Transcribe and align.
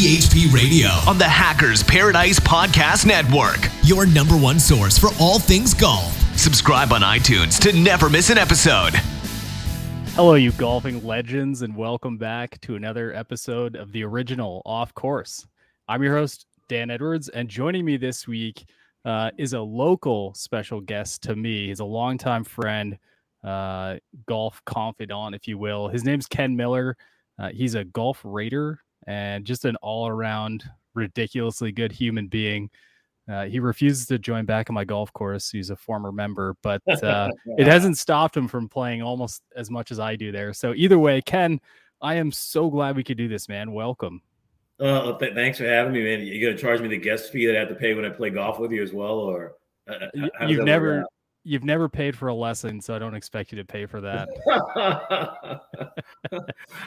THP 0.00 0.50
Radio 0.50 0.88
on 1.06 1.18
the 1.18 1.28
Hackers 1.28 1.82
Paradise 1.82 2.40
Podcast 2.40 3.04
Network. 3.04 3.68
Your 3.82 4.06
number 4.06 4.34
one 4.34 4.58
source 4.58 4.96
for 4.96 5.10
all 5.20 5.38
things 5.38 5.74
golf. 5.74 6.16
Subscribe 6.38 6.90
on 6.90 7.02
iTunes 7.02 7.60
to 7.60 7.78
never 7.78 8.08
miss 8.08 8.30
an 8.30 8.38
episode. 8.38 8.94
Hello, 10.14 10.36
you 10.36 10.52
golfing 10.52 11.04
legends, 11.04 11.60
and 11.60 11.76
welcome 11.76 12.16
back 12.16 12.58
to 12.62 12.76
another 12.76 13.14
episode 13.14 13.76
of 13.76 13.92
the 13.92 14.02
original 14.02 14.62
Off 14.64 14.94
Course. 14.94 15.46
I'm 15.86 16.02
your 16.02 16.16
host, 16.16 16.46
Dan 16.66 16.90
Edwards, 16.90 17.28
and 17.28 17.46
joining 17.46 17.84
me 17.84 17.98
this 17.98 18.26
week 18.26 18.64
uh, 19.04 19.32
is 19.36 19.52
a 19.52 19.60
local 19.60 20.32
special 20.32 20.80
guest 20.80 21.24
to 21.24 21.36
me. 21.36 21.66
He's 21.66 21.80
a 21.80 21.84
longtime 21.84 22.44
friend, 22.44 22.96
uh, 23.44 23.96
golf 24.24 24.62
confidant, 24.64 25.34
if 25.34 25.46
you 25.46 25.58
will. 25.58 25.88
His 25.88 26.04
name's 26.04 26.26
Ken 26.26 26.56
Miller. 26.56 26.96
Uh, 27.38 27.50
he's 27.52 27.74
a 27.74 27.84
golf 27.84 28.22
rater 28.24 28.80
and 29.06 29.44
just 29.44 29.64
an 29.64 29.76
all 29.76 30.08
around 30.08 30.64
ridiculously 30.94 31.72
good 31.72 31.92
human 31.92 32.28
being. 32.28 32.70
Uh, 33.30 33.44
he 33.44 33.60
refuses 33.60 34.06
to 34.06 34.18
join 34.18 34.44
back 34.44 34.68
on 34.70 34.74
my 34.74 34.84
golf 34.84 35.12
course. 35.12 35.50
He's 35.50 35.70
a 35.70 35.76
former 35.76 36.10
member, 36.10 36.56
but 36.62 36.82
uh, 37.04 37.30
it 37.58 37.66
hasn't 37.66 37.98
stopped 37.98 38.36
him 38.36 38.48
from 38.48 38.68
playing 38.68 39.02
almost 39.02 39.42
as 39.54 39.70
much 39.70 39.92
as 39.92 40.00
I 40.00 40.16
do 40.16 40.32
there. 40.32 40.52
So 40.52 40.74
either 40.74 40.98
way, 40.98 41.22
Ken, 41.22 41.60
I 42.00 42.14
am 42.14 42.32
so 42.32 42.70
glad 42.70 42.96
we 42.96 43.04
could 43.04 43.18
do 43.18 43.28
this, 43.28 43.48
man. 43.48 43.72
Welcome. 43.72 44.22
Uh, 44.80 45.16
th- 45.18 45.34
thanks 45.34 45.58
for 45.58 45.66
having 45.66 45.92
me, 45.92 46.02
man. 46.02 46.20
You 46.26 46.44
gonna 46.44 46.58
charge 46.58 46.80
me 46.80 46.88
the 46.88 46.96
guest 46.96 47.30
fee 47.30 47.46
that 47.46 47.54
I 47.54 47.60
have 47.60 47.68
to 47.68 47.74
pay 47.74 47.92
when 47.94 48.06
I 48.06 48.08
play 48.08 48.30
golf 48.30 48.58
with 48.58 48.72
you 48.72 48.82
as 48.82 48.92
well, 48.92 49.18
or 49.18 49.52
uh, 49.86 50.06
you've 50.46 50.64
never 50.64 51.04
you've 51.44 51.64
never 51.64 51.88
paid 51.88 52.16
for 52.16 52.28
a 52.28 52.34
lesson, 52.34 52.80
so 52.80 52.94
I 52.94 52.98
don't 52.98 53.14
expect 53.14 53.52
you 53.52 53.58
to 53.58 53.64
pay 53.64 53.86
for 53.86 54.00
that. 54.00 54.28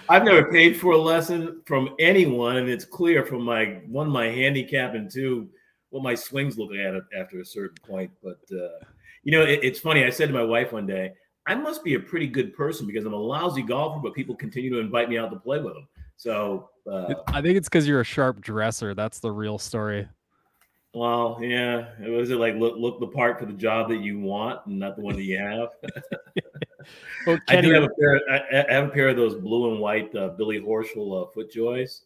I've 0.09 0.23
never 0.23 0.52
paid 0.52 0.77
for 0.77 0.93
a 0.93 0.98
lesson 0.98 1.62
from 1.66 1.95
anyone, 1.99 2.57
and 2.57 2.70
it's 2.70 2.85
clear 2.85 3.26
from 3.26 3.43
my 3.43 3.81
one, 3.88 4.09
my 4.09 4.26
handicap, 4.26 4.93
and 4.93 5.09
two, 5.12 5.49
what 5.89 6.03
my 6.03 6.16
swings 6.16 6.57
look 6.57 6.74
at 6.74 6.96
after 7.18 7.40
a 7.40 7.46
certain 7.46 7.77
point. 7.85 8.12
But 8.21 8.40
uh, 8.51 8.85
you 9.24 9.31
know, 9.31 9.41
it, 9.43 9.59
it's 9.63 9.79
funny. 9.79 10.04
I 10.05 10.09
said 10.09 10.27
to 10.27 10.34
my 10.34 10.43
wife 10.43 10.71
one 10.71 10.85
day, 10.85 11.13
I 11.48 11.55
must 11.55 11.84
be 11.84 11.96
a 11.96 11.99
pretty 11.99 12.27
good 12.27 12.55
person 12.55 12.87
because 12.87 13.05
I'm 13.05 13.13
a 13.13 13.18
lousy 13.18 13.63
golfer, 13.63 13.99
but 13.99 14.13
people 14.13 14.35
continue 14.35 14.70
to 14.71 14.79
invite 14.79 15.09
me 15.09 15.18
out 15.18 15.31
to 15.31 15.40
play 15.40 15.59
with 15.59 15.74
them. 15.74 15.87
So 16.15 16.70
uh, 16.90 17.15
I 17.27 17.41
think 17.41 17.57
it's 17.57 17.68
because 17.68 17.87
you're 17.87 18.01
a 18.01 18.05
sharp 18.05 18.40
dresser. 18.40 18.93
That's 18.93 19.20
the 19.20 19.31
real 19.31 19.57
story. 19.57 20.07
Well, 20.94 21.40
yeah. 21.41 21.88
It 22.04 22.10
was 22.10 22.30
it 22.30 22.38
like 22.38 22.55
look 22.55 22.76
look 22.77 22.99
the 22.99 23.08
part 23.08 23.40
for 23.40 23.46
the 23.46 23.54
job 23.54 23.90
that 23.90 23.98
you 23.98 24.20
want 24.20 24.66
and 24.68 24.80
not 24.80 24.96
the 24.96 25.02
one 25.02 25.16
that 25.16 25.24
you 25.24 25.40
have? 25.40 25.70
well, 27.27 27.40
I 27.48 27.62
do 27.62 27.72
have 27.72 27.84
a 27.84 27.90
pair. 27.99 28.22
I, 28.30 28.66
I, 28.70 28.74
have 28.74 28.86
a 28.86 28.91
pair 28.91 29.10
of 29.10 29.18
those 29.18 29.36
blue 29.36 29.71
and 29.71 29.80
white 29.80 30.16
uh, 30.16 30.30
Billy 30.30 30.60
Horschel 30.60 31.24
uh, 31.24 31.32
FootJoys, 31.36 32.02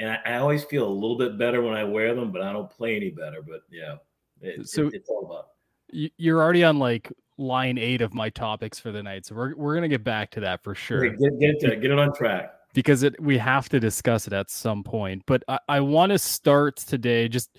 and 0.00 0.10
I, 0.10 0.34
I, 0.34 0.38
always 0.38 0.64
feel 0.64 0.86
a 0.86 0.90
little 0.90 1.16
bit 1.16 1.38
better 1.38 1.62
when 1.62 1.74
I 1.74 1.84
wear 1.84 2.14
them, 2.14 2.32
but 2.32 2.42
I 2.42 2.52
don't 2.52 2.68
play 2.68 2.96
any 2.96 3.10
better. 3.10 3.40
But 3.40 3.62
yeah, 3.70 3.96
it, 4.40 4.68
so 4.68 4.88
it, 4.88 4.94
it's 4.94 5.08
all 5.08 5.24
about. 5.24 5.48
You're 5.90 6.42
already 6.42 6.64
on 6.64 6.80
like 6.80 7.12
line 7.38 7.78
eight 7.78 8.02
of 8.02 8.14
my 8.14 8.30
topics 8.30 8.80
for 8.80 8.90
the 8.90 9.02
night, 9.02 9.26
so 9.26 9.36
we're 9.36 9.54
we're 9.54 9.74
gonna 9.74 9.86
get 9.86 10.02
back 10.02 10.32
to 10.32 10.40
that 10.40 10.64
for 10.64 10.74
sure. 10.74 11.06
Okay, 11.06 11.16
get 11.16 11.38
get, 11.38 11.60
to, 11.60 11.76
get 11.76 11.92
it 11.92 11.98
on 12.00 12.12
track 12.12 12.52
because 12.74 13.04
it 13.04 13.20
we 13.22 13.38
have 13.38 13.68
to 13.68 13.78
discuss 13.78 14.26
it 14.26 14.32
at 14.32 14.50
some 14.50 14.82
point. 14.82 15.22
But 15.26 15.44
I, 15.46 15.58
I 15.68 15.80
want 15.80 16.10
to 16.10 16.18
start 16.18 16.76
today 16.78 17.28
just 17.28 17.50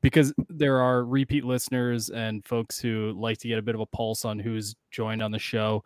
because 0.00 0.32
there 0.48 0.80
are 0.80 1.04
repeat 1.04 1.44
listeners 1.44 2.10
and 2.10 2.44
folks 2.44 2.78
who 2.78 3.12
like 3.16 3.38
to 3.38 3.48
get 3.48 3.58
a 3.58 3.62
bit 3.62 3.74
of 3.74 3.80
a 3.80 3.86
pulse 3.86 4.24
on 4.24 4.38
who's 4.38 4.76
joined 4.90 5.22
on 5.22 5.30
the 5.30 5.38
show. 5.38 5.82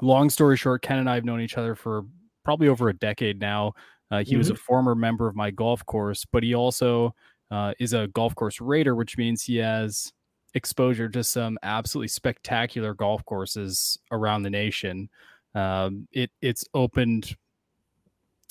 Long 0.00 0.30
story 0.30 0.56
short, 0.56 0.82
Ken 0.82 0.98
and 0.98 1.10
I 1.10 1.14
have 1.14 1.24
known 1.24 1.40
each 1.40 1.58
other 1.58 1.74
for 1.74 2.04
probably 2.44 2.68
over 2.68 2.88
a 2.88 2.94
decade 2.94 3.40
now. 3.40 3.72
Uh, 4.10 4.18
he 4.18 4.32
mm-hmm. 4.32 4.38
was 4.38 4.50
a 4.50 4.54
former 4.54 4.94
member 4.94 5.28
of 5.28 5.34
my 5.34 5.50
golf 5.50 5.84
course, 5.86 6.24
but 6.30 6.42
he 6.42 6.54
also 6.54 7.14
uh, 7.50 7.72
is 7.78 7.92
a 7.92 8.08
golf 8.08 8.34
course 8.34 8.60
rater, 8.60 8.94
which 8.94 9.16
means 9.16 9.42
he 9.42 9.56
has 9.56 10.12
exposure 10.54 11.08
to 11.08 11.24
some 11.24 11.58
absolutely 11.62 12.08
spectacular 12.08 12.94
golf 12.94 13.24
courses 13.24 13.98
around 14.12 14.42
the 14.42 14.50
nation. 14.50 15.08
Um, 15.54 16.08
it 16.12 16.30
it's 16.42 16.64
opened 16.74 17.36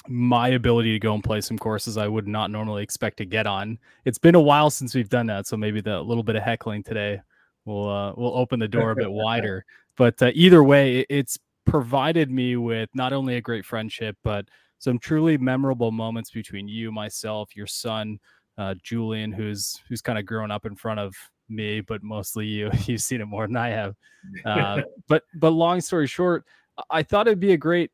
my 0.07 0.49
ability 0.49 0.91
to 0.91 0.99
go 0.99 1.13
and 1.13 1.23
play 1.23 1.41
some 1.41 1.57
courses 1.57 1.97
I 1.97 2.07
would 2.07 2.27
not 2.27 2.51
normally 2.51 2.83
expect 2.83 3.17
to 3.17 3.25
get 3.25 3.47
on. 3.47 3.79
It's 4.05 4.17
been 4.17 4.35
a 4.35 4.41
while 4.41 4.69
since 4.69 4.93
we've 4.93 5.09
done 5.09 5.27
that, 5.27 5.47
so 5.47 5.55
maybe 5.55 5.81
the 5.81 6.01
little 6.01 6.23
bit 6.23 6.35
of 6.35 6.43
heckling 6.43 6.83
today 6.83 7.21
will 7.65 7.89
uh, 7.89 8.13
will 8.13 8.35
open 8.37 8.59
the 8.59 8.67
door 8.67 8.91
a 8.91 8.95
bit 8.95 9.11
wider. 9.11 9.65
But 9.95 10.21
uh, 10.21 10.31
either 10.33 10.63
way, 10.63 11.05
it's 11.09 11.37
provided 11.65 12.29
me 12.29 12.57
with 12.57 12.89
not 12.93 13.13
only 13.13 13.37
a 13.37 13.41
great 13.41 13.65
friendship, 13.65 14.17
but 14.23 14.47
some 14.79 14.99
truly 14.99 15.37
memorable 15.37 15.91
moments 15.91 16.31
between 16.31 16.67
you, 16.67 16.91
myself, 16.91 17.55
your 17.55 17.67
son, 17.67 18.19
uh, 18.57 18.75
Julian, 18.83 19.31
who's 19.31 19.81
who's 19.87 20.01
kind 20.01 20.19
of 20.19 20.25
grown 20.25 20.51
up 20.51 20.65
in 20.65 20.75
front 20.75 20.99
of 20.99 21.15
me, 21.47 21.81
but 21.81 22.03
mostly 22.03 22.45
you. 22.45 22.69
You've 22.85 23.01
seen 23.01 23.21
it 23.21 23.25
more 23.25 23.47
than 23.47 23.57
I 23.57 23.69
have. 23.69 23.95
Uh, 24.45 24.81
but 25.09 25.23
but 25.35 25.49
long 25.49 25.81
story 25.81 26.07
short, 26.07 26.45
I 26.89 27.03
thought 27.03 27.27
it'd 27.27 27.41
be 27.41 27.51
a 27.51 27.57
great 27.57 27.91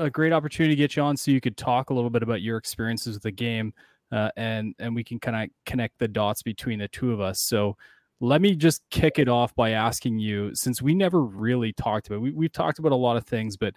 a 0.00 0.10
great 0.10 0.32
opportunity 0.32 0.74
to 0.74 0.78
get 0.78 0.96
you 0.96 1.02
on 1.02 1.16
so 1.16 1.30
you 1.30 1.40
could 1.40 1.56
talk 1.56 1.90
a 1.90 1.94
little 1.94 2.10
bit 2.10 2.22
about 2.22 2.42
your 2.42 2.56
experiences 2.56 3.14
with 3.14 3.22
the 3.22 3.30
game 3.30 3.72
uh, 4.12 4.30
and 4.36 4.74
and 4.78 4.94
we 4.94 5.04
can 5.04 5.20
kind 5.20 5.44
of 5.44 5.50
connect 5.66 5.98
the 5.98 6.08
dots 6.08 6.42
between 6.42 6.78
the 6.78 6.88
two 6.88 7.12
of 7.12 7.20
us. 7.20 7.40
So 7.40 7.76
let 8.20 8.40
me 8.40 8.54
just 8.54 8.82
kick 8.90 9.18
it 9.18 9.28
off 9.28 9.54
by 9.54 9.70
asking 9.70 10.18
you 10.18 10.54
since 10.54 10.82
we 10.82 10.94
never 10.94 11.22
really 11.22 11.72
talked 11.72 12.06
about 12.06 12.20
we, 12.20 12.30
we've 12.32 12.52
talked 12.52 12.78
about 12.78 12.92
a 12.92 12.96
lot 12.96 13.16
of 13.16 13.24
things 13.24 13.56
but 13.56 13.74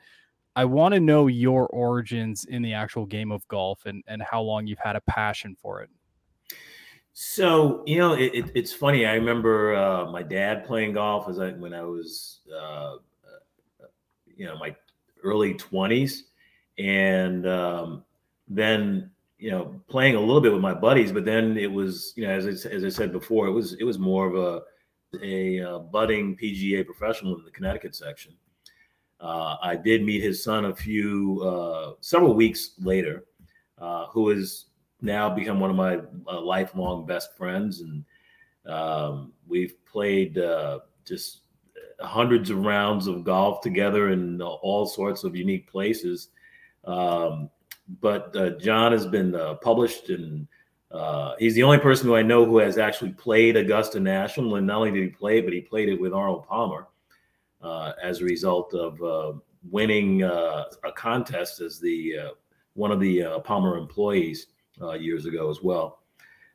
i 0.55 0.65
want 0.65 0.93
to 0.93 0.99
know 0.99 1.27
your 1.27 1.67
origins 1.67 2.45
in 2.45 2.61
the 2.61 2.73
actual 2.73 3.05
game 3.05 3.31
of 3.31 3.47
golf 3.47 3.85
and 3.85 4.03
and 4.07 4.21
how 4.21 4.41
long 4.41 4.67
you've 4.67 4.79
had 4.79 4.95
a 4.95 5.01
passion 5.01 5.55
for 5.59 5.81
it. 5.81 5.89
So 7.13 7.83
you 7.85 7.97
know 7.99 8.13
it, 8.13 8.33
it, 8.33 8.51
it's 8.53 8.73
funny 8.73 9.05
i 9.05 9.13
remember 9.13 9.75
uh, 9.75 10.11
my 10.11 10.23
dad 10.23 10.65
playing 10.65 10.93
golf 10.93 11.29
as 11.29 11.39
I, 11.39 11.51
when 11.51 11.73
i 11.73 11.83
was 11.83 12.41
uh, 12.51 12.95
uh 12.95 12.97
you 14.35 14.45
know 14.45 14.57
my 14.57 14.75
early 15.23 15.53
20s 15.53 16.23
and 16.77 17.47
um, 17.47 18.03
then 18.47 19.09
you 19.37 19.51
know 19.51 19.79
playing 19.87 20.15
a 20.15 20.19
little 20.19 20.41
bit 20.41 20.51
with 20.51 20.61
my 20.61 20.73
buddies 20.73 21.11
but 21.11 21.25
then 21.25 21.57
it 21.57 21.71
was 21.71 22.13
you 22.15 22.25
know 22.25 22.31
as 22.31 22.45
I, 22.45 22.69
as 22.69 22.83
I 22.83 22.89
said 22.89 23.11
before 23.11 23.47
it 23.47 23.51
was 23.51 23.73
it 23.73 23.83
was 23.83 23.99
more 23.99 24.27
of 24.27 24.35
a 24.35 24.63
a 25.21 25.61
uh, 25.61 25.79
budding 25.79 26.35
PGA 26.35 26.85
professional 26.85 27.37
in 27.37 27.45
the 27.45 27.51
Connecticut 27.51 27.95
section. 27.95 28.33
Uh, 29.19 29.57
I 29.61 29.75
did 29.75 30.03
meet 30.03 30.21
his 30.21 30.43
son 30.43 30.65
a 30.65 30.75
few 30.75 31.41
uh, 31.43 31.93
several 32.01 32.33
weeks 32.33 32.71
later, 32.79 33.23
uh, 33.77 34.07
who 34.07 34.29
has 34.29 34.65
now 35.01 35.29
become 35.29 35.59
one 35.59 35.69
of 35.69 35.75
my 35.75 35.99
uh, 36.27 36.41
lifelong 36.41 37.05
best 37.05 37.35
friends, 37.37 37.81
and 37.81 38.03
um, 38.65 39.31
we've 39.47 39.75
played 39.85 40.37
uh, 40.37 40.79
just 41.05 41.41
hundreds 42.03 42.49
of 42.49 42.65
rounds 42.65 43.07
of 43.07 43.23
golf 43.23 43.61
together 43.61 44.09
in 44.09 44.41
all 44.41 44.85
sorts 44.85 45.23
of 45.23 45.35
unique 45.35 45.69
places. 45.69 46.29
Um, 46.85 47.49
but 48.01 48.35
uh, 48.35 48.51
John 48.51 48.91
has 48.91 49.05
been 49.05 49.35
uh, 49.35 49.55
published, 49.55 50.09
and 50.09 50.47
uh, 50.91 51.35
he's 51.39 51.55
the 51.55 51.63
only 51.63 51.79
person 51.79 52.07
who 52.07 52.15
I 52.15 52.21
know 52.21 52.45
who 52.45 52.57
has 52.59 52.77
actually 52.77 53.11
played 53.11 53.55
Augusta 53.55 53.99
National. 53.99 54.55
And 54.55 54.67
not 54.67 54.77
only 54.77 54.91
did 54.91 55.03
he 55.03 55.09
play 55.09 55.41
but 55.41 55.53
he 55.53 55.61
played 55.61 55.89
it 55.89 55.99
with 55.99 56.13
Arnold 56.13 56.47
Palmer 56.47 56.87
uh, 57.61 57.93
as 58.01 58.21
a 58.21 58.25
result 58.25 58.73
of 58.73 59.01
uh, 59.01 59.37
winning 59.69 60.23
uh, 60.23 60.65
a 60.83 60.91
contest 60.91 61.61
as 61.61 61.79
the 61.79 62.15
one 62.75 62.91
of 62.91 62.99
the 62.99 63.41
Palmer 63.43 63.77
employees 63.77 64.47
years 64.99 65.25
ago 65.25 65.49
as 65.49 65.61
well. 65.61 65.99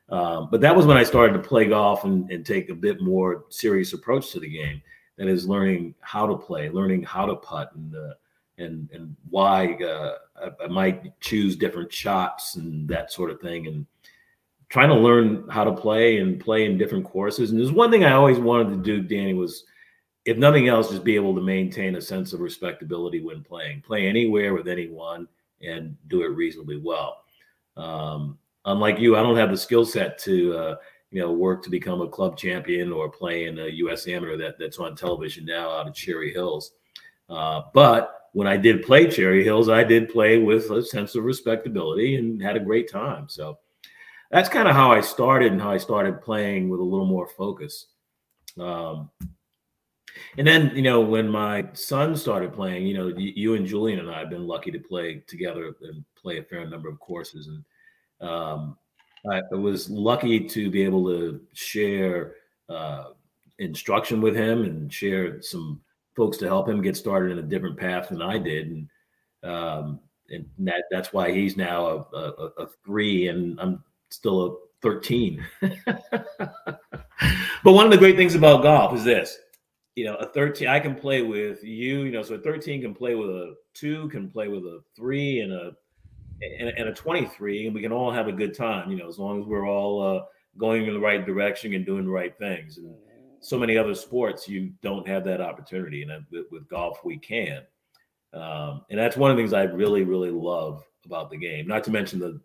Um, 0.09 0.49
but 0.49 0.59
that 0.61 0.75
was 0.75 0.85
when 0.87 0.97
I 0.97 1.03
started 1.03 1.33
to 1.33 1.47
play 1.47 1.65
golf 1.65 2.03
and, 2.03 2.29
and 2.31 2.43
take 2.43 2.69
a 2.69 2.75
bit 2.75 2.99
more 2.99 3.45
serious 3.49 3.93
approach 3.93 4.31
to 4.31 4.39
the 4.39 4.49
game 4.49 4.81
that 5.19 5.27
is 5.27 5.47
learning 5.47 5.93
how 5.99 6.25
to 6.25 6.35
play, 6.35 6.69
learning 6.69 7.03
how 7.03 7.25
to 7.25 7.35
putt, 7.35 7.75
and 7.75 7.93
uh, 7.93 8.13
and 8.57 8.89
and 8.91 9.15
why 9.29 9.73
uh, 9.75 10.15
I, 10.41 10.63
I, 10.63 10.67
might 10.67 11.19
choose 11.19 11.55
different 11.55 11.91
shots 11.91 12.55
and 12.55 12.87
that 12.87 13.11
sort 13.11 13.29
of 13.29 13.41
thing, 13.41 13.67
and 13.67 13.85
trying 14.69 14.87
to 14.89 14.95
learn 14.95 15.47
how 15.49 15.65
to 15.65 15.73
play 15.73 16.17
and 16.17 16.39
play 16.39 16.65
in 16.65 16.77
different 16.77 17.03
courses. 17.05 17.51
And 17.51 17.59
there's 17.59 17.71
one 17.71 17.91
thing 17.91 18.05
I 18.05 18.13
always 18.13 18.39
wanted 18.39 18.69
to 18.69 18.77
do, 18.77 19.01
Danny, 19.01 19.33
was 19.33 19.65
if 20.23 20.37
nothing 20.37 20.69
else, 20.69 20.89
just 20.89 21.03
be 21.03 21.15
able 21.15 21.35
to 21.35 21.41
maintain 21.41 21.95
a 21.95 22.01
sense 22.01 22.31
of 22.31 22.39
respectability 22.39 23.21
when 23.21 23.43
playing, 23.43 23.81
play 23.81 24.07
anywhere 24.07 24.53
with 24.53 24.67
anyone, 24.67 25.27
and 25.61 25.97
do 26.07 26.23
it 26.23 26.27
reasonably 26.27 26.77
well. 26.77 27.23
Um, 27.75 28.37
unlike 28.63 28.99
you, 28.99 29.17
I 29.17 29.21
don't 29.21 29.37
have 29.37 29.51
the 29.51 29.57
skill 29.57 29.85
set 29.85 30.17
to 30.19 30.57
uh, 30.57 30.75
you 31.11 31.21
know, 31.21 31.31
work 31.31 31.63
to 31.63 31.69
become 31.69 32.01
a 32.01 32.07
club 32.07 32.37
champion 32.37 32.91
or 32.91 33.09
play 33.09 33.45
in 33.45 33.59
a 33.59 33.67
U.S. 33.67 34.07
Amateur 34.07 34.37
that, 34.37 34.59
that's 34.59 34.79
on 34.79 34.95
television 34.95 35.45
now 35.45 35.69
out 35.71 35.87
of 35.87 35.93
Cherry 35.93 36.31
Hills. 36.31 36.73
Uh, 37.29 37.63
but 37.73 38.29
when 38.33 38.47
I 38.47 38.57
did 38.57 38.83
play 38.83 39.09
Cherry 39.09 39.43
Hills, 39.43 39.69
I 39.69 39.83
did 39.83 40.09
play 40.09 40.37
with 40.37 40.69
a 40.69 40.83
sense 40.83 41.15
of 41.15 41.23
respectability 41.23 42.15
and 42.15 42.41
had 42.41 42.57
a 42.57 42.59
great 42.59 42.91
time. 42.91 43.27
So 43.27 43.57
that's 44.29 44.49
kind 44.49 44.67
of 44.67 44.75
how 44.75 44.91
I 44.91 45.01
started 45.01 45.51
and 45.51 45.61
how 45.61 45.71
I 45.71 45.77
started 45.77 46.21
playing 46.21 46.69
with 46.69 46.79
a 46.79 46.83
little 46.83 47.07
more 47.07 47.27
focus. 47.27 47.87
Um, 48.59 49.09
and 50.37 50.45
then, 50.45 50.71
you 50.75 50.81
know, 50.81 51.01
when 51.01 51.27
my 51.27 51.67
son 51.73 52.15
started 52.15 52.53
playing, 52.53 52.85
you 52.85 52.93
know, 52.93 53.07
you 53.17 53.55
and 53.55 53.65
Julian 53.65 53.99
and 53.99 54.11
I 54.11 54.19
have 54.19 54.29
been 54.29 54.45
lucky 54.45 54.69
to 54.71 54.79
play 54.79 55.23
together 55.27 55.73
and 55.81 56.03
play 56.15 56.37
a 56.37 56.43
fair 56.43 56.67
number 56.67 56.89
of 56.89 56.99
courses. 56.99 57.47
And 57.47 57.63
Um, 58.29 58.77
I, 59.29 59.41
was 59.55 59.89
lucky 59.89 60.39
to 60.47 60.69
be 60.69 60.83
able 60.83 61.05
to 61.05 61.41
share 61.53 62.35
uh, 62.69 63.05
instruction 63.59 64.21
with 64.21 64.35
him 64.35 64.63
and 64.63 64.91
share 64.91 65.41
some 65.41 65.81
folks 66.15 66.37
to 66.37 66.47
help 66.47 66.67
him 66.67 66.81
get 66.81 66.97
started 66.97 67.31
in 67.31 67.39
a 67.39 67.47
different 67.47 67.77
path 67.77 68.09
than 68.09 68.21
I 68.21 68.37
did, 68.37 68.67
and 68.67 68.89
um, 69.43 69.99
and 70.29 70.45
that 70.59 70.83
that's 70.91 71.13
why 71.13 71.31
he's 71.31 71.57
now 71.57 72.07
a, 72.13 72.17
a, 72.17 72.49
a 72.57 72.67
three, 72.85 73.27
and 73.27 73.59
I'm 73.59 73.83
still 74.09 74.45
a 74.45 74.55
thirteen. 74.81 75.45
but 75.61 76.79
one 77.63 77.85
of 77.85 77.91
the 77.91 77.97
great 77.97 78.15
things 78.15 78.35
about 78.35 78.63
golf 78.63 78.95
is 78.95 79.03
this: 79.03 79.37
you 79.95 80.05
know, 80.05 80.15
a 80.15 80.27
thirteen 80.27 80.67
I 80.67 80.79
can 80.79 80.95
play 80.95 81.21
with 81.21 81.63
you, 81.63 82.03
you 82.03 82.11
know, 82.11 82.23
so 82.23 82.35
a 82.35 82.39
thirteen 82.39 82.81
can 82.81 82.93
play 82.93 83.15
with 83.15 83.29
a 83.29 83.55
two, 83.73 84.09
can 84.09 84.29
play 84.29 84.47
with 84.47 84.63
a 84.63 84.81
three, 84.95 85.41
and 85.41 85.51
a 85.51 85.71
and, 86.41 86.69
and 86.69 86.89
a 86.89 86.93
23 86.93 87.65
and 87.65 87.75
we 87.75 87.81
can 87.81 87.91
all 87.91 88.11
have 88.11 88.27
a 88.27 88.31
good 88.31 88.55
time 88.55 88.89
you 88.91 88.97
know 88.97 89.07
as 89.07 89.19
long 89.19 89.41
as 89.41 89.47
we're 89.47 89.67
all 89.67 90.01
uh, 90.01 90.23
going 90.57 90.85
in 90.85 90.93
the 90.93 90.99
right 90.99 91.25
direction 91.25 91.73
and 91.73 91.85
doing 91.85 92.05
the 92.05 92.11
right 92.11 92.37
things. 92.37 92.77
And 92.77 92.93
so 93.41 93.57
many 93.57 93.77
other 93.77 93.95
sports 93.95 94.47
you 94.47 94.71
don't 94.81 95.07
have 95.07 95.23
that 95.25 95.41
opportunity 95.41 96.03
and 96.03 96.25
with, 96.31 96.45
with 96.51 96.69
golf 96.69 96.99
we 97.05 97.17
can 97.17 97.61
um, 98.33 98.83
and 98.89 98.99
that's 98.99 99.17
one 99.17 99.31
of 99.31 99.37
the 99.37 99.41
things 99.41 99.53
i 99.53 99.63
really 99.63 100.03
really 100.03 100.29
love 100.29 100.83
about 101.05 101.29
the 101.29 101.37
game 101.37 101.65
not 101.65 101.83
to 101.83 101.91
mention 101.91 102.19
the 102.19 102.39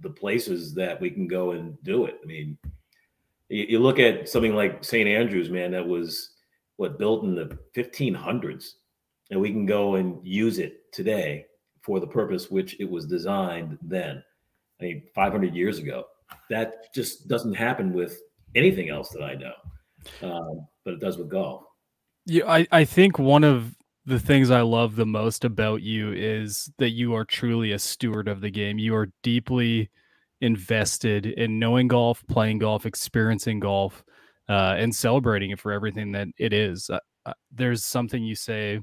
the 0.00 0.10
places 0.10 0.74
that 0.74 1.00
we 1.00 1.08
can 1.08 1.28
go 1.28 1.52
and 1.52 1.80
do 1.84 2.04
it. 2.06 2.18
I 2.22 2.26
mean 2.26 2.58
you, 3.48 3.66
you 3.68 3.78
look 3.78 3.98
at 3.98 4.28
something 4.28 4.54
like 4.54 4.82
st 4.84 5.08
andrews 5.08 5.50
man 5.50 5.70
that 5.70 5.86
was 5.86 6.30
what 6.76 6.98
built 6.98 7.22
in 7.22 7.34
the 7.34 7.56
1500s 7.76 8.72
and 9.30 9.40
we 9.40 9.50
can 9.50 9.66
go 9.66 9.94
and 9.94 10.18
use 10.26 10.58
it 10.58 10.92
today 10.92 11.46
for 11.84 12.00
the 12.00 12.06
purpose 12.06 12.50
which 12.50 12.80
it 12.80 12.90
was 12.90 13.06
designed 13.06 13.78
then. 13.82 14.22
I 14.80 14.84
mean, 14.84 15.02
500 15.14 15.54
years 15.54 15.78
ago. 15.78 16.04
That 16.50 16.92
just 16.94 17.28
doesn't 17.28 17.54
happen 17.54 17.92
with 17.92 18.18
anything 18.54 18.88
else 18.88 19.10
that 19.10 19.22
I 19.22 19.34
know, 19.34 19.52
um, 20.22 20.66
but 20.84 20.94
it 20.94 21.00
does 21.00 21.18
with 21.18 21.28
golf. 21.28 21.64
Yeah, 22.26 22.50
I, 22.50 22.66
I 22.72 22.84
think 22.84 23.18
one 23.18 23.44
of 23.44 23.74
the 24.06 24.18
things 24.18 24.50
I 24.50 24.62
love 24.62 24.96
the 24.96 25.06
most 25.06 25.44
about 25.44 25.82
you 25.82 26.12
is 26.12 26.70
that 26.78 26.90
you 26.90 27.14
are 27.14 27.24
truly 27.24 27.72
a 27.72 27.78
steward 27.78 28.26
of 28.26 28.40
the 28.40 28.50
game. 28.50 28.78
You 28.78 28.96
are 28.96 29.10
deeply 29.22 29.90
invested 30.40 31.26
in 31.26 31.58
knowing 31.58 31.88
golf, 31.88 32.24
playing 32.28 32.58
golf, 32.58 32.86
experiencing 32.86 33.60
golf, 33.60 34.02
uh, 34.48 34.74
and 34.76 34.94
celebrating 34.94 35.50
it 35.50 35.60
for 35.60 35.72
everything 35.72 36.12
that 36.12 36.28
it 36.38 36.52
is. 36.52 36.90
Uh, 36.90 36.98
uh, 37.26 37.32
there's 37.52 37.84
something 37.84 38.22
you 38.22 38.34
say 38.34 38.80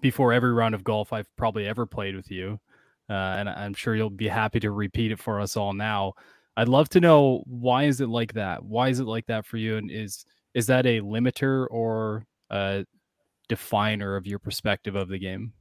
before 0.00 0.32
every 0.32 0.52
round 0.52 0.74
of 0.74 0.84
golf 0.84 1.12
I've 1.12 1.34
probably 1.36 1.66
ever 1.66 1.86
played 1.86 2.16
with 2.16 2.30
you. 2.30 2.60
Uh, 3.08 3.12
and 3.12 3.48
I'm 3.48 3.74
sure 3.74 3.94
you'll 3.94 4.10
be 4.10 4.28
happy 4.28 4.60
to 4.60 4.70
repeat 4.70 5.12
it 5.12 5.18
for 5.18 5.40
us 5.40 5.56
all 5.56 5.72
now. 5.72 6.14
I'd 6.56 6.68
love 6.68 6.88
to 6.90 7.00
know 7.00 7.42
why 7.46 7.84
is 7.84 8.00
it 8.00 8.08
like 8.08 8.34
that? 8.34 8.64
Why 8.64 8.88
is 8.88 9.00
it 9.00 9.06
like 9.06 9.26
that 9.26 9.44
for 9.44 9.56
you? 9.56 9.76
And 9.76 9.90
is 9.90 10.24
is 10.54 10.66
that 10.68 10.86
a 10.86 11.00
limiter 11.00 11.66
or 11.70 12.24
a 12.50 12.86
definer 13.48 14.16
of 14.16 14.26
your 14.26 14.38
perspective 14.38 14.94
of 14.94 15.08
the 15.08 15.18
game? 15.18 15.52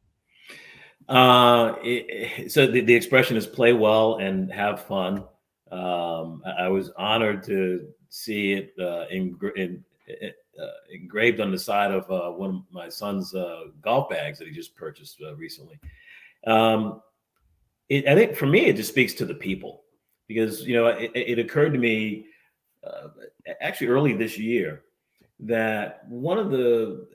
Uh, 1.09 1.74
it, 1.83 2.51
so 2.51 2.68
the, 2.68 2.81
the 2.81 2.94
expression 2.94 3.36
is 3.36 3.47
play 3.47 3.74
well 3.74 4.18
and 4.18 4.51
have 4.51 4.86
fun. 4.86 5.25
Um, 5.71 6.44
I 6.45 6.68
was 6.69 6.91
honored 6.95 7.44
to 7.45 7.88
see 8.09 8.53
it 8.53 8.74
uh, 8.79 9.06
in, 9.09 9.38
in, 9.56 9.83
engraved 10.91 11.39
on 11.39 11.51
the 11.51 11.59
side 11.59 11.91
of 11.91 12.09
uh, 12.09 12.31
one 12.31 12.50
of 12.50 12.61
my 12.71 12.89
son's 12.89 13.33
uh, 13.33 13.65
golf 13.81 14.09
bags 14.09 14.39
that 14.39 14.47
he 14.47 14.53
just 14.53 14.75
purchased 14.75 15.21
uh, 15.25 15.35
recently. 15.35 15.79
Um, 16.45 17.01
it, 17.89 18.07
I 18.07 18.15
think 18.15 18.35
for 18.35 18.45
me, 18.45 18.65
it 18.65 18.75
just 18.75 18.89
speaks 18.89 19.13
to 19.15 19.25
the 19.25 19.33
people 19.33 19.83
because 20.27 20.61
you 20.61 20.75
know 20.75 20.88
it, 20.88 21.11
it 21.15 21.39
occurred 21.39 21.73
to 21.73 21.79
me 21.79 22.25
uh, 22.85 23.07
actually 23.61 23.88
early 23.88 24.13
this 24.13 24.38
year 24.38 24.83
that 25.39 26.07
one 26.07 26.38
of 26.38 26.51
the 26.51 27.07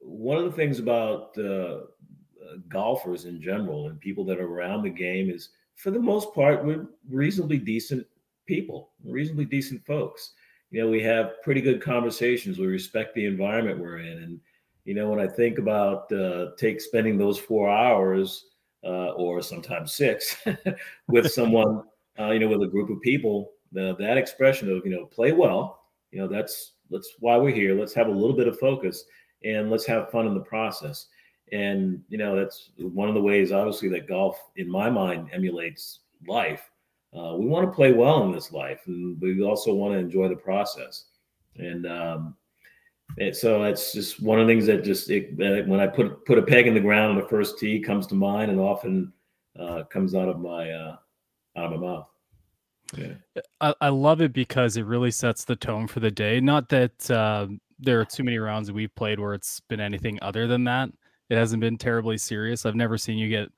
one 0.00 0.36
of 0.36 0.44
the 0.44 0.52
things 0.52 0.78
about 0.78 1.36
uh, 1.38 1.80
golfers 2.68 3.24
in 3.24 3.40
general 3.40 3.88
and 3.88 4.00
people 4.00 4.24
that 4.24 4.38
are 4.38 4.46
around 4.46 4.82
the 4.82 4.90
game 4.90 5.30
is 5.30 5.50
for 5.76 5.90
the 5.90 5.98
most 5.98 6.34
part 6.34 6.64
we're 6.64 6.86
reasonably 7.08 7.58
decent 7.58 8.06
people, 8.46 8.90
reasonably 9.04 9.44
decent 9.44 9.84
folks 9.86 10.32
you 10.72 10.82
know, 10.82 10.88
we 10.88 11.02
have 11.02 11.40
pretty 11.42 11.60
good 11.60 11.82
conversations. 11.82 12.58
We 12.58 12.66
respect 12.66 13.14
the 13.14 13.26
environment 13.26 13.78
we're 13.78 13.98
in. 13.98 14.22
And, 14.22 14.40
you 14.86 14.94
know, 14.94 15.10
when 15.10 15.20
I 15.20 15.28
think 15.28 15.58
about 15.58 16.10
uh, 16.10 16.52
take 16.56 16.80
spending 16.80 17.18
those 17.18 17.38
four 17.38 17.68
hours 17.68 18.46
uh, 18.82 19.10
or 19.10 19.42
sometimes 19.42 19.94
six 19.94 20.34
with 21.08 21.30
someone, 21.32 21.82
uh, 22.18 22.30
you 22.30 22.40
know, 22.40 22.48
with 22.48 22.62
a 22.62 22.70
group 22.72 22.88
of 22.88 23.02
people, 23.02 23.52
the, 23.70 23.94
that 23.98 24.16
expression 24.16 24.74
of, 24.74 24.84
you 24.86 24.90
know, 24.90 25.04
play 25.04 25.32
well, 25.32 25.82
you 26.10 26.18
know, 26.18 26.26
that's, 26.26 26.72
that's 26.90 27.12
why 27.20 27.36
we're 27.36 27.54
here. 27.54 27.78
Let's 27.78 27.94
have 27.94 28.08
a 28.08 28.10
little 28.10 28.36
bit 28.36 28.48
of 28.48 28.58
focus 28.58 29.04
and 29.44 29.70
let's 29.70 29.86
have 29.86 30.10
fun 30.10 30.26
in 30.26 30.32
the 30.32 30.40
process. 30.40 31.08
And, 31.52 32.02
you 32.08 32.16
know, 32.16 32.34
that's 32.34 32.70
one 32.78 33.10
of 33.10 33.14
the 33.14 33.20
ways, 33.20 33.52
obviously, 33.52 33.90
that 33.90 34.08
golf, 34.08 34.40
in 34.56 34.70
my 34.70 34.88
mind, 34.88 35.28
emulates 35.34 36.00
life 36.26 36.71
uh, 37.16 37.34
we 37.36 37.46
want 37.46 37.66
to 37.66 37.74
play 37.74 37.92
well 37.92 38.24
in 38.24 38.32
this 38.32 38.52
life, 38.52 38.80
and 38.86 39.20
we 39.20 39.42
also 39.42 39.74
want 39.74 39.92
to 39.94 39.98
enjoy 39.98 40.28
the 40.28 40.36
process. 40.36 41.06
And 41.56 41.86
um, 41.86 42.36
it, 43.18 43.36
so 43.36 43.62
it's 43.64 43.92
just 43.92 44.22
one 44.22 44.40
of 44.40 44.46
the 44.46 44.52
things 44.52 44.66
that 44.66 44.82
just 44.84 45.10
it, 45.10 45.36
when 45.36 45.80
I 45.80 45.86
put 45.86 46.24
put 46.24 46.38
a 46.38 46.42
peg 46.42 46.66
in 46.66 46.74
the 46.74 46.80
ground 46.80 47.18
the 47.18 47.28
first 47.28 47.58
tee 47.58 47.80
comes 47.80 48.06
to 48.08 48.14
mind, 48.14 48.50
and 48.50 48.58
often 48.58 49.12
uh, 49.58 49.84
comes 49.84 50.14
out 50.14 50.28
of 50.28 50.40
my 50.40 50.70
uh, 50.70 50.96
out 51.56 51.72
of 51.72 51.80
my 51.80 51.86
mouth. 51.86 52.08
Yeah. 52.96 53.42
I, 53.60 53.74
I 53.80 53.88
love 53.88 54.20
it 54.20 54.32
because 54.32 54.76
it 54.76 54.84
really 54.84 55.10
sets 55.10 55.44
the 55.44 55.56
tone 55.56 55.86
for 55.86 56.00
the 56.00 56.10
day. 56.10 56.40
Not 56.40 56.68
that 56.70 57.10
uh, 57.10 57.48
there 57.78 58.00
are 58.00 58.04
too 58.04 58.22
many 58.22 58.38
rounds 58.38 58.70
we've 58.70 58.94
played 58.94 59.18
where 59.18 59.34
it's 59.34 59.60
been 59.60 59.80
anything 59.80 60.18
other 60.20 60.46
than 60.46 60.64
that. 60.64 60.90
It 61.30 61.36
hasn't 61.36 61.60
been 61.60 61.78
terribly 61.78 62.18
serious. 62.18 62.66
I've 62.66 62.74
never 62.74 62.98
seen 62.98 63.16
you 63.16 63.28
get 63.28 63.50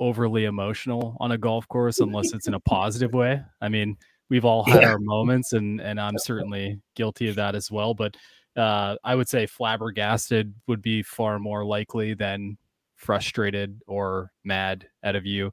overly 0.00 0.46
emotional 0.46 1.16
on 1.20 1.32
a 1.32 1.38
golf 1.38 1.68
course 1.68 2.00
unless 2.00 2.32
it's 2.32 2.48
in 2.48 2.54
a 2.54 2.60
positive 2.68 3.12
way. 3.12 3.42
I 3.60 3.68
mean, 3.68 3.96
we've 4.28 4.44
all 4.44 4.64
had 4.64 4.82
yeah. 4.82 4.90
our 4.90 4.98
moments 4.98 5.52
and 5.52 5.80
and 5.80 6.00
I'm 6.00 6.18
certainly 6.24 6.80
guilty 6.96 7.28
of 7.28 7.36
that 7.36 7.54
as 7.54 7.70
well, 7.70 7.94
but 7.94 8.16
uh, 8.56 8.96
I 9.04 9.14
would 9.14 9.28
say 9.28 9.46
flabbergasted 9.46 10.52
would 10.66 10.82
be 10.82 11.02
far 11.02 11.38
more 11.38 11.64
likely 11.64 12.14
than 12.14 12.58
frustrated 12.96 13.80
or 13.86 14.30
mad 14.44 14.86
out 15.04 15.16
of 15.16 15.24
you, 15.24 15.52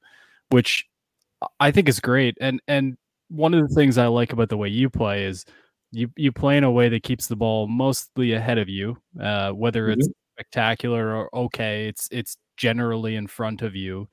which 0.50 0.86
I 1.60 1.72
think 1.72 1.90
is 1.90 2.00
great. 2.00 2.38
And 2.42 2.62
and 2.68 2.98
one 3.30 3.54
of 3.54 3.68
the 3.68 3.76
things 3.76 3.98
I 3.98 4.08
like 4.08 4.34
about 4.34 4.50
the 4.50 4.58
way 4.58 4.70
you 4.70 4.90
play 4.90 5.26
is 5.26 5.46
you 5.92 6.10
you 6.16 6.32
play 6.32 6.58
in 6.58 6.64
a 6.64 6.72
way 6.72 6.90
that 6.90 7.04
keeps 7.04 7.28
the 7.28 7.36
ball 7.36 7.68
mostly 7.68 8.34
ahead 8.34 8.58
of 8.58 8.70
you, 8.70 8.98
uh, 9.22 9.52
whether 9.52 9.84
mm-hmm. 9.84 10.00
it's 10.00 10.10
spectacular 10.36 11.16
or 11.16 11.36
okay, 11.36 11.88
it's 11.88 12.08
it's 12.12 12.38
generally 12.58 13.16
in 13.16 13.28
front 13.28 13.62
of 13.62 13.76
you. 13.76 14.08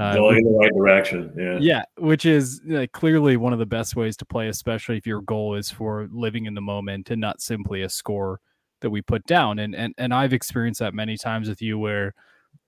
Uh, 0.00 0.14
Going 0.14 0.38
in 0.38 0.44
the 0.44 0.58
right 0.58 0.72
direction. 0.72 1.32
Yeah. 1.36 1.58
Yeah. 1.60 1.82
Which 1.98 2.24
is 2.24 2.62
uh, 2.74 2.86
clearly 2.92 3.36
one 3.36 3.52
of 3.52 3.58
the 3.58 3.66
best 3.66 3.96
ways 3.96 4.16
to 4.16 4.24
play, 4.24 4.48
especially 4.48 4.96
if 4.96 5.06
your 5.06 5.20
goal 5.20 5.56
is 5.56 5.70
for 5.70 6.08
living 6.10 6.46
in 6.46 6.54
the 6.54 6.62
moment 6.62 7.10
and 7.10 7.20
not 7.20 7.42
simply 7.42 7.82
a 7.82 7.88
score 7.88 8.40
that 8.80 8.88
we 8.88 9.02
put 9.02 9.26
down. 9.26 9.58
And 9.58 9.74
and 9.74 9.92
and 9.98 10.14
I've 10.14 10.32
experienced 10.32 10.80
that 10.80 10.94
many 10.94 11.18
times 11.18 11.48
with 11.50 11.60
you 11.60 11.78
where 11.78 12.14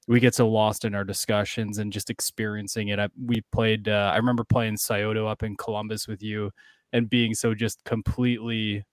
we 0.09 0.21
get 0.21 0.35
so 0.35 0.49
lost 0.49 0.85
in 0.85 0.95
our 0.95 1.05
discussions 1.05 1.79
and 1.79 1.93
just 1.93 2.11
experiencing 2.11 2.89
it. 2.89 2.99
I, 2.99 3.09
we 3.25 3.43
played, 3.53 3.89
uh, 3.89 4.11
I 4.13 4.17
remember 4.17 4.45
playing 4.45 4.77
Scioto 4.77 5.27
up 5.27 5.43
in 5.43 5.57
Columbus 5.57 6.09
with 6.09 6.23
you 6.23 6.51
and 6.93 7.09
being 7.09 7.35
so 7.35 7.55
just 7.55 7.83
completely 7.85 8.85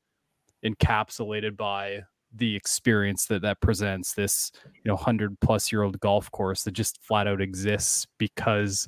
encapsulated 0.64 1.58
by 1.58 2.04
the 2.36 2.56
experience 2.56 3.26
that 3.26 3.42
that 3.42 3.60
presents 3.60 4.14
this 4.14 4.52
you 4.74 4.82
know 4.86 4.96
100 4.96 5.40
plus 5.40 5.72
year 5.72 5.84
old 5.84 6.00
golf 6.00 6.30
course 6.32 6.64
that 6.64 6.72
just 6.72 7.02
flat 7.04 7.28
out 7.28 7.42
exists 7.42 8.06
because 8.18 8.88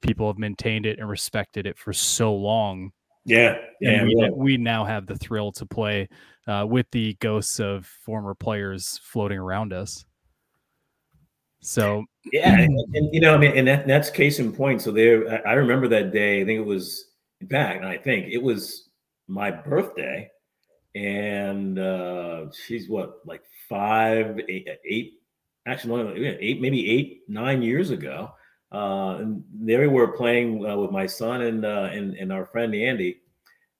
people 0.00 0.26
have 0.26 0.38
maintained 0.38 0.86
it 0.86 0.98
and 0.98 1.08
respected 1.08 1.66
it 1.66 1.78
for 1.78 1.92
so 1.92 2.34
long. 2.34 2.90
Yeah 3.24 3.58
yeah 3.80 4.02
we, 4.02 4.16
yeah. 4.16 4.28
we, 4.30 4.56
now 4.56 4.84
have 4.84 5.06
the 5.06 5.16
thrill 5.16 5.52
to 5.52 5.66
play 5.66 6.08
uh, 6.48 6.66
with 6.68 6.86
the 6.90 7.14
ghosts 7.20 7.60
of 7.60 7.86
former 7.86 8.34
players 8.34 8.98
floating 9.02 9.38
around 9.38 9.72
us. 9.72 10.04
So 11.60 12.04
yeah 12.32 12.58
and, 12.58 12.78
and 12.94 13.14
you 13.14 13.20
know 13.20 13.34
i 13.34 13.38
mean 13.38 13.56
and 13.56 13.68
that, 13.68 13.86
that's 13.86 14.10
case 14.10 14.38
in 14.38 14.52
point. 14.52 14.82
So 14.82 14.90
there 14.90 15.46
I, 15.46 15.50
I 15.50 15.52
remember 15.54 15.86
that 15.88 16.12
day 16.12 16.40
i 16.40 16.44
think 16.44 16.58
it 16.58 16.66
was 16.66 17.06
in 17.40 17.48
fact 17.48 17.84
i 17.84 17.96
think 17.96 18.28
it 18.28 18.42
was 18.42 18.88
my 19.28 19.50
birthday 19.50 20.28
and 20.94 21.78
uh, 21.78 22.46
she's 22.66 22.88
what 22.88 23.20
like 23.24 23.42
five, 23.68 24.38
eight, 24.48 24.68
eight 24.84 25.14
actually 25.66 26.36
eight, 26.40 26.60
maybe 26.60 26.90
eight, 26.90 27.22
nine 27.28 27.62
years 27.62 27.90
ago. 27.90 28.32
Uh, 28.72 29.16
and 29.20 29.44
there 29.52 29.80
we 29.80 29.88
were 29.88 30.08
playing 30.08 30.64
uh, 30.64 30.76
with 30.76 30.90
my 30.90 31.06
son 31.06 31.42
and, 31.42 31.64
uh, 31.64 31.88
and 31.92 32.14
and 32.14 32.32
our 32.32 32.46
friend 32.46 32.74
Andy. 32.74 33.20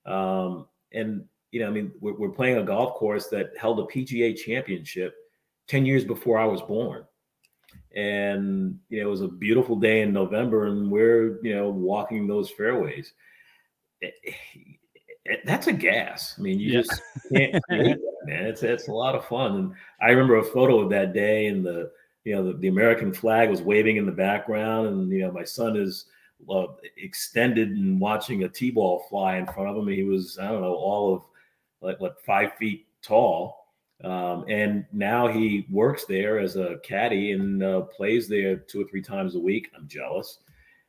Um, 0.06 0.66
and 0.92 1.24
you 1.52 1.60
know, 1.60 1.68
I 1.68 1.70
mean, 1.70 1.92
we're, 2.00 2.16
we're 2.18 2.30
playing 2.30 2.58
a 2.58 2.64
golf 2.64 2.94
course 2.94 3.28
that 3.28 3.50
held 3.58 3.80
a 3.80 3.84
PGA 3.84 4.36
championship 4.36 5.14
ten 5.68 5.86
years 5.86 6.04
before 6.04 6.38
I 6.38 6.44
was 6.44 6.62
born. 6.62 7.04
and 7.94 8.78
you 8.88 9.00
know 9.00 9.08
it 9.08 9.10
was 9.10 9.20
a 9.22 9.28
beautiful 9.28 9.76
day 9.76 10.02
in 10.02 10.12
November, 10.12 10.66
and 10.66 10.90
we're 10.90 11.40
you 11.42 11.54
know 11.54 11.70
walking 11.70 12.26
those 12.26 12.50
fairways. 12.50 13.12
It, 14.00 14.14
it, 15.24 15.40
that's 15.44 15.66
a 15.66 15.72
gas. 15.72 16.34
I 16.38 16.42
mean, 16.42 16.58
you 16.58 16.72
yeah. 16.72 16.80
just 16.82 17.02
can't, 17.32 17.52
that, 17.68 18.00
man. 18.24 18.46
It's 18.46 18.62
it's 18.62 18.88
a 18.88 18.92
lot 18.92 19.14
of 19.14 19.24
fun. 19.26 19.54
And 19.56 19.74
I 20.00 20.10
remember 20.10 20.36
a 20.36 20.44
photo 20.44 20.80
of 20.80 20.90
that 20.90 21.12
day, 21.12 21.46
and 21.46 21.64
the 21.64 21.90
you 22.24 22.34
know 22.34 22.44
the, 22.44 22.58
the 22.58 22.68
American 22.68 23.12
flag 23.12 23.50
was 23.50 23.62
waving 23.62 23.96
in 23.96 24.06
the 24.06 24.12
background, 24.12 24.88
and 24.88 25.10
you 25.10 25.20
know 25.20 25.32
my 25.32 25.44
son 25.44 25.76
is 25.76 26.06
uh, 26.50 26.66
extended 26.96 27.70
and 27.70 28.00
watching 28.00 28.44
a 28.44 28.48
t-ball 28.48 29.04
fly 29.08 29.36
in 29.36 29.46
front 29.46 29.68
of 29.68 29.76
him. 29.76 29.88
He 29.88 30.04
was 30.04 30.38
I 30.38 30.48
don't 30.48 30.62
know 30.62 30.74
all 30.74 31.14
of 31.14 31.22
like 31.80 32.00
what 32.00 32.22
five 32.24 32.54
feet 32.54 32.86
tall 33.02 33.60
um, 34.04 34.46
and 34.48 34.86
now 34.92 35.28
he 35.28 35.66
works 35.70 36.06
there 36.06 36.38
as 36.38 36.56
a 36.56 36.78
caddy 36.82 37.32
and 37.32 37.62
uh, 37.62 37.82
plays 37.82 38.28
there 38.28 38.56
two 38.56 38.80
or 38.80 38.84
three 38.84 39.02
times 39.02 39.34
a 39.34 39.40
week. 39.40 39.70
I'm 39.76 39.86
jealous. 39.86 40.38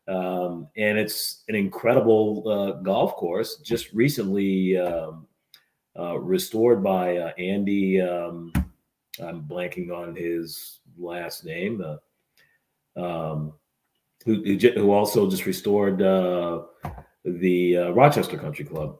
Um, 0.07 0.67
and 0.75 0.97
it's 0.97 1.43
an 1.47 1.55
incredible 1.55 2.43
uh, 2.47 2.81
golf 2.81 3.15
course, 3.15 3.57
just 3.57 3.93
recently 3.93 4.77
um, 4.77 5.27
uh, 5.97 6.17
restored 6.19 6.83
by 6.83 7.17
uh, 7.17 7.31
Andy. 7.37 8.01
Um, 8.01 8.51
I'm 9.21 9.43
blanking 9.43 9.91
on 9.91 10.15
his 10.15 10.79
last 10.97 11.45
name. 11.45 11.83
Uh, 11.83 12.99
um, 12.99 13.53
who, 14.25 14.43
who, 14.43 14.91
also 14.91 15.29
just 15.29 15.45
restored 15.45 16.01
uh, 16.01 16.63
the 17.25 17.75
Rochester 17.93 18.37
Country 18.37 18.65
Club 18.65 18.97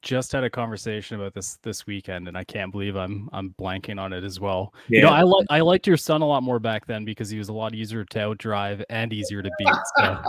just 0.00 0.30
had 0.30 0.44
a 0.44 0.50
conversation 0.50 1.18
about 1.18 1.34
this 1.34 1.56
this 1.62 1.86
weekend 1.86 2.28
and 2.28 2.36
I 2.36 2.44
can't 2.44 2.70
believe 2.70 2.96
I'm 2.96 3.28
I'm 3.32 3.54
blanking 3.58 4.00
on 4.00 4.12
it 4.12 4.22
as 4.22 4.38
well. 4.38 4.72
Yeah. 4.88 5.00
You 5.00 5.06
know, 5.06 5.12
I 5.12 5.22
like 5.22 5.46
I 5.50 5.60
liked 5.60 5.86
your 5.86 5.96
son 5.96 6.22
a 6.22 6.26
lot 6.26 6.42
more 6.42 6.60
back 6.60 6.86
then 6.86 7.04
because 7.04 7.30
he 7.30 7.38
was 7.38 7.48
a 7.48 7.52
lot 7.52 7.74
easier 7.74 8.04
to 8.04 8.18
outdrive 8.18 8.84
and 8.90 9.12
easier 9.12 9.42
to 9.42 9.50
beat. 9.58 9.68
So. 9.98 10.22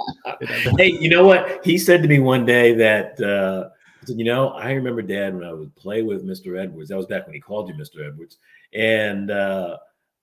hey, 0.78 0.92
you 1.00 1.10
know 1.10 1.26
what? 1.26 1.64
He 1.64 1.78
said 1.78 2.02
to 2.02 2.08
me 2.08 2.20
one 2.20 2.46
day 2.46 2.74
that 2.74 3.22
uh 3.22 3.70
you 4.08 4.26
know, 4.26 4.50
I 4.50 4.72
remember 4.72 5.02
dad 5.02 5.34
when 5.34 5.46
I 5.46 5.54
would 5.54 5.74
play 5.76 6.02
with 6.02 6.26
Mr. 6.26 6.62
Edwards. 6.62 6.90
That 6.90 6.98
was 6.98 7.06
back 7.06 7.26
when 7.26 7.36
he 7.36 7.40
called 7.40 7.70
you 7.70 7.76
Mr. 7.76 8.08
Edwards. 8.08 8.38
And 8.74 9.30
uh 9.30 9.78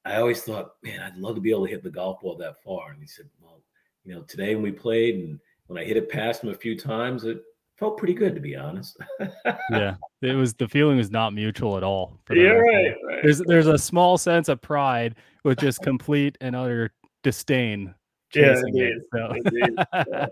I 0.04 0.16
always 0.16 0.42
thought, 0.42 0.72
man, 0.82 1.00
I'd 1.00 1.16
love 1.18 1.34
to 1.36 1.40
be 1.40 1.50
able 1.50 1.66
to 1.66 1.70
hit 1.70 1.82
the 1.82 1.90
golf 1.90 2.20
ball 2.20 2.36
that 2.36 2.62
far. 2.64 2.90
And 2.90 3.00
he 3.00 3.06
said, 3.06 3.28
Well, 3.40 3.60
you 4.04 4.14
know, 4.14 4.22
today 4.22 4.56
when 4.56 4.64
we 4.64 4.72
played 4.72 5.16
and 5.16 5.38
when 5.68 5.78
I 5.78 5.84
hit 5.84 5.96
it 5.96 6.10
past 6.10 6.42
him 6.42 6.50
a 6.50 6.54
few 6.54 6.76
times, 6.76 7.22
it 7.24 7.42
felt 7.80 7.96
pretty 7.96 8.14
good 8.14 8.34
to 8.34 8.40
be 8.40 8.54
honest. 8.54 8.96
yeah, 9.70 9.96
it 10.22 10.34
was 10.34 10.54
the 10.54 10.68
feeling 10.68 10.98
was 10.98 11.10
not 11.10 11.32
mutual 11.32 11.76
at 11.76 11.82
all. 11.82 12.20
Yeah, 12.30 12.50
right, 12.50 12.94
right. 13.06 13.18
There's 13.22 13.42
there's 13.46 13.66
a 13.66 13.78
small 13.78 14.18
sense 14.18 14.48
of 14.48 14.60
pride 14.60 15.16
with 15.42 15.58
just 15.58 15.82
complete 15.82 16.36
and 16.40 16.54
utter 16.54 16.92
disdain. 17.24 17.94
Yeah, 18.34 18.54
it, 18.64 19.02
so. 19.12 19.34
yeah, 20.06 20.26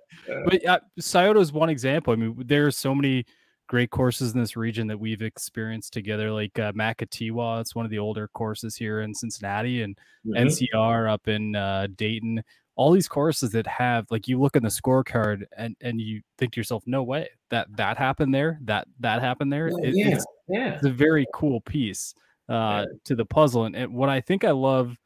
but 0.45 0.67
uh, 0.67 0.79
Scioto 1.01 1.41
is 1.41 1.53
one 1.53 1.69
example. 1.69 2.13
I 2.13 2.17
mean, 2.17 2.41
there 2.47 2.67
are 2.67 2.71
so 2.71 2.95
many 2.95 3.25
great 3.67 3.91
courses 3.91 4.33
in 4.33 4.41
this 4.41 4.57
region 4.57 4.87
that 4.87 5.01
we've 5.01 5.21
experienced 5.21 5.95
together, 5.95 6.31
like 6.31 6.57
uh, 6.61 6.71
Maketewah. 6.73 7.61
It's 7.61 7.75
one 7.75 7.85
of 7.85 7.91
the 7.91 7.99
older 7.99 8.29
courses 8.29 8.77
here 8.77 9.01
in 9.01 9.13
Cincinnati, 9.13 9.83
and 9.83 9.99
mm-hmm. 10.25 10.47
NCR 10.47 11.13
up 11.13 11.27
in 11.27 11.57
uh, 11.57 11.89
Dayton 11.97 12.43
all 12.77 12.93
these 12.93 13.09
courses 13.09 13.51
that 13.51 13.67
have 13.67 14.07
like 14.09 14.29
you 14.29 14.41
look 14.41 14.55
in 14.55 14.63
the 14.63 14.69
scorecard 14.69 15.43
and 15.57 15.77
and 15.81 16.01
you 16.01 16.23
think 16.39 16.53
to 16.53 16.61
yourself 16.61 16.85
no 16.87 17.03
way 17.03 17.29
that 17.51 17.67
that 17.77 17.97
happened 17.97 18.35
there 18.35 18.59
that 18.63 18.87
that 19.01 19.21
happened 19.21 19.53
there 19.53 19.69
it, 19.69 19.95
yeah, 19.95 20.09
it's, 20.09 20.27
yeah. 20.49 20.75
it's 20.75 20.87
a 20.87 20.91
very 20.91 21.27
cool 21.35 21.61
piece 21.63 22.15
uh, 22.49 22.53
yeah. 22.53 22.85
to 23.05 23.15
the 23.15 23.25
puzzle 23.25 23.65
and, 23.65 23.77
and 23.77 23.93
what 23.93 24.09
i 24.09 24.21
think 24.21 24.45
i 24.45 24.51
love 24.51 24.97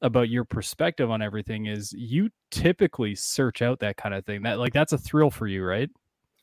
about 0.00 0.28
your 0.28 0.44
perspective 0.44 1.10
on 1.10 1.20
everything 1.20 1.66
is 1.66 1.92
you 1.92 2.30
typically 2.50 3.14
search 3.14 3.62
out 3.62 3.80
that 3.80 3.96
kind 3.96 4.14
of 4.14 4.24
thing 4.24 4.42
that 4.42 4.58
like 4.58 4.72
that's 4.72 4.92
a 4.92 4.98
thrill 4.98 5.30
for 5.30 5.46
you 5.46 5.64
right 5.64 5.90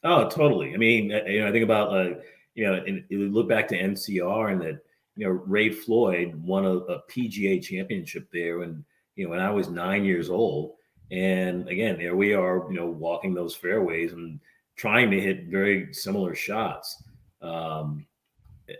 oh 0.03 0.27
totally 0.29 0.73
i 0.73 0.77
mean 0.77 1.09
you 1.27 1.41
know 1.41 1.47
i 1.47 1.51
think 1.51 1.63
about 1.63 1.95
uh 1.95 2.15
you 2.53 2.65
know 2.65 2.73
and 2.73 3.03
you 3.09 3.29
look 3.29 3.47
back 3.47 3.67
to 3.67 3.77
ncr 3.77 4.51
and 4.51 4.61
that 4.61 4.79
you 5.15 5.25
know 5.25 5.31
ray 5.31 5.69
floyd 5.69 6.35
won 6.35 6.65
a, 6.65 6.69
a 6.69 7.01
pga 7.09 7.63
championship 7.63 8.27
there 8.33 8.63
and 8.63 8.83
you 9.15 9.25
know, 9.25 9.31
when 9.31 9.39
I 9.39 9.51
was 9.51 9.69
nine 9.69 10.05
years 10.05 10.29
old. 10.29 10.73
And 11.11 11.67
again, 11.69 11.97
there 11.97 12.15
we 12.15 12.33
are, 12.33 12.65
you 12.69 12.77
know, 12.77 12.87
walking 12.87 13.33
those 13.33 13.55
fairways 13.55 14.13
and 14.13 14.39
trying 14.75 15.09
to 15.11 15.19
hit 15.19 15.45
very 15.45 15.93
similar 15.93 16.35
shots. 16.35 17.03
Um, 17.41 18.05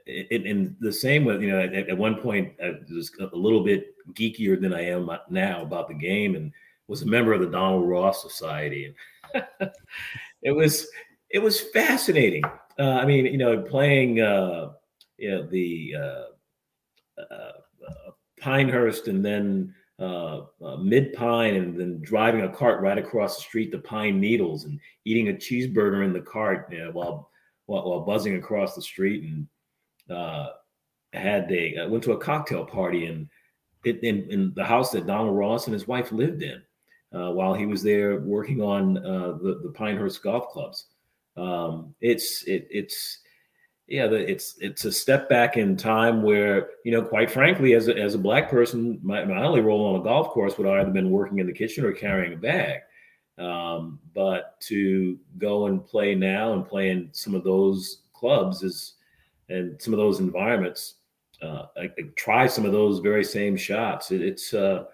in 0.07 0.75
the 0.79 0.91
same 0.91 1.25
way, 1.25 1.39
you 1.39 1.51
know, 1.51 1.59
at, 1.59 1.73
at, 1.73 1.97
one 1.97 2.15
point 2.15 2.53
I 2.63 2.73
was 2.89 3.11
a 3.19 3.35
little 3.35 3.63
bit 3.63 3.93
geekier 4.13 4.59
than 4.59 4.73
I 4.73 4.81
am 4.85 5.09
now 5.29 5.61
about 5.61 5.87
the 5.87 5.93
game, 5.93 6.35
and 6.35 6.51
was 6.87 7.03
a 7.03 7.07
member 7.07 7.33
of 7.33 7.41
the 7.41 7.47
Donald 7.47 7.87
Ross 7.87 8.21
Society, 8.23 8.95
and 9.33 9.47
it 10.41 10.51
was 10.51 10.87
it 11.29 11.39
was 11.39 11.59
fascinating. 11.59 12.43
Uh, 12.79 12.93
I 12.93 13.05
mean, 13.05 13.25
you 13.25 13.37
know, 13.37 13.61
playing, 13.61 14.21
uh, 14.21 14.71
you 15.17 15.31
know, 15.31 15.47
the 15.47 15.95
uh, 15.97 17.21
uh, 17.21 17.51
uh 17.87 18.11
Pinehurst, 18.39 19.07
and 19.07 19.23
then 19.23 19.73
uh, 19.99 20.41
uh, 20.63 20.77
mid 20.77 21.13
pine 21.13 21.55
and 21.55 21.79
then 21.79 22.01
driving 22.01 22.41
a 22.41 22.49
cart 22.49 22.81
right 22.81 22.97
across 22.97 23.37
the 23.37 23.43
street 23.43 23.71
to 23.71 23.77
Pine 23.77 24.19
Needles 24.19 24.65
and 24.65 24.79
eating 25.05 25.29
a 25.29 25.33
cheeseburger 25.33 26.03
in 26.03 26.11
the 26.11 26.21
cart 26.21 26.67
you 26.71 26.79
know, 26.79 26.91
while, 26.91 27.29
while, 27.65 27.89
while 27.89 28.01
buzzing 28.01 28.35
across 28.35 28.75
the 28.75 28.81
street 28.81 29.23
and 29.23 29.47
uh, 30.15 30.49
had 31.13 31.49
a 31.51 31.77
uh, 31.77 31.89
went 31.89 32.03
to 32.03 32.11
a 32.11 32.17
cocktail 32.17 32.65
party 32.65 33.05
in, 33.05 33.29
in 33.85 34.27
in 34.29 34.53
the 34.55 34.65
house 34.65 34.91
that 34.91 35.07
Donald 35.07 35.37
Ross 35.37 35.67
and 35.67 35.73
his 35.73 35.87
wife 35.87 36.11
lived 36.11 36.43
in 36.43 36.61
uh, 37.13 37.31
while 37.31 37.53
he 37.53 37.65
was 37.65 37.81
there 37.81 38.19
working 38.19 38.61
on 38.61 38.97
uh, 38.97 39.37
the 39.41 39.61
the 39.63 39.71
Pinehurst 39.73 40.21
golf 40.21 40.49
clubs. 40.49 40.87
Um, 41.37 41.95
it's 42.01 42.43
it, 42.43 42.67
it's 42.69 43.19
yeah, 43.87 44.05
it's 44.05 44.55
it's 44.59 44.85
a 44.85 44.91
step 44.91 45.29
back 45.29 45.57
in 45.57 45.77
time 45.77 46.23
where 46.23 46.69
you 46.83 46.91
know, 46.91 47.03
quite 47.03 47.29
frankly, 47.29 47.73
as 47.73 47.87
a, 47.87 47.95
as 47.95 48.15
a 48.15 48.19
black 48.19 48.49
person, 48.49 48.99
my, 49.03 49.23
my 49.25 49.43
only 49.43 49.61
role 49.61 49.85
on 49.93 50.01
a 50.01 50.03
golf 50.03 50.29
course 50.29 50.57
would 50.57 50.67
either 50.67 50.89
been 50.89 51.11
working 51.11 51.37
in 51.37 51.45
the 51.45 51.53
kitchen 51.53 51.85
or 51.85 51.91
carrying 51.91 52.33
a 52.33 52.37
bag. 52.37 52.81
Um, 53.37 53.99
but 54.13 54.59
to 54.61 55.19
go 55.37 55.67
and 55.67 55.85
play 55.85 56.15
now 56.15 56.53
and 56.53 56.65
play 56.65 56.89
in 56.89 57.09
some 57.11 57.35
of 57.35 57.43
those 57.43 58.01
clubs 58.13 58.63
is 58.63 58.93
and 59.49 59.79
some 59.79 59.93
of 59.93 59.99
those 59.99 60.19
environments, 60.19 60.95
uh, 61.43 61.65
I, 61.77 61.83
I 61.83 62.03
try 62.15 62.47
some 62.47 62.65
of 62.65 62.71
those 62.71 62.99
very 62.99 63.23
same 63.23 63.55
shots. 63.55 64.09
It, 64.09 64.21
it's 64.21 64.51
uh, 64.55 64.85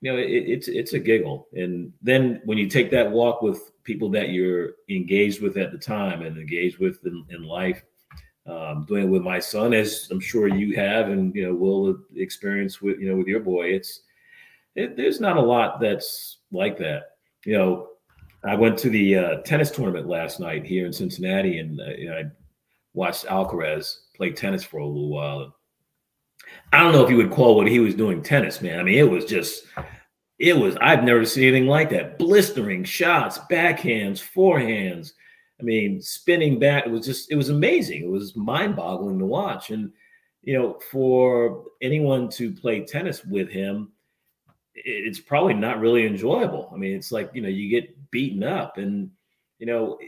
you 0.00 0.10
know, 0.10 0.18
it, 0.18 0.30
it's 0.30 0.68
it's 0.68 0.94
a 0.94 0.98
giggle. 0.98 1.48
And 1.52 1.92
then 2.00 2.40
when 2.46 2.56
you 2.56 2.66
take 2.66 2.90
that 2.92 3.10
walk 3.10 3.42
with 3.42 3.72
people 3.84 4.08
that 4.10 4.30
you're 4.30 4.70
engaged 4.88 5.42
with 5.42 5.58
at 5.58 5.70
the 5.70 5.78
time 5.78 6.22
and 6.22 6.38
engaged 6.38 6.78
with 6.78 7.04
in, 7.04 7.26
in 7.28 7.42
life 7.42 7.82
um, 8.48 8.86
doing 8.86 9.04
it 9.04 9.10
with 9.10 9.22
my 9.22 9.38
son, 9.38 9.74
as 9.74 10.08
I'm 10.10 10.20
sure 10.20 10.48
you 10.48 10.74
have, 10.76 11.10
and 11.10 11.34
you 11.34 11.46
know 11.46 11.54
will 11.54 11.98
experience 12.16 12.80
with 12.80 12.98
you 12.98 13.08
know 13.10 13.16
with 13.16 13.26
your 13.26 13.40
boy. 13.40 13.66
It's 13.66 14.00
it, 14.74 14.96
there's 14.96 15.20
not 15.20 15.36
a 15.36 15.40
lot 15.40 15.80
that's 15.80 16.38
like 16.50 16.78
that. 16.78 17.02
You 17.44 17.58
know, 17.58 17.88
I 18.44 18.54
went 18.54 18.78
to 18.78 18.90
the 18.90 19.16
uh, 19.16 19.36
tennis 19.42 19.70
tournament 19.70 20.08
last 20.08 20.40
night 20.40 20.64
here 20.64 20.86
in 20.86 20.92
Cincinnati, 20.92 21.58
and 21.58 21.80
uh, 21.80 21.90
you 21.96 22.08
know, 22.08 22.16
I 22.16 22.24
watched 22.94 23.26
Alcaraz 23.26 23.98
play 24.16 24.30
tennis 24.30 24.64
for 24.64 24.78
a 24.78 24.86
little 24.86 25.10
while. 25.10 25.54
I 26.72 26.82
don't 26.82 26.92
know 26.92 27.04
if 27.04 27.10
you 27.10 27.16
would 27.16 27.30
call 27.30 27.56
what 27.56 27.68
he 27.68 27.80
was 27.80 27.94
doing 27.94 28.22
tennis, 28.22 28.62
man. 28.62 28.80
I 28.80 28.82
mean, 28.82 28.98
it 28.98 29.10
was 29.10 29.26
just, 29.26 29.66
it 30.38 30.56
was. 30.56 30.76
I've 30.80 31.04
never 31.04 31.26
seen 31.26 31.48
anything 31.48 31.66
like 31.66 31.90
that. 31.90 32.18
Blistering 32.18 32.84
shots, 32.84 33.38
backhands, 33.50 34.22
forehands 34.22 35.12
I 35.60 35.64
mean, 35.64 36.00
spinning 36.00 36.58
back, 36.58 36.86
it 36.86 36.90
was 36.90 37.04
just, 37.04 37.30
it 37.30 37.36
was 37.36 37.48
amazing. 37.48 38.02
It 38.02 38.08
was 38.08 38.36
mind 38.36 38.76
boggling 38.76 39.18
to 39.18 39.26
watch. 39.26 39.70
And, 39.70 39.92
you 40.42 40.56
know, 40.56 40.78
for 40.90 41.64
anyone 41.82 42.28
to 42.30 42.52
play 42.52 42.84
tennis 42.84 43.24
with 43.24 43.48
him, 43.48 43.90
it's 44.74 45.18
probably 45.18 45.54
not 45.54 45.80
really 45.80 46.06
enjoyable. 46.06 46.70
I 46.72 46.76
mean, 46.76 46.94
it's 46.94 47.10
like, 47.10 47.30
you 47.34 47.42
know, 47.42 47.48
you 47.48 47.68
get 47.68 48.10
beaten 48.10 48.44
up 48.44 48.78
and, 48.78 49.10
you 49.58 49.66
know, 49.66 49.98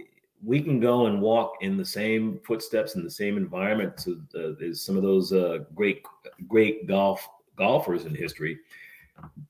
we 0.42 0.62
can 0.62 0.80
go 0.80 1.06
and 1.06 1.20
walk 1.20 1.54
in 1.60 1.76
the 1.76 1.84
same 1.84 2.40
footsteps 2.46 2.94
in 2.94 3.02
the 3.04 3.10
same 3.10 3.36
environment 3.36 3.96
to 3.98 4.22
uh, 4.34 4.64
as 4.64 4.80
some 4.80 4.96
of 4.96 5.02
those 5.02 5.32
uh, 5.32 5.58
great, 5.74 6.04
great 6.48 6.86
golf 6.86 7.28
golfers 7.56 8.06
in 8.06 8.14
history. 8.14 8.58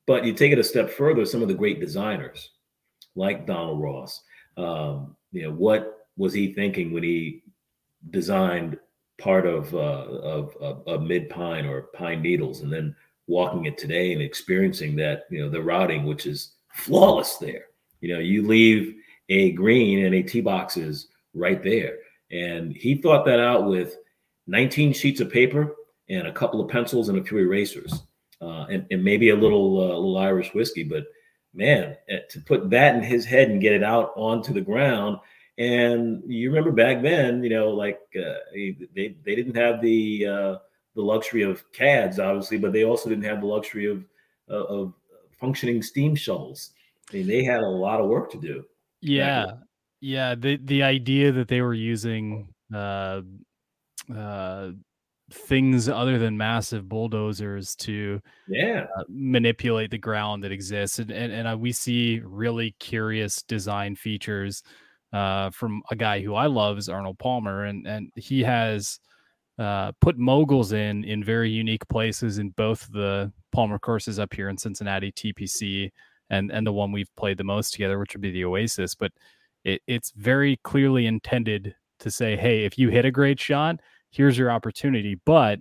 But 0.06 0.24
you 0.24 0.32
take 0.32 0.52
it 0.52 0.58
a 0.58 0.64
step 0.64 0.90
further, 0.90 1.24
some 1.24 1.42
of 1.42 1.48
the 1.48 1.54
great 1.54 1.78
designers 1.78 2.50
like 3.14 3.46
Donald 3.46 3.80
Ross, 3.80 4.22
um, 4.56 5.16
you 5.32 5.42
know 5.42 5.52
what 5.52 5.89
was 6.20 6.32
he 6.32 6.52
thinking 6.52 6.92
when 6.92 7.02
he 7.02 7.42
designed 8.10 8.78
part 9.18 9.46
of 9.46 9.74
uh, 9.74 9.78
of, 9.78 10.56
of 10.86 11.02
mid 11.02 11.28
pine 11.28 11.66
or 11.66 11.82
pine 11.94 12.22
needles 12.22 12.60
and 12.60 12.72
then 12.72 12.94
walking 13.26 13.64
it 13.66 13.78
today 13.78 14.12
and 14.12 14.22
experiencing 14.22 14.96
that 14.96 15.24
you 15.30 15.40
know 15.40 15.48
the 15.48 15.62
routing 15.62 16.04
which 16.04 16.26
is 16.26 16.52
flawless 16.72 17.36
there 17.36 17.66
you 18.00 18.12
know 18.12 18.20
you 18.20 18.46
leave 18.46 18.96
a 19.28 19.52
green 19.52 20.04
and 20.04 20.14
a 20.14 20.22
tee 20.22 20.40
box 20.40 20.76
is 20.76 21.08
right 21.34 21.62
there 21.62 21.96
and 22.30 22.76
he 22.76 22.94
thought 22.94 23.24
that 23.24 23.40
out 23.40 23.66
with 23.66 23.96
19 24.46 24.92
sheets 24.92 25.20
of 25.20 25.30
paper 25.30 25.76
and 26.08 26.26
a 26.26 26.32
couple 26.32 26.60
of 26.60 26.68
pencils 26.68 27.08
and 27.08 27.18
a 27.18 27.24
few 27.24 27.38
erasers 27.38 28.02
uh, 28.40 28.66
and, 28.70 28.86
and 28.90 29.02
maybe 29.02 29.30
a 29.30 29.36
little 29.36 29.80
uh, 29.80 29.94
little 29.94 30.18
Irish 30.18 30.52
whiskey. 30.54 30.84
But 30.84 31.04
man, 31.54 31.96
eh, 32.08 32.20
to 32.30 32.40
put 32.40 32.70
that 32.70 32.96
in 32.96 33.02
his 33.02 33.24
head 33.24 33.50
and 33.50 33.60
get 33.60 33.72
it 33.72 33.82
out 33.82 34.12
onto 34.16 34.52
the 34.52 34.60
ground. 34.60 35.18
And 35.60 36.22
you 36.26 36.48
remember 36.48 36.72
back 36.72 37.02
then, 37.02 37.44
you 37.44 37.50
know, 37.50 37.68
like 37.68 38.00
uh, 38.18 38.38
they 38.54 39.14
they 39.26 39.34
didn't 39.34 39.56
have 39.56 39.82
the 39.82 40.26
uh, 40.26 40.56
the 40.94 41.02
luxury 41.02 41.42
of 41.42 41.70
CADs, 41.72 42.18
obviously, 42.18 42.56
but 42.56 42.72
they 42.72 42.84
also 42.84 43.10
didn't 43.10 43.24
have 43.24 43.42
the 43.42 43.46
luxury 43.46 43.84
of 43.84 44.02
of 44.48 44.94
functioning 45.38 45.82
steam 45.82 46.14
shovels. 46.14 46.70
I 47.10 47.16
mean, 47.16 47.26
they 47.26 47.44
had 47.44 47.60
a 47.60 47.68
lot 47.68 48.00
of 48.00 48.08
work 48.08 48.30
to 48.32 48.38
do. 48.38 48.64
Yeah, 49.02 49.52
yeah. 50.00 50.34
The 50.34 50.56
the 50.64 50.82
idea 50.82 51.30
that 51.30 51.48
they 51.48 51.60
were 51.60 51.74
using 51.74 52.54
uh, 52.74 53.20
uh, 54.14 54.70
things 55.30 55.90
other 55.90 56.18
than 56.18 56.38
massive 56.38 56.88
bulldozers 56.88 57.76
to 57.76 58.18
yeah 58.48 58.86
uh, 58.98 59.04
manipulate 59.10 59.90
the 59.90 59.98
ground 59.98 60.42
that 60.42 60.52
exists 60.52 60.98
and 60.98 61.10
and, 61.10 61.32
and 61.32 61.46
uh, 61.46 61.56
we 61.56 61.70
see 61.70 62.20
really 62.24 62.74
curious 62.80 63.42
design 63.42 63.94
features 63.94 64.62
uh, 65.12 65.50
from 65.50 65.82
a 65.90 65.96
guy 65.96 66.20
who 66.20 66.34
I 66.34 66.46
love 66.46 66.78
is 66.78 66.88
Arnold 66.88 67.18
Palmer 67.18 67.64
and 67.64 67.86
and 67.86 68.10
he 68.16 68.42
has 68.42 69.00
uh, 69.58 69.92
put 70.00 70.18
moguls 70.18 70.72
in 70.72 71.04
in 71.04 71.22
very 71.22 71.50
unique 71.50 71.86
places 71.88 72.38
in 72.38 72.50
both 72.50 72.88
the 72.92 73.32
Palmer 73.52 73.78
courses 73.78 74.18
up 74.18 74.32
here 74.32 74.48
in 74.48 74.56
Cincinnati 74.56 75.12
TPC 75.12 75.90
and 76.30 76.50
and 76.50 76.66
the 76.66 76.72
one 76.72 76.92
we've 76.92 77.14
played 77.16 77.38
the 77.38 77.44
most 77.44 77.72
together 77.72 77.98
which 77.98 78.14
would 78.14 78.22
be 78.22 78.30
the 78.30 78.44
Oasis. 78.44 78.94
But 78.94 79.12
it, 79.64 79.82
it's 79.86 80.12
very 80.16 80.58
clearly 80.62 81.06
intended 81.06 81.74
to 81.98 82.10
say 82.10 82.36
hey 82.36 82.64
if 82.64 82.78
you 82.78 82.88
hit 82.88 83.04
a 83.04 83.10
great 83.10 83.38
shot 83.38 83.80
here's 84.10 84.36
your 84.36 84.50
opportunity, 84.50 85.18
but 85.24 85.58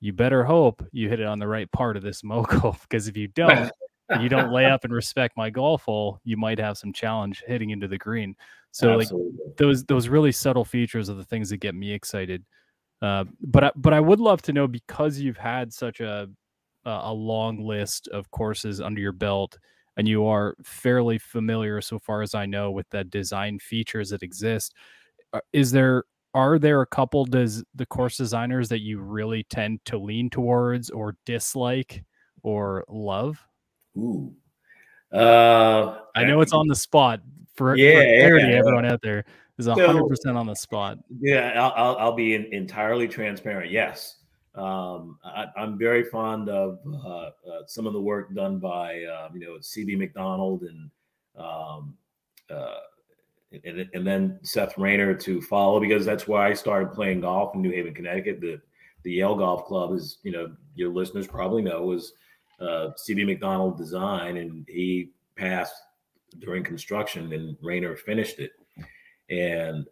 you 0.00 0.12
better 0.12 0.44
hope 0.44 0.82
you 0.92 1.08
hit 1.08 1.20
it 1.20 1.26
on 1.26 1.38
the 1.38 1.46
right 1.46 1.70
part 1.72 1.96
of 1.96 2.02
this 2.02 2.24
mogul 2.24 2.76
because 2.82 3.08
if 3.08 3.16
you 3.16 3.28
don't, 3.28 3.70
you 4.18 4.28
don't 4.28 4.52
lay 4.52 4.64
up 4.70 4.84
and 4.84 4.92
respect 4.92 5.36
my 5.36 5.50
golf 5.50 5.82
hole, 5.82 6.20
you 6.24 6.36
might 6.36 6.58
have 6.58 6.78
some 6.78 6.92
challenge 6.92 7.42
hitting 7.46 7.70
into 7.70 7.88
the 7.88 7.98
green. 7.98 8.34
So 8.72 9.00
Absolutely. 9.00 9.30
like 9.46 9.56
those 9.56 9.84
those 9.84 10.08
really 10.08 10.32
subtle 10.32 10.64
features 10.64 11.10
are 11.10 11.14
the 11.14 11.24
things 11.24 11.50
that 11.50 11.58
get 11.58 11.74
me 11.74 11.92
excited. 11.92 12.44
Uh, 13.02 13.24
but 13.40 13.64
I, 13.64 13.70
but 13.76 13.92
I 13.92 14.00
would 14.00 14.20
love 14.20 14.42
to 14.42 14.52
know 14.52 14.66
because 14.66 15.18
you've 15.18 15.38
had 15.38 15.72
such 15.72 16.00
a 16.00 16.28
a 16.84 17.12
long 17.12 17.62
list 17.62 18.08
of 18.08 18.30
courses 18.30 18.80
under 18.80 19.00
your 19.00 19.12
belt 19.12 19.58
and 19.96 20.08
you 20.08 20.26
are 20.26 20.56
fairly 20.62 21.18
familiar 21.18 21.80
so 21.80 21.98
far 21.98 22.22
as 22.22 22.34
I 22.34 22.46
know 22.46 22.70
with 22.70 22.88
the 22.88 23.04
design 23.04 23.58
features 23.58 24.10
that 24.10 24.22
exist. 24.22 24.74
Uh, 25.32 25.40
is 25.52 25.70
there 25.72 26.04
are 26.32 26.58
there 26.58 26.80
a 26.80 26.86
couple 26.86 27.24
does 27.24 27.64
the 27.74 27.86
course 27.86 28.16
designers 28.16 28.68
that 28.68 28.80
you 28.80 29.00
really 29.00 29.44
tend 29.50 29.80
to 29.86 29.98
lean 29.98 30.30
towards 30.30 30.88
or 30.90 31.16
dislike 31.26 32.04
or 32.42 32.84
love? 32.88 33.44
Ooh. 34.00 34.34
Uh, 35.12 35.98
I 36.14 36.24
know 36.24 36.40
it's 36.40 36.52
on 36.52 36.68
the 36.68 36.74
spot 36.74 37.20
for, 37.54 37.76
yeah, 37.76 37.92
for 37.92 38.00
clarity, 38.00 38.52
yeah. 38.52 38.58
everyone 38.58 38.86
out 38.86 39.00
there 39.02 39.24
is 39.58 39.66
hundred 39.66 40.08
percent 40.08 40.36
on 40.36 40.46
the 40.46 40.54
spot. 40.54 40.98
Yeah, 41.20 41.52
I'll, 41.56 41.72
I'll, 41.76 41.96
I'll 41.98 42.14
be 42.14 42.34
in, 42.34 42.46
entirely 42.52 43.06
transparent. 43.08 43.70
Yes. 43.70 44.16
Um, 44.54 45.18
I, 45.24 45.46
am 45.56 45.78
very 45.78 46.02
fond 46.04 46.48
of 46.48 46.80
uh, 46.92 47.08
uh, 47.08 47.30
some 47.66 47.86
of 47.86 47.92
the 47.92 48.00
work 48.00 48.34
done 48.34 48.58
by, 48.58 49.04
uh, 49.04 49.28
you 49.32 49.40
know, 49.40 49.58
CB 49.60 49.96
Macdonald 49.96 50.62
and 50.62 50.90
um, 51.36 51.94
uh, 52.50 52.80
and, 53.64 53.88
and 53.94 54.06
then 54.06 54.38
Seth 54.42 54.76
Rayner 54.76 55.14
to 55.14 55.40
follow 55.42 55.80
because 55.80 56.04
that's 56.04 56.26
why 56.26 56.48
I 56.48 56.54
started 56.54 56.92
playing 56.92 57.20
golf 57.20 57.54
in 57.54 57.62
New 57.62 57.70
Haven, 57.70 57.94
Connecticut. 57.94 58.40
The 58.40 58.60
the 59.02 59.12
Yale 59.12 59.34
Golf 59.34 59.64
Club 59.64 59.92
is, 59.92 60.18
you 60.22 60.32
know, 60.32 60.54
your 60.74 60.90
listeners 60.90 61.26
probably 61.26 61.62
know 61.62 61.82
was 61.82 62.12
uh, 62.60 62.90
CB 62.96 63.26
Macdonald 63.26 63.78
design, 63.78 64.36
and 64.36 64.66
he 64.68 65.10
passed 65.36 65.74
during 66.38 66.62
construction, 66.62 67.32
and 67.32 67.56
Rayner 67.60 67.96
finished 67.96 68.38
it. 68.38 68.52
And 69.30 69.86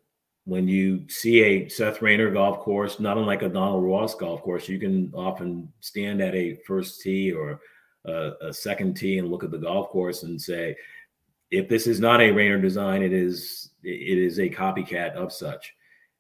when 0.45 0.67
you 0.69 1.09
see 1.09 1.43
a 1.43 1.69
Seth 1.69 2.01
Rayner 2.01 2.31
golf 2.31 2.61
course, 2.61 3.01
not 3.01 3.19
unlike 3.19 3.43
a 3.43 3.49
Donald 3.49 3.85
Ross 3.85 4.15
golf 4.15 4.43
course, 4.43 4.69
you 4.69 4.79
can 4.79 5.13
often 5.15 5.71
stand 5.81 6.21
at 6.21 6.35
a 6.35 6.57
first 6.67 7.01
tee 7.01 7.33
or 7.33 7.61
a, 8.07 8.33
a 8.43 8.53
second 8.53 8.95
tee 8.95 9.19
and 9.19 9.31
look 9.31 9.45
at 9.45 9.51
the 9.51 9.59
golf 9.59 9.89
course 9.91 10.23
and 10.23 10.41
say, 10.41 10.77
if 11.51 11.69
this 11.69 11.87
is 11.87 12.01
not 12.01 12.21
a 12.21 12.31
Rayner 12.31 12.61
design, 12.61 13.03
it 13.03 13.13
is 13.13 13.71
it 13.83 14.19
is 14.19 14.39
a 14.39 14.49
copycat 14.49 15.13
of 15.13 15.33
such. 15.33 15.75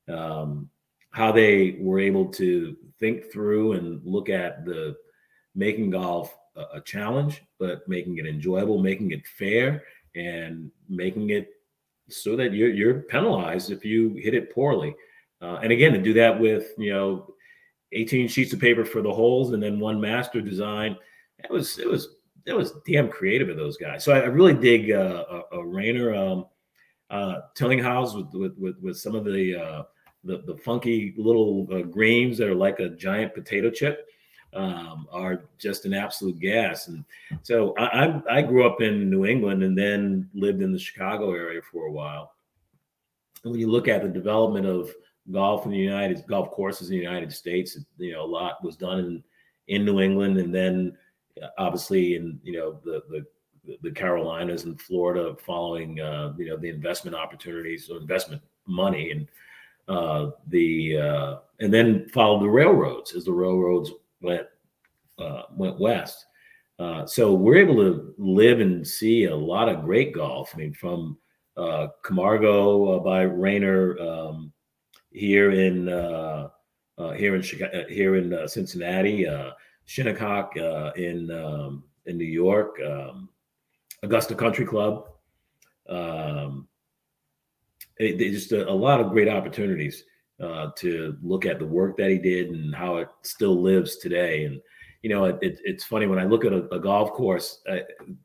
Um, 0.09 0.71
how 1.11 1.33
they 1.33 1.77
were 1.81 1.99
able 1.99 2.27
to 2.27 2.77
think 2.99 3.31
through 3.33 3.73
and 3.73 4.01
look 4.05 4.29
at 4.29 4.65
the 4.65 4.97
making 5.55 5.91
golf 5.91 6.37
a, 6.57 6.65
a, 6.75 6.81
challenge, 6.81 7.43
but 7.59 7.87
making 7.89 8.19
it 8.19 8.27
enjoyable, 8.27 8.79
making 8.79 9.11
it 9.13 9.27
fair, 9.27 9.85
and 10.15 10.71
making 10.89 11.31
it 11.31 11.49
so 12.09 12.37
that 12.37 12.53
you're 12.53 12.71
you're 12.71 13.03
penalized 13.03 13.71
if 13.71 13.85
you 13.85 14.15
hit 14.15 14.35
it 14.35 14.53
poorly. 14.53 14.95
Uh, 15.41 15.59
and 15.63 15.73
again, 15.73 15.93
to 15.93 15.99
do 15.99 16.13
that 16.15 16.39
with 16.39 16.73
you 16.79 16.93
know 16.93 17.35
18 17.93 18.29
sheets 18.29 18.53
of 18.53 18.61
paper 18.61 18.85
for 18.85 19.03
the 19.03 19.13
holes 19.13 19.53
and 19.53 19.63
then 19.63 19.81
one 19.81 20.01
master 20.01 20.41
design, 20.41 20.97
it 21.39 21.51
was 21.51 21.79
it 21.79 21.89
was 21.89 22.17
that 22.47 22.57
was 22.57 22.73
damn 22.87 23.09
creative 23.09 23.49
of 23.49 23.57
those 23.57 23.77
guys. 23.77 24.05
So 24.05 24.13
I, 24.13 24.21
I 24.21 24.27
really 24.27 24.55
dig 24.55 24.91
uh, 24.91 25.43
Rayner 25.53 26.15
um, 26.15 26.47
uh, 27.11 27.41
with, 27.61 28.33
with, 28.33 28.59
with 28.59 28.77
with 28.81 28.99
some 28.99 29.15
of 29.15 29.25
the 29.25 29.57
uh, 29.57 29.83
the, 30.25 30.43
the 30.47 30.57
funky 30.57 31.15
little 31.17 31.67
uh, 31.73 31.83
greens 31.83 32.39
that 32.39 32.49
are 32.49 32.55
like 32.55 32.81
a 32.81 32.89
giant 32.89 33.35
potato 33.35 33.71
chip 33.71 34.07
um, 34.55 35.07
are 35.11 35.45
just 35.59 35.85
an 35.85 35.95
absolute 35.95 36.39
gas. 36.39 36.89
And 36.89 37.05
so 37.43 37.75
I, 37.79 38.07
I, 38.07 38.23
I 38.39 38.43
grew 38.43 38.67
up 38.67 38.81
in 38.81 39.11
New 39.11 39.27
England 39.27 39.63
and 39.63 39.77
then 39.77 40.29
lived 40.35 40.63
in 40.63 40.73
the 40.73 40.79
Chicago 40.79 41.33
area 41.33 41.61
for 41.71 41.87
a 41.87 41.93
while. 41.93 42.33
And 43.45 43.53
when 43.53 43.61
you 43.61 43.71
look 43.71 43.89
at 43.89 44.03
the 44.03 44.09
development 44.09 44.67
of 44.67 44.91
golf 45.31 45.65
in 45.65 45.71
the 45.71 45.79
United 45.79 46.19
States, 46.19 46.29
golf 46.29 46.51
courses 46.51 46.91
in 46.91 46.97
the 46.97 47.03
United 47.03 47.33
States, 47.33 47.79
you 47.99 48.13
know 48.13 48.25
a 48.25 48.27
lot 48.27 48.65
was 48.65 48.77
done 48.77 48.99
in 48.99 49.25
in 49.69 49.85
New 49.85 50.01
England 50.01 50.39
and 50.39 50.55
then 50.55 50.97
obviously 51.59 52.17
in 52.17 52.41
you 52.43 52.53
know 52.53 52.81
the 52.85 53.03
the 53.11 53.27
the 53.83 53.91
Carolinas 53.91 54.65
and 54.65 54.81
Florida 54.81 55.37
following 55.45 56.01
uh, 56.01 56.33
you 56.39 56.47
know 56.47 56.57
the 56.57 56.69
investment 56.71 57.15
opportunities 57.15 57.91
or 57.91 57.99
investment 57.99 58.43
money 58.67 59.11
and 59.11 59.29
uh, 59.89 60.31
the 60.49 60.99
uh, 60.99 61.37
and 61.61 61.73
then 61.73 62.09
followed 62.09 62.43
the 62.43 62.49
railroads 62.49 63.15
as 63.15 63.25
the 63.25 63.33
railroads 63.33 63.91
went 64.21 64.47
uh, 65.19 65.43
went 65.57 65.79
west. 65.81 66.27
Uh, 66.79 67.05
so 67.07 67.35
we're 67.35 67.57
able 67.57 67.75
to 67.77 68.15
live 68.19 68.61
and 68.61 68.87
see 68.87 69.25
a 69.25 69.35
lot 69.35 69.69
of 69.69 69.83
great 69.83 70.15
golf. 70.15 70.53
I 70.55 70.59
mean, 70.59 70.73
from 70.73 71.19
uh, 71.57 71.89
Camargo 72.05 73.01
by 73.01 73.23
Rayner 73.23 73.99
um, 73.99 74.53
here 75.11 75.51
in 75.51 75.87
here 77.17 77.35
in 77.35 77.43
Chicago, 77.43 77.85
here 77.89 78.17
in 78.17 78.49
Cincinnati. 78.49 79.27
Shinnecock 79.89 80.55
uh, 80.59 80.93
in 80.97 81.31
um, 81.31 81.83
in 82.05 82.19
New 82.19 82.27
York, 82.27 82.79
um, 82.87 83.31
Augusta 84.03 84.35
Country 84.35 84.67
Club. 84.67 85.09
Um, 85.89 86.69
it, 87.99 88.21
it 88.21 88.33
just 88.33 88.53
a, 88.53 88.69
a, 88.69 88.71
lot 88.71 89.01
of 89.01 89.11
great 89.11 89.29
opportunities 89.29 90.05
uh, 90.43 90.71
to 90.77 91.17
look 91.23 91.47
at 91.47 91.59
the 91.59 91.67
work 91.67 91.97
that 91.97 92.11
he 92.11 92.19
did 92.19 92.51
and 92.51 92.75
how 92.75 92.97
it 92.99 93.09
still 93.23 93.61
lives 93.61 93.97
today. 93.97 94.45
And 94.45 94.61
you 95.03 95.11
know, 95.11 95.25
it, 95.25 95.39
it, 95.43 95.61
it's 95.65 95.85
funny 95.85 96.07
when 96.07 96.19
I 96.19 96.25
look 96.25 96.45
at 96.45 96.53
a, 96.53 96.69
a 96.75 96.81
golf 96.81 97.13
course, 97.13 97.61
uh, 97.69 97.79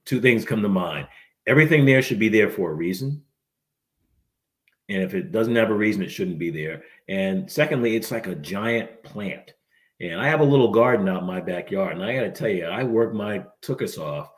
two 0.06 0.20
things 0.20 0.46
come 0.46 0.62
to 0.62 0.70
mind. 0.70 1.08
Everything 1.46 1.86
there 1.86 2.02
should 2.02 2.20
be 2.20 2.30
there 2.30 2.50
for 2.50 2.72
a 2.72 2.76
reason. 2.76 3.22
And 4.90 5.02
if 5.02 5.14
it 5.14 5.32
doesn't 5.32 5.56
have 5.56 5.70
a 5.70 5.76
reason, 5.76 6.02
it 6.02 6.10
shouldn't 6.10 6.40
be 6.40 6.50
there. 6.50 6.84
And 7.08 7.50
secondly, 7.52 7.96
it's 7.96 8.12
like 8.12 8.28
a 8.28 8.36
giant 8.36 9.04
plant. 9.04 9.54
And 10.00 10.20
I 10.20 10.28
have 10.28 10.42
a 10.42 10.46
little 10.46 10.72
garden 10.72 11.08
out 11.08 11.22
in 11.22 11.28
my 11.28 11.40
backyard. 11.40 11.94
And 11.94 12.04
I 12.04 12.16
got 12.16 12.24
to 12.24 12.32
tell 12.32 12.50
you, 12.50 12.66
I 12.66 12.84
work 12.84 13.14
my 13.14 13.46
tookus 13.62 13.98
off 13.98 14.32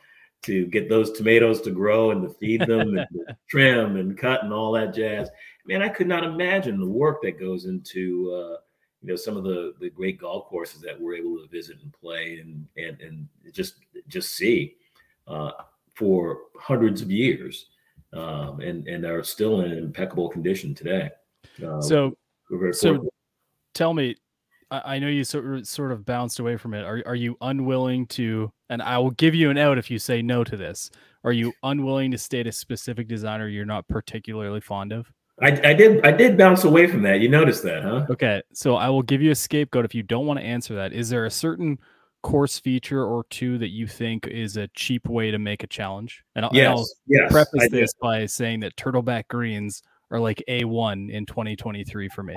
to 0.46 0.68
get 0.68 0.90
those 0.90 1.12
tomatoes 1.12 1.62
to 1.62 1.72
grow 1.72 2.12
and 2.12 2.22
to 2.22 2.30
feed 2.36 2.62
them 2.62 2.98
and 2.98 3.08
to 3.12 3.36
trim 3.50 3.98
and 3.98 4.18
cut 4.18 4.44
and 4.44 4.54
all 4.54 4.72
that 4.74 4.94
jazz. 4.94 5.30
Man, 5.66 5.82
I 5.82 5.90
could 5.90 6.08
not 6.08 6.24
imagine 6.24 6.80
the 6.80 6.88
work 6.88 7.22
that 7.24 7.40
goes 7.40 7.66
into 7.66 8.32
uh, 8.32 8.58
you 9.02 9.10
know 9.10 9.16
some 9.16 9.38
of 9.38 9.44
the 9.44 9.74
the 9.80 9.90
great 9.90 10.20
golf 10.20 10.46
courses 10.48 10.82
that 10.82 11.00
we're 11.00 11.16
able 11.16 11.38
to 11.38 11.48
visit 11.48 11.78
and 11.82 11.92
play 11.94 12.40
and 12.40 12.68
and 12.78 13.02
and 13.02 13.28
just 13.52 13.76
just 14.08 14.36
see 14.36 14.76
uh, 15.28 15.52
for 15.96 16.40
hundreds 16.60 17.02
of 17.02 17.10
years, 17.10 17.68
um, 18.14 18.60
and 18.60 18.88
and 18.88 19.06
are 19.06 19.24
still 19.24 19.62
in 19.62 19.72
impeccable 19.72 20.30
condition 20.30 20.76
today. 20.76 21.10
Uh, 21.66 21.82
so 21.82 22.16
so 22.74 23.10
tell 23.74 23.94
me 23.94 24.16
I 24.86 25.00
know 25.00 25.08
you 25.08 25.24
sort 25.24 25.66
sort 25.68 25.92
of 25.92 26.06
bounced 26.06 26.40
away 26.40 26.58
from 26.58 26.74
it. 26.74 26.84
Are 26.84 27.04
are 27.06 27.16
you 27.16 27.38
unwilling 27.42 28.08
to? 28.08 28.52
And 28.70 28.82
I 28.82 28.98
will 28.98 29.12
give 29.12 29.36
you 29.36 29.50
an 29.50 29.58
out 29.58 29.78
if 29.78 29.92
you 29.92 30.00
say 30.00 30.22
no 30.22 30.44
to 30.44 30.58
this. 30.58 30.90
Are 31.24 31.32
you 31.32 31.54
unwilling 31.64 32.12
to 32.12 32.18
state 32.18 32.48
a 32.48 32.52
specific 32.52 33.08
designer 33.08 33.48
you're 33.48 33.66
not 33.66 33.88
particularly 33.88 34.62
fond 34.62 34.92
of? 34.92 35.12
I, 35.42 35.48
I 35.48 35.74
did 35.74 36.06
I 36.06 36.12
did 36.12 36.38
bounce 36.38 36.64
away 36.64 36.88
from 36.88 37.02
that. 37.04 37.20
You 37.20 37.30
noticed 37.30 37.64
that, 37.64 37.84
huh? 37.84 38.06
Okay, 38.10 38.42
so 38.54 38.76
I 38.76 38.90
will 38.90 39.02
give 39.02 39.22
you 39.22 39.32
a 39.32 39.36
scapegoat 39.36 39.86
if 39.86 39.94
you 39.94 40.04
don't 40.04 40.26
want 40.26 40.40
to 40.40 40.46
answer 40.46 40.76
that. 40.76 40.94
Is 40.94 41.10
there 41.10 41.26
a 41.26 41.32
certain 41.32 41.78
course 42.24 42.58
feature 42.58 43.04
or 43.04 43.26
two 43.30 43.58
that 43.58 43.70
you 43.70 43.86
think 43.86 44.28
is 44.28 44.58
a 44.58 44.68
cheap 44.70 45.10
way 45.10 45.32
to 45.32 45.38
make 45.38 45.64
a 45.64 45.68
challenge? 45.68 46.24
And 46.36 46.46
I'll, 46.46 46.52
yes, 46.54 46.66
and 46.66 46.80
I'll 46.80 46.88
yes, 47.08 47.32
preface 47.32 47.72
this 47.72 47.94
by 48.02 48.26
saying 48.26 48.62
that 48.62 48.78
turtleback 48.78 49.28
greens 49.28 49.84
are 50.12 50.20
like 50.20 50.44
A1 50.48 51.12
in 51.12 51.26
2023 51.26 52.10
for 52.10 52.24
me. 52.24 52.36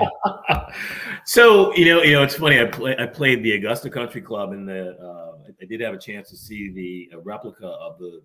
so 1.24 1.74
you 1.74 1.84
know, 1.84 2.02
you 2.02 2.12
know, 2.12 2.22
it's 2.22 2.34
funny. 2.34 2.60
I 2.60 2.64
play, 2.64 2.96
I 2.98 3.06
played 3.06 3.42
the 3.42 3.52
Augusta 3.52 3.90
Country 3.90 4.20
Club, 4.20 4.52
and 4.52 4.68
the 4.68 4.96
uh, 4.98 5.50
I 5.60 5.64
did 5.64 5.80
have 5.80 5.94
a 5.94 5.98
chance 5.98 6.30
to 6.30 6.36
see 6.36 6.70
the 6.70 7.16
uh, 7.16 7.20
replica 7.20 7.66
of 7.66 7.98
the 7.98 8.22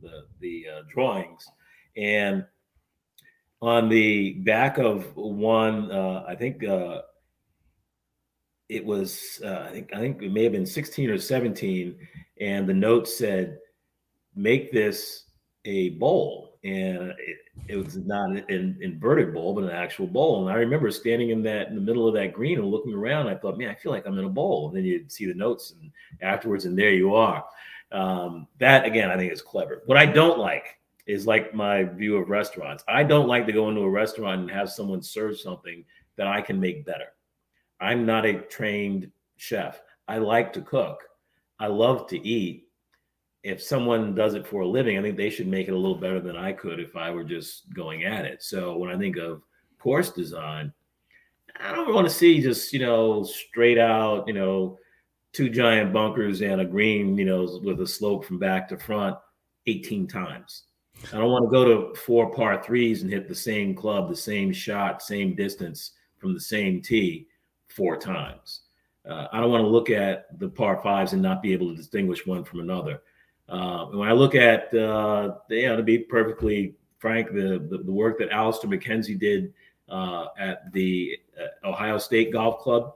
the 0.00 0.26
the 0.40 0.66
uh, 0.72 0.82
drawings, 0.92 1.46
and 1.96 2.44
on 3.62 3.88
the 3.88 4.34
back 4.34 4.78
of 4.78 5.14
one, 5.16 5.90
uh, 5.90 6.24
I 6.28 6.34
think 6.34 6.64
uh, 6.64 7.02
it 8.68 8.84
was 8.84 9.40
uh, 9.44 9.66
I 9.68 9.70
think 9.72 9.90
I 9.94 9.98
think 9.98 10.22
it 10.22 10.32
may 10.32 10.44
have 10.44 10.52
been 10.52 10.66
16 10.66 11.10
or 11.10 11.18
17, 11.18 11.96
and 12.40 12.68
the 12.68 12.74
note 12.74 13.08
said, 13.08 13.58
"Make 14.34 14.72
this 14.72 15.24
a 15.64 15.90
bowl," 15.90 16.45
and 16.66 17.14
it, 17.18 17.36
it 17.68 17.76
was 17.76 17.96
not 17.96 18.30
an 18.30 18.76
inverted 18.80 19.32
bowl, 19.32 19.54
but 19.54 19.64
an 19.64 19.70
actual 19.70 20.08
bowl. 20.08 20.42
And 20.42 20.52
I 20.54 20.58
remember 20.58 20.90
standing 20.90 21.30
in 21.30 21.40
that 21.44 21.68
in 21.68 21.76
the 21.76 21.80
middle 21.80 22.08
of 22.08 22.14
that 22.14 22.32
green 22.32 22.58
and 22.58 22.66
looking 22.68 22.92
around. 22.92 23.28
I 23.28 23.36
thought, 23.36 23.56
man, 23.56 23.68
I 23.68 23.74
feel 23.74 23.92
like 23.92 24.04
I'm 24.04 24.18
in 24.18 24.24
a 24.24 24.28
bowl. 24.28 24.68
And 24.68 24.76
then 24.76 24.84
you 24.84 25.04
see 25.06 25.26
the 25.26 25.34
notes, 25.34 25.74
and 25.80 25.92
afterwards, 26.22 26.64
and 26.64 26.76
there 26.76 26.90
you 26.90 27.14
are. 27.14 27.44
Um, 27.92 28.48
that 28.58 28.84
again, 28.84 29.12
I 29.12 29.16
think 29.16 29.32
is 29.32 29.42
clever. 29.42 29.82
What 29.86 29.96
I 29.96 30.06
don't 30.06 30.40
like 30.40 30.80
is 31.06 31.24
like 31.24 31.54
my 31.54 31.84
view 31.84 32.16
of 32.16 32.30
restaurants. 32.30 32.82
I 32.88 33.04
don't 33.04 33.28
like 33.28 33.46
to 33.46 33.52
go 33.52 33.68
into 33.68 33.82
a 33.82 33.88
restaurant 33.88 34.40
and 34.40 34.50
have 34.50 34.68
someone 34.68 35.02
serve 35.02 35.38
something 35.38 35.84
that 36.16 36.26
I 36.26 36.40
can 36.40 36.58
make 36.58 36.84
better. 36.84 37.12
I'm 37.80 38.04
not 38.04 38.26
a 38.26 38.40
trained 38.40 39.08
chef. 39.36 39.80
I 40.08 40.18
like 40.18 40.52
to 40.54 40.62
cook. 40.62 41.04
I 41.60 41.68
love 41.68 42.08
to 42.08 42.26
eat. 42.26 42.65
If 43.46 43.62
someone 43.62 44.12
does 44.12 44.34
it 44.34 44.44
for 44.44 44.62
a 44.62 44.66
living, 44.66 44.98
I 44.98 45.02
think 45.02 45.16
they 45.16 45.30
should 45.30 45.46
make 45.46 45.68
it 45.68 45.74
a 45.74 45.78
little 45.78 45.96
better 45.96 46.20
than 46.20 46.36
I 46.36 46.52
could 46.52 46.80
if 46.80 46.96
I 46.96 47.12
were 47.12 47.22
just 47.22 47.72
going 47.72 48.02
at 48.04 48.24
it. 48.24 48.42
So 48.42 48.76
when 48.76 48.90
I 48.90 48.98
think 48.98 49.16
of 49.16 49.42
course 49.78 50.10
design, 50.10 50.72
I 51.60 51.72
don't 51.72 51.94
want 51.94 52.08
to 52.08 52.12
see 52.12 52.40
just, 52.40 52.72
you 52.72 52.80
know, 52.80 53.22
straight 53.22 53.78
out, 53.78 54.26
you 54.26 54.34
know, 54.34 54.78
two 55.32 55.48
giant 55.48 55.92
bunkers 55.92 56.42
and 56.42 56.60
a 56.60 56.64
green, 56.64 57.16
you 57.16 57.24
know, 57.24 57.60
with 57.62 57.80
a 57.80 57.86
slope 57.86 58.24
from 58.24 58.40
back 58.40 58.68
to 58.70 58.76
front 58.76 59.16
18 59.68 60.08
times. 60.08 60.64
I 61.12 61.18
don't 61.18 61.30
want 61.30 61.44
to 61.44 61.50
go 61.50 61.64
to 61.64 61.94
four 61.94 62.32
par 62.32 62.60
threes 62.64 63.02
and 63.02 63.12
hit 63.12 63.28
the 63.28 63.34
same 63.34 63.76
club, 63.76 64.08
the 64.08 64.16
same 64.16 64.52
shot, 64.52 65.02
same 65.02 65.36
distance 65.36 65.92
from 66.18 66.34
the 66.34 66.40
same 66.40 66.82
tee 66.82 67.28
four 67.68 67.96
times. 67.96 68.62
Uh, 69.08 69.28
I 69.32 69.40
don't 69.40 69.52
want 69.52 69.62
to 69.62 69.68
look 69.68 69.88
at 69.88 70.36
the 70.40 70.48
par 70.48 70.80
fives 70.82 71.12
and 71.12 71.22
not 71.22 71.42
be 71.42 71.52
able 71.52 71.70
to 71.70 71.76
distinguish 71.76 72.26
one 72.26 72.42
from 72.42 72.60
another. 72.60 73.02
Uh, 73.48 73.86
when 73.86 74.08
I 74.08 74.12
look 74.12 74.34
at, 74.34 74.72
uh, 74.74 75.36
you 75.48 75.68
know, 75.68 75.76
to 75.76 75.82
be 75.82 75.98
perfectly 75.98 76.74
frank, 76.98 77.28
the, 77.28 77.64
the, 77.70 77.82
the 77.84 77.92
work 77.92 78.18
that 78.18 78.30
Alister 78.30 78.66
MacKenzie 78.66 79.18
did 79.18 79.52
uh, 79.88 80.26
at 80.38 80.72
the 80.72 81.18
uh, 81.40 81.68
Ohio 81.68 81.98
State 81.98 82.32
Golf 82.32 82.60
Club 82.60 82.94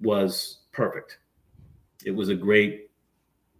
was 0.00 0.58
perfect. 0.72 1.18
It 2.04 2.10
was 2.10 2.28
a 2.28 2.34
great 2.34 2.90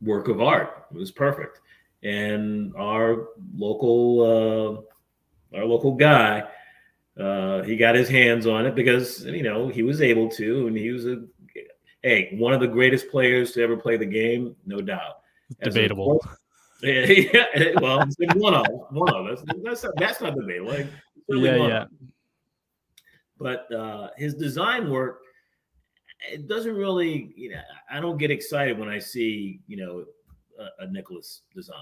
work 0.00 0.28
of 0.28 0.40
art. 0.40 0.86
It 0.92 0.98
was 0.98 1.10
perfect. 1.10 1.60
And 2.02 2.74
our 2.76 3.28
local, 3.54 4.86
uh, 5.52 5.56
our 5.56 5.64
local 5.64 5.94
guy 5.94 6.44
uh, 7.18 7.62
he 7.64 7.76
got 7.76 7.94
his 7.96 8.08
hands 8.08 8.46
on 8.46 8.64
it 8.64 8.74
because 8.74 9.24
you 9.24 9.42
know 9.42 9.68
he 9.68 9.82
was 9.82 10.00
able 10.00 10.28
to, 10.28 10.68
and 10.68 10.76
he 10.76 10.90
was 10.90 11.04
a 11.06 11.24
hey 12.02 12.36
one 12.38 12.52
of 12.52 12.60
the 12.60 12.66
greatest 12.66 13.10
players 13.10 13.52
to 13.52 13.62
ever 13.62 13.76
play 13.76 13.96
the 13.96 14.06
game, 14.06 14.54
no 14.66 14.80
doubt. 14.80 15.20
Debatable. 15.62 16.24
Yeah, 16.82 17.44
well, 17.80 18.04
one 18.36 18.54
of 18.54 18.66
one 18.90 19.14
of 19.14 19.26
us. 19.26 19.42
That's 19.64 19.82
not, 19.82 19.92
that's 19.96 20.20
not 20.20 20.36
debatable. 20.36 20.70
Like, 20.70 20.86
yeah, 21.28 21.56
yeah. 21.56 21.84
But 23.38 23.72
uh, 23.72 24.10
his 24.16 24.34
design 24.34 24.90
work, 24.90 25.20
it 26.30 26.48
doesn't 26.48 26.74
really. 26.74 27.32
You 27.36 27.50
know, 27.50 27.60
I 27.90 28.00
don't 28.00 28.18
get 28.18 28.30
excited 28.30 28.78
when 28.78 28.88
I 28.88 28.98
see 28.98 29.60
you 29.66 29.76
know 29.76 30.04
a, 30.58 30.84
a 30.84 30.90
Nicklaus 30.90 31.42
design. 31.54 31.74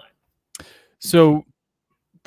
So 0.98 1.44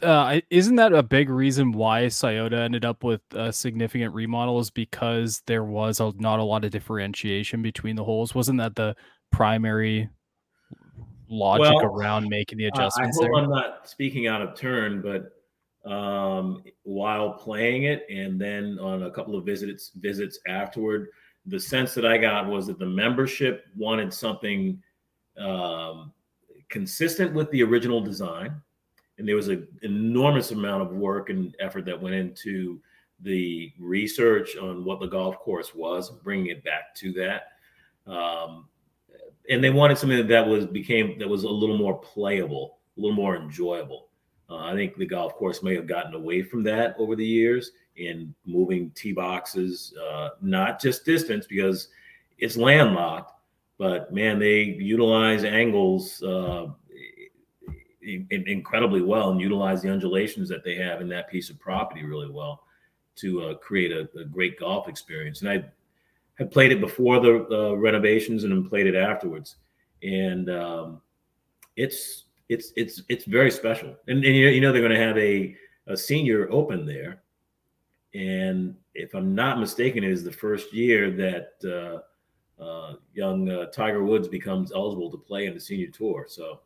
uh, 0.04 0.40
isn't 0.50 0.76
that 0.76 0.94
a 0.94 1.04
big 1.04 1.30
reason 1.30 1.72
why 1.72 2.08
Scioto 2.08 2.58
ended 2.58 2.86
up 2.86 3.04
with 3.04 3.22
a 3.34 3.52
significant 3.52 4.14
remodel? 4.14 4.60
Is 4.60 4.70
because 4.70 5.42
there 5.48 5.64
was 5.64 6.00
a, 6.00 6.14
not 6.18 6.40
a 6.40 6.44
lot 6.44 6.66
of 6.66 6.72
differentiation 6.72 7.62
between 7.62 7.96
the 7.96 8.04
holes. 8.04 8.36
Wasn't 8.36 8.60
that 8.60 8.76
the 8.76 8.96
primary 9.32 10.10
logic 11.30 11.74
well, 11.76 11.86
around 11.86 12.28
making 12.28 12.58
the 12.58 12.66
adjustments? 12.66 13.18
Uh, 13.18 13.24
I 13.24 13.28
hope 13.28 13.36
there? 13.36 13.44
I'm 13.44 13.50
not 13.50 13.90
speaking 13.90 14.28
out 14.28 14.42
of 14.42 14.56
turn, 14.56 15.02
but 15.02 15.90
um, 15.90 16.64
while 16.84 17.34
playing 17.34 17.84
it, 17.84 18.06
and 18.10 18.40
then 18.40 18.78
on 18.80 19.04
a 19.04 19.12
couple 19.12 19.36
of 19.36 19.46
visits 19.46 19.92
visits 19.96 20.40
afterward, 20.48 21.08
the 21.46 21.60
sense 21.60 21.94
that 21.94 22.06
I 22.06 22.18
got 22.18 22.48
was 22.48 22.68
that 22.68 22.80
the 22.80 22.86
membership 22.86 23.66
wanted 23.76 24.14
something 24.14 24.82
um, 25.40 26.12
consistent 26.70 27.34
with 27.34 27.50
the 27.52 27.64
original 27.64 28.02
design 28.02 28.62
and 29.20 29.28
there 29.28 29.36
was 29.36 29.50
an 29.50 29.68
enormous 29.84 30.52
amount 30.52 30.82
of 30.82 30.94
work 30.94 31.30
and 31.30 31.54
effort 31.60 31.86
that 31.86 32.02
went 32.02 32.16
into 32.16 32.80
the 33.20 33.72
research 33.78 34.56
on 34.56 34.86
what 34.86 35.02
the 35.02 35.08
golf 35.08 35.38
course 35.40 35.76
was, 35.76 36.10
bringing 36.10 36.48
it 36.48 36.64
back 36.64 36.96
to 36.96 37.12
that. 37.12 38.12
Um, 38.12 38.70
and 39.50 39.64
they 39.64 39.72
wanted 39.72 39.98
something 39.98 40.28
that 40.28 40.48
was 40.48 40.66
became 40.66 41.18
that 41.20 41.28
was 41.28 41.44
a 41.44 41.50
little 41.50 41.78
more 41.78 42.00
playable, 42.00 42.78
a 42.98 43.02
little 43.02 43.16
more 43.16 43.36
enjoyable. 43.36 44.08
Uh, 44.50 44.58
I 44.58 44.74
think 44.74 44.98
the 44.98 45.06
golf 45.06 45.36
course 45.36 45.62
may 45.62 45.76
have 45.76 45.88
gotten 45.88 46.14
away 46.14 46.42
from 46.42 46.64
that 46.64 46.96
over 46.98 47.16
the 47.16 47.26
years 47.26 47.72
in 47.98 48.34
moving 48.46 48.92
tee 48.92 49.12
boxes, 49.12 49.94
uh, 50.10 50.30
not 50.42 50.82
just 50.82 51.06
distance 51.06 51.46
because 51.46 51.90
it's 52.38 52.58
landlocked, 52.58 53.34
but 53.78 54.12
man, 54.14 54.40
they 54.40 54.62
utilize 54.64 55.44
angles 55.44 56.24
uh, 56.24 56.68
incredibly 58.02 59.02
well 59.02 59.32
and 59.32 59.42
utilize 59.42 59.82
the 59.82 59.92
undulations 59.92 60.50
that 60.50 60.64
they 60.64 60.76
have 60.76 61.02
in 61.02 61.10
that 61.10 61.30
piece 61.30 61.50
of 61.50 61.60
property 61.60 62.04
really 62.04 62.30
well 62.30 62.64
to 63.16 63.44
uh, 63.44 63.54
create 63.56 63.92
a, 63.92 64.10
a, 64.18 64.24
great 64.24 64.58
golf 64.58 64.88
experience. 64.88 65.42
And 65.42 65.50
I 65.50 65.64
had 66.40 66.52
played 66.52 66.72
it 66.72 66.80
before 66.80 67.20
the 67.20 67.46
uh, 67.52 67.74
renovations 67.74 68.44
and 68.44 68.52
then 68.52 68.68
played 68.68 68.88
it 68.88 68.96
afterwards, 68.96 69.58
and 70.02 70.50
um, 70.50 71.02
it's 71.76 72.24
it's 72.48 72.72
it's 72.76 73.04
it's 73.10 73.26
very 73.26 73.52
special. 73.52 73.96
And, 74.08 74.24
and 74.24 74.36
you 74.36 74.62
know 74.62 74.72
they're 74.72 74.82
going 74.82 74.94
to 74.94 75.06
have 75.06 75.18
a 75.18 75.56
a 75.88 75.98
senior 75.98 76.52
open 76.52 76.86
there, 76.86 77.22
and 78.14 78.76
if 78.96 79.14
I'm 79.14 79.36
not 79.36 79.60
mistaken, 79.60 80.04
it 80.04 80.12
is 80.12 80.24
the 80.24 80.32
first 80.32 80.74
year 80.74 81.12
that 81.12 81.52
uh, 82.60 82.64
uh 82.64 82.96
young 83.14 83.50
uh, 83.50 83.66
Tiger 83.68 84.04
Woods 84.04 84.28
becomes 84.28 84.72
eligible 84.72 85.12
to 85.12 85.18
play 85.18 85.46
in 85.46 85.54
the 85.54 85.60
senior 85.60 85.88
tour. 85.88 86.26
So 86.28 86.62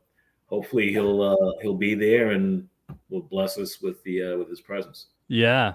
hopefully 0.46 0.92
he'll 0.92 1.22
uh, 1.22 1.62
he'll 1.62 1.78
be 1.78 1.96
there 1.96 2.32
and 2.32 2.70
will 3.10 3.24
bless 3.24 3.58
us 3.58 3.82
with 3.82 4.04
the 4.04 4.24
uh, 4.24 4.38
with 4.38 4.50
his 4.50 4.62
presence. 4.62 5.08
Yeah. 5.28 5.74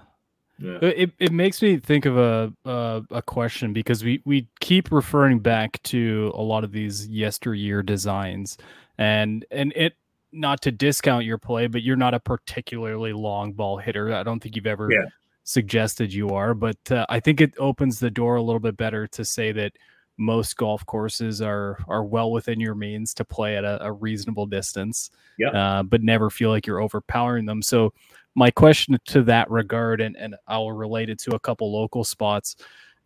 Yeah. 0.58 0.78
It, 0.82 1.12
it 1.18 1.32
makes 1.32 1.62
me 1.62 1.76
think 1.78 2.04
of 2.04 2.18
a, 2.18 2.52
a, 2.64 3.02
a 3.10 3.22
question 3.22 3.72
because 3.72 4.02
we 4.02 4.20
we 4.24 4.48
keep 4.60 4.90
referring 4.90 5.38
back 5.38 5.80
to 5.84 6.32
a 6.34 6.42
lot 6.42 6.64
of 6.64 6.72
these 6.72 7.06
yesteryear 7.06 7.82
designs 7.82 8.58
and 8.98 9.44
and 9.52 9.72
it 9.76 9.94
not 10.32 10.60
to 10.62 10.72
discount 10.72 11.24
your 11.24 11.38
play 11.38 11.68
but 11.68 11.82
you're 11.82 11.96
not 11.96 12.12
a 12.12 12.20
particularly 12.20 13.12
long 13.12 13.52
ball 13.52 13.78
hitter 13.78 14.12
I 14.12 14.24
don't 14.24 14.40
think 14.40 14.56
you've 14.56 14.66
ever 14.66 14.88
yeah. 14.90 15.06
suggested 15.44 16.12
you 16.12 16.30
are 16.30 16.54
but 16.54 16.90
uh, 16.90 17.06
I 17.08 17.20
think 17.20 17.40
it 17.40 17.54
opens 17.58 18.00
the 18.00 18.10
door 18.10 18.34
a 18.34 18.42
little 18.42 18.60
bit 18.60 18.76
better 18.76 19.06
to 19.06 19.24
say 19.24 19.52
that 19.52 19.72
most 20.18 20.56
golf 20.56 20.84
courses 20.84 21.40
are 21.40 21.78
are 21.88 22.04
well 22.04 22.30
within 22.32 22.60
your 22.60 22.74
means 22.74 23.14
to 23.14 23.24
play 23.24 23.56
at 23.56 23.64
a, 23.64 23.82
a 23.84 23.92
reasonable 23.92 24.46
distance, 24.46 25.10
yeah. 25.38 25.50
Uh, 25.50 25.82
but 25.84 26.02
never 26.02 26.28
feel 26.28 26.50
like 26.50 26.66
you're 26.66 26.82
overpowering 26.82 27.46
them. 27.46 27.62
So, 27.62 27.94
my 28.38 28.52
question 28.52 28.96
to 29.06 29.22
that 29.24 29.50
regard, 29.50 30.00
and, 30.00 30.16
and 30.16 30.36
I'll 30.46 30.70
relate 30.70 31.10
it 31.10 31.18
to 31.20 31.34
a 31.34 31.40
couple 31.40 31.72
local 31.72 32.04
spots. 32.04 32.56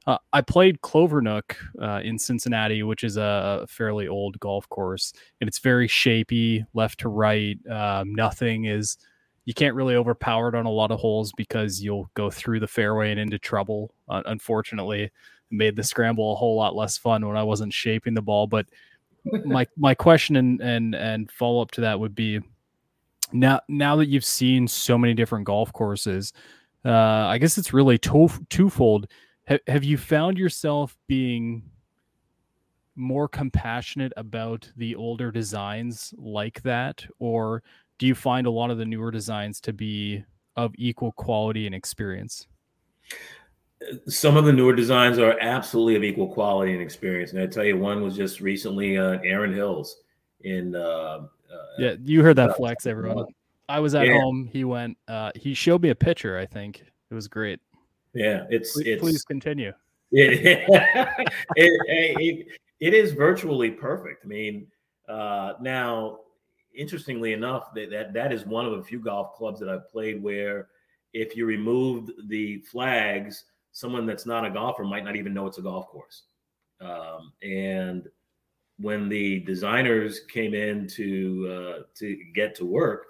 Uh, 0.07 0.18
I 0.33 0.42
played 0.42 0.81
Clovernook 0.83 1.57
uh, 1.81 2.01
in 2.05 2.18
Cincinnati, 2.18 2.83
which 2.83 3.03
is 3.03 3.16
a 3.16 3.64
fairly 3.68 4.09
old 4.09 4.38
golf 4.40 4.68
course, 4.68 5.14
and 5.40 5.49
it's 5.49 5.59
very 5.59 5.88
shapy, 5.88 6.64
left 6.75 7.01
to 7.01 7.09
right. 7.09 7.59
Um, 7.71 8.14
nothing 8.14 8.66
is, 8.66 8.99
you 9.47 9.55
can't 9.55 9.75
really 9.75 9.95
overpower 9.95 10.49
it 10.49 10.55
on 10.55 10.66
a 10.66 10.71
lot 10.71 10.90
of 10.90 11.01
holes 11.01 11.33
because 11.37 11.83
you'll 11.83 12.11
go 12.14 12.31
through 12.31 12.61
the 12.61 12.68
fairway 12.68 13.11
and 13.11 13.18
into 13.18 13.38
trouble. 13.38 13.95
Uh, 14.09 14.23
unfortunately, 14.27 15.11
made 15.51 15.77
the 15.77 15.83
scramble 15.83 16.33
a 16.33 16.37
whole 16.37 16.57
lot 16.57 16.77
less 16.77 16.99
fun 16.99 17.27
when 17.27 17.37
I 17.38 17.42
wasn't 17.42 17.73
shaping 17.73 18.14
the 18.14 18.23
ball. 18.23 18.47
But 18.47 18.66
my 19.45 19.66
my 19.77 19.95
question 19.95 20.37
and 20.37 20.61
and 20.61 20.95
and 20.95 21.31
follow 21.31 21.62
up 21.62 21.71
to 21.73 21.81
that 21.83 21.99
would 21.99 22.14
be 22.14 22.40
now 23.33 23.61
now 23.68 23.97
that 23.97 24.09
you've 24.09 24.25
seen 24.25 24.68
so 24.68 24.99
many 24.99 25.14
different 25.14 25.45
golf 25.45 25.73
courses, 25.73 26.33
uh, 26.85 26.90
I 26.90 27.38
guess 27.38 27.59
it's 27.59 27.73
really 27.73 27.99
two, 27.99 28.29
twofold. 28.49 29.07
Have, 29.45 29.61
have 29.66 29.85
you 29.85 29.97
found 29.97 30.38
yourself 30.38 30.97
being 31.09 31.62
more 32.95 33.29
compassionate 33.29 34.12
about 34.16 34.71
the 34.77 34.95
older 34.95 35.31
designs 35.31 36.12
like 36.16 36.62
that, 36.62 37.05
or 37.18 37.62
do 37.99 38.07
you 38.07 38.14
find 38.14 38.47
a 38.47 38.51
lot 38.51 38.71
of 38.71 38.79
the 38.79 38.85
newer 38.85 39.11
designs 39.11 39.61
to 39.62 39.73
be 39.73 40.25
of 40.57 40.73
equal 40.77 41.12
quality 41.12 41.66
and 41.66 41.75
experience? 41.75 42.47
Some 44.07 44.37
of 44.37 44.45
the 44.45 44.53
newer 44.53 44.75
designs 44.75 45.18
are 45.18 45.37
absolutely 45.40 45.97
of 45.97 46.05
equal 46.05 46.29
quality 46.29 46.73
and 46.73 46.83
experience. 46.83 47.33
And 47.33 47.40
I 47.40 47.47
tell 47.47 47.64
you, 47.64 47.77
one 47.77 48.03
was 48.03 48.14
just 48.14 48.40
recently 48.40 48.99
uh, 48.99 49.18
Erin 49.25 49.53
Hills 49.53 50.03
in. 50.42 50.77
Uh, 50.77 50.79
uh, 50.79 51.27
yeah, 51.79 51.95
you 52.03 52.23
heard 52.23 52.37
that 52.37 52.57
flex, 52.57 52.87
everyone. 52.87 53.27
I 53.69 53.81
was 53.81 53.95
at 53.95 54.07
yeah. 54.07 54.21
home. 54.21 54.49
He 54.53 54.65
went. 54.65 54.99
Uh, 55.09 55.33
he 55.35 55.55
showed 55.55 55.83
me 55.83 55.91
a 55.91 55.95
picture. 55.95 56.38
I 56.38 56.47
think 56.47 56.85
it 57.11 57.15
was 57.15 57.29
great. 57.29 57.61
Yeah, 58.15 58.45
it's 58.51 58.73
please, 58.73 58.87
it's. 58.87 59.03
Please 59.03 59.25
continue. 59.25 59.73
It, 60.15 60.67
it, 61.57 61.81
it, 61.87 62.47
it 62.81 62.93
is 62.93 63.12
virtually 63.12 63.71
perfect. 63.71 64.27
I 64.27 64.29
mean, 64.29 64.67
uh, 65.09 65.55
now 65.62 66.19
interestingly 66.75 67.33
enough, 67.33 67.73
that, 67.75 67.91
that 67.91 68.12
that 68.12 68.33
is 68.33 68.47
one 68.47 68.67
of 68.67 68.73
a 68.75 68.83
few 68.83 68.99
golf 68.99 69.35
clubs 69.35 69.61
that 69.61 69.69
I've 69.69 69.88
played 69.91 70.23
where 70.23 70.69
if 71.12 71.37
you 71.37 71.47
removed 71.47 72.12
the 72.29 72.59
flags, 72.71 73.45
someone 73.73 74.07
that's 74.07 74.27
not 74.27 74.45
a 74.45 74.51
golfer 74.51 74.85
might 74.85 75.05
not 75.05 75.17
even 75.17 75.35
know 75.35 75.47
it's 75.47 75.59
a 75.59 75.62
golf 75.62 75.88
course. 75.88 76.25
Um, 76.81 77.33
and 77.43 78.09
when 78.78 79.08
the 79.08 79.40
designers 79.40 80.20
came 80.20 80.54
in 80.54 80.87
to 80.88 81.48
uh, 81.78 81.82
to 81.94 82.18
get 82.35 82.54
to 82.56 82.66
work, 82.66 83.06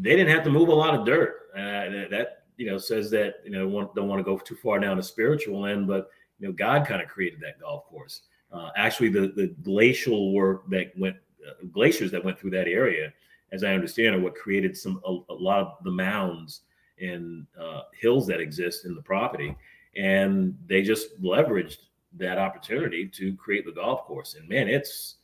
they 0.00 0.16
didn't 0.16 0.34
have 0.34 0.44
to 0.44 0.50
move 0.50 0.68
a 0.68 0.74
lot 0.74 0.94
of 0.94 1.06
dirt. 1.06 1.48
Uh, 1.54 2.08
that 2.10 2.44
you 2.56 2.66
know 2.66 2.78
says 2.78 3.10
that 3.10 3.36
you 3.44 3.50
know 3.50 3.90
don't 3.94 4.08
want 4.08 4.18
to 4.18 4.24
go 4.24 4.38
too 4.38 4.56
far 4.56 4.78
down 4.78 4.96
the 4.96 5.02
spiritual 5.02 5.66
end, 5.66 5.86
but 5.86 6.10
you 6.38 6.46
know 6.46 6.52
God 6.52 6.86
kind 6.86 7.02
of 7.02 7.08
created 7.08 7.40
that 7.40 7.60
golf 7.60 7.86
course. 7.86 8.22
Uh, 8.52 8.70
actually, 8.76 9.08
the 9.08 9.32
the 9.34 9.54
glacial 9.62 10.32
work 10.32 10.68
that 10.68 10.92
went 10.98 11.16
uh, 11.46 11.66
glaciers 11.72 12.10
that 12.10 12.24
went 12.24 12.38
through 12.38 12.50
that 12.50 12.68
area, 12.68 13.12
as 13.52 13.64
I 13.64 13.74
understand, 13.74 14.14
are 14.14 14.20
what 14.20 14.34
created 14.34 14.76
some 14.76 15.00
a, 15.06 15.18
a 15.30 15.34
lot 15.34 15.60
of 15.60 15.72
the 15.84 15.90
mounds 15.90 16.62
and 17.00 17.46
uh, 17.60 17.82
hills 17.98 18.26
that 18.26 18.40
exist 18.40 18.84
in 18.84 18.94
the 18.94 19.02
property, 19.02 19.56
and 19.96 20.56
they 20.66 20.82
just 20.82 21.20
leveraged 21.22 21.78
that 22.18 22.38
opportunity 22.38 23.06
to 23.06 23.34
create 23.36 23.64
the 23.64 23.72
golf 23.72 24.04
course. 24.04 24.34
And 24.34 24.48
man, 24.48 24.68
it's 24.68 25.16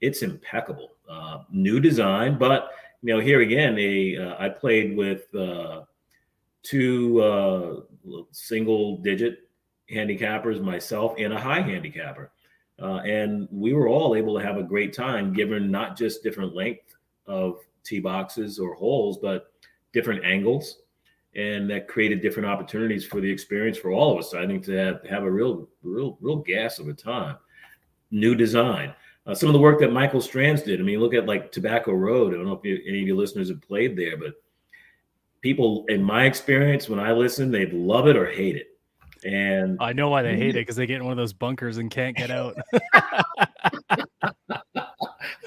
it's 0.00 0.22
impeccable, 0.22 0.90
uh, 1.08 1.42
new 1.50 1.80
design. 1.80 2.38
But 2.38 2.70
you 3.02 3.14
know, 3.14 3.20
here 3.20 3.40
again, 3.40 3.78
a 3.78 4.16
uh, 4.16 4.36
I 4.38 4.48
played 4.48 4.96
with 4.96 5.34
uh, 5.34 5.82
two 6.62 7.20
uh, 7.22 7.80
single 8.30 8.98
digit 8.98 9.48
handicappers 9.90 10.62
myself 10.62 11.14
and 11.18 11.32
a 11.32 11.40
high 11.40 11.60
handicapper 11.60 12.30
uh, 12.80 13.00
and 13.04 13.46
we 13.50 13.74
were 13.74 13.88
all 13.88 14.16
able 14.16 14.38
to 14.38 14.44
have 14.44 14.56
a 14.56 14.62
great 14.62 14.92
time 14.92 15.32
given 15.32 15.70
not 15.70 15.96
just 15.96 16.22
different 16.22 16.54
length 16.54 16.96
of 17.26 17.58
tee 17.84 18.00
boxes 18.00 18.58
or 18.58 18.74
holes, 18.74 19.18
but 19.18 19.52
different 19.92 20.24
angles. 20.24 20.78
And 21.36 21.70
that 21.70 21.86
created 21.86 22.22
different 22.22 22.48
opportunities 22.48 23.06
for 23.06 23.20
the 23.20 23.30
experience 23.30 23.78
for 23.78 23.92
all 23.92 24.12
of 24.12 24.18
us. 24.18 24.34
I 24.34 24.46
think 24.46 24.64
to 24.64 24.72
have, 24.72 25.06
have 25.08 25.22
a 25.22 25.30
real, 25.30 25.68
real, 25.82 26.18
real 26.20 26.36
gas 26.36 26.78
of 26.80 26.88
a 26.88 26.92
time. 26.92 27.36
New 28.10 28.34
design. 28.34 28.92
Uh, 29.26 29.34
some 29.34 29.48
of 29.48 29.52
the 29.52 29.60
work 29.60 29.78
that 29.80 29.92
Michael 29.92 30.20
Strantz 30.20 30.64
did. 30.64 30.80
I 30.80 30.82
mean, 30.82 30.98
look 30.98 31.14
at 31.14 31.26
like 31.26 31.52
Tobacco 31.52 31.92
Road. 31.92 32.34
I 32.34 32.36
don't 32.36 32.46
know 32.46 32.54
if 32.54 32.64
you, 32.64 32.80
any 32.86 33.02
of 33.02 33.06
your 33.06 33.16
listeners 33.16 33.48
have 33.48 33.60
played 33.60 33.96
there, 33.96 34.16
but 34.16 34.34
people, 35.40 35.84
in 35.88 36.02
my 36.02 36.24
experience, 36.24 36.88
when 36.88 36.98
I 36.98 37.12
listen, 37.12 37.52
they 37.52 37.66
love 37.66 38.08
it 38.08 38.16
or 38.16 38.26
hate 38.26 38.56
it. 38.56 38.66
And 39.24 39.76
I 39.80 39.92
know 39.92 40.08
why 40.08 40.22
they 40.22 40.36
hate 40.36 40.56
it 40.56 40.62
because 40.62 40.76
they 40.76 40.86
get 40.86 40.96
in 40.96 41.04
one 41.04 41.12
of 41.12 41.18
those 41.18 41.34
bunkers 41.34 41.76
and 41.76 41.90
can't 41.90 42.16
get 42.16 42.30
out. 42.30 42.56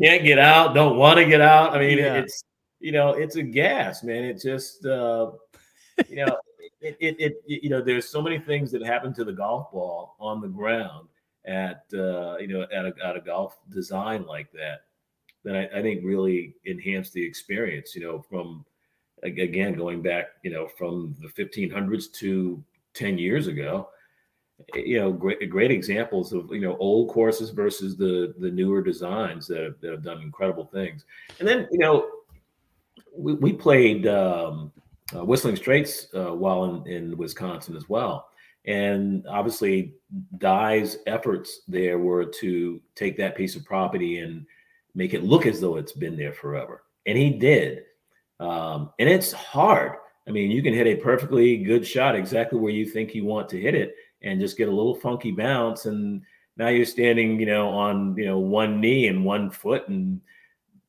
can't 0.00 0.24
get 0.24 0.38
out, 0.38 0.74
don't 0.74 0.96
want 0.96 1.18
to 1.18 1.26
get 1.26 1.40
out. 1.40 1.74
I 1.74 1.78
mean, 1.78 1.98
yeah. 1.98 2.14
it's 2.14 2.44
you 2.82 2.92
know, 2.92 3.10
it's 3.10 3.36
a 3.36 3.42
gas, 3.42 4.02
man. 4.02 4.24
It 4.24 4.42
just 4.42 4.84
uh, 4.84 5.30
you 6.08 6.16
know, 6.16 6.36
it, 6.80 6.96
it, 7.00 7.16
it, 7.18 7.42
you 7.46 7.70
know, 7.70 7.80
there's 7.80 8.08
so 8.08 8.20
many 8.20 8.38
things 8.38 8.72
that 8.72 8.84
happen 8.84 9.14
to 9.14 9.24
the 9.24 9.32
golf 9.32 9.70
ball 9.70 10.16
on 10.18 10.40
the 10.40 10.48
ground 10.48 11.08
at 11.44 11.84
uh, 11.94 12.36
you 12.38 12.48
know 12.48 12.62
at 12.62 12.84
a, 12.84 12.92
at 13.04 13.16
a 13.16 13.20
golf 13.20 13.56
design 13.70 14.26
like 14.26 14.50
that 14.52 14.82
that 15.44 15.56
I, 15.56 15.78
I 15.78 15.82
think 15.82 16.02
really 16.04 16.54
enhance 16.66 17.10
the 17.10 17.24
experience. 17.24 17.94
You 17.94 18.02
know, 18.02 18.24
from 18.28 18.64
again 19.22 19.74
going 19.74 20.02
back, 20.02 20.26
you 20.42 20.50
know, 20.50 20.66
from 20.66 21.16
the 21.20 21.28
1500s 21.28 22.12
to 22.14 22.62
10 22.94 23.16
years 23.16 23.46
ago 23.46 23.88
eh, 24.74 24.82
you 24.84 25.00
know 25.00 25.10
great 25.10 25.48
great 25.48 25.70
examples 25.70 26.34
of 26.34 26.50
you 26.52 26.60
know 26.60 26.76
old 26.76 27.08
courses 27.08 27.48
versus 27.48 27.96
the 27.96 28.34
the 28.38 28.50
newer 28.50 28.82
designs 28.82 29.46
that 29.46 29.62
have, 29.62 29.80
that 29.80 29.92
have 29.92 30.02
done 30.02 30.20
incredible 30.20 30.66
things 30.66 31.06
and 31.38 31.48
then 31.48 31.66
you 31.70 31.78
know 31.78 32.06
we, 33.16 33.34
we 33.34 33.52
played 33.52 34.06
um, 34.06 34.72
uh, 35.14 35.24
whistling 35.24 35.56
straits 35.56 36.06
uh, 36.14 36.34
while 36.34 36.64
in, 36.64 36.86
in 36.86 37.16
wisconsin 37.16 37.76
as 37.76 37.88
well. 37.88 38.28
And 38.64 39.26
obviously 39.26 39.94
Dye's 40.38 40.98
efforts 41.06 41.62
there 41.66 41.98
were 41.98 42.24
to 42.24 42.80
take 42.94 43.16
that 43.16 43.36
piece 43.36 43.56
of 43.56 43.64
property 43.64 44.18
and 44.18 44.46
make 44.94 45.14
it 45.14 45.24
look 45.24 45.46
as 45.46 45.60
though 45.60 45.76
it's 45.76 45.92
been 45.92 46.16
there 46.16 46.32
forever. 46.32 46.84
And 47.06 47.18
he 47.18 47.30
did. 47.30 47.84
Um, 48.38 48.90
and 48.98 49.08
it's 49.08 49.32
hard. 49.32 49.96
I 50.28 50.30
mean, 50.30 50.50
you 50.50 50.62
can 50.62 50.74
hit 50.74 50.86
a 50.86 50.96
perfectly 50.96 51.56
good 51.56 51.86
shot 51.86 52.14
exactly 52.14 52.58
where 52.58 52.72
you 52.72 52.86
think 52.86 53.14
you 53.14 53.24
want 53.24 53.48
to 53.50 53.60
hit 53.60 53.74
it 53.74 53.94
and 54.22 54.40
just 54.40 54.56
get 54.56 54.68
a 54.68 54.72
little 54.72 54.94
funky 54.94 55.32
bounce. 55.32 55.86
And 55.86 56.22
now 56.56 56.68
you're 56.68 56.84
standing, 56.84 57.40
you 57.40 57.46
know, 57.46 57.68
on, 57.68 58.14
you 58.16 58.26
know, 58.26 58.38
one 58.38 58.80
knee 58.80 59.08
and 59.08 59.24
one 59.24 59.50
foot 59.50 59.88
and 59.88 60.20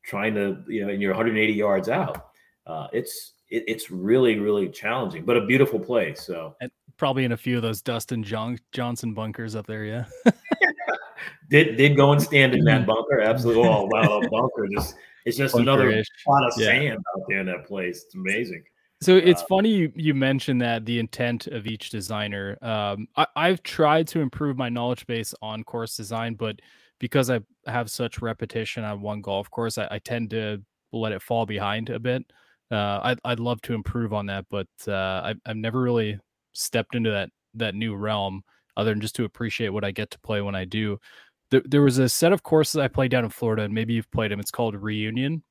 trying 0.04 0.36
to, 0.36 0.64
you 0.68 0.86
know, 0.86 0.92
and 0.92 1.02
you're 1.02 1.12
180 1.12 1.54
yards 1.54 1.90
out. 1.90 2.32
Uh, 2.68 2.88
it's, 2.94 3.34
it, 3.50 3.64
it's 3.68 3.92
really, 3.92 4.40
really 4.40 4.70
challenging, 4.70 5.26
but 5.26 5.38
a 5.38 5.46
beautiful 5.46 5.80
place. 5.80 6.22
So, 6.22 6.56
and 6.62 6.72
probably 6.98 7.26
in 7.26 7.32
a 7.32 7.38
few 7.38 7.56
of 7.58 7.62
those 7.62 7.82
Dustin 7.82 8.24
John- 8.24 8.60
Johnson 8.72 9.14
bunkers 9.14 9.56
up 9.56 9.68
there. 9.68 9.86
Yeah. 9.86 10.06
did, 11.50 11.78
did 11.78 11.96
go 11.96 12.12
and 12.12 12.22
stand 12.22 12.54
in 12.54 12.64
that 12.66 12.86
bunker. 12.86 13.22
Absolutely. 13.22 13.64
Oh, 13.64 13.88
wow. 13.92 14.22
A 14.22 14.30
bunker. 14.30 14.68
Just, 14.74 14.96
it's 15.26 15.38
just 15.38 15.56
Bunker-ish. 15.56 15.80
another 15.80 16.04
pot 16.26 16.48
of 16.48 16.54
yeah. 16.58 16.66
sand 16.68 16.98
out 17.16 17.24
there 17.28 17.40
in 17.40 17.46
that 17.48 17.66
place. 17.66 18.04
It's 18.06 18.16
amazing. 18.16 18.64
So 19.02 19.18
it's 19.18 19.42
uh, 19.42 19.46
funny 19.48 19.70
you, 19.70 19.92
you 19.96 20.14
mentioned 20.14 20.62
that 20.62 20.86
the 20.86 21.00
intent 21.00 21.48
of 21.48 21.68
each 21.68 21.90
designer. 21.90 22.58
Um, 22.62 23.08
I, 23.16 23.28
I've 23.36 23.64
tried 23.64 24.08
to 24.10 24.22
improve 24.22 24.58
my 24.58 24.70
knowledge 24.70 25.06
base 25.08 25.34
on 25.42 25.64
course 25.64 25.98
design, 25.98 26.36
but 26.36 26.62
because 27.04 27.30
I 27.30 27.42
have 27.68 27.92
such 27.92 28.22
repetition 28.22 28.86
on 28.86 29.02
one 29.02 29.20
golf 29.20 29.52
course, 29.52 29.78
I, 29.78 29.90
I 29.92 30.00
tend 30.00 30.30
to 30.30 30.64
let 30.94 31.12
it 31.12 31.22
fall 31.22 31.46
behind 31.46 31.90
a 31.90 32.00
bit. 32.00 32.24
Uh, 32.72 33.02
I'd, 33.04 33.20
I'd 33.26 33.42
love 33.42 33.62
to 33.64 33.74
improve 33.74 34.14
on 34.14 34.28
that, 34.28 34.46
but 34.50 34.70
uh, 34.88 35.20
I've, 35.22 35.38
I've 35.46 35.58
never 35.58 35.82
really 35.82 36.18
stepped 36.54 36.96
into 36.96 37.12
that 37.12 37.30
that 37.56 37.76
new 37.76 37.94
realm 37.94 38.42
other 38.78 38.92
than 38.92 39.02
just 39.02 39.16
to 39.16 39.26
appreciate 39.26 39.68
what 39.68 39.84
I 39.84 39.92
get 39.92 40.12
to 40.12 40.20
play 40.20 40.40
when 40.40 40.56
I 40.56 40.64
do. 40.64 40.98
There, 41.52 41.62
there 41.66 41.82
was 41.82 41.98
a 41.98 42.08
set 42.08 42.32
of 42.32 42.42
courses 42.42 42.78
I 42.78 42.88
played 42.88 43.12
down 43.12 43.26
in 43.26 43.30
Florida, 43.32 43.64
and 43.64 43.74
maybe 43.74 43.96
you've 43.96 44.10
played 44.10 44.32
them. 44.32 44.40
It's 44.40 44.50
called 44.50 44.74
Reunion. 44.74 45.44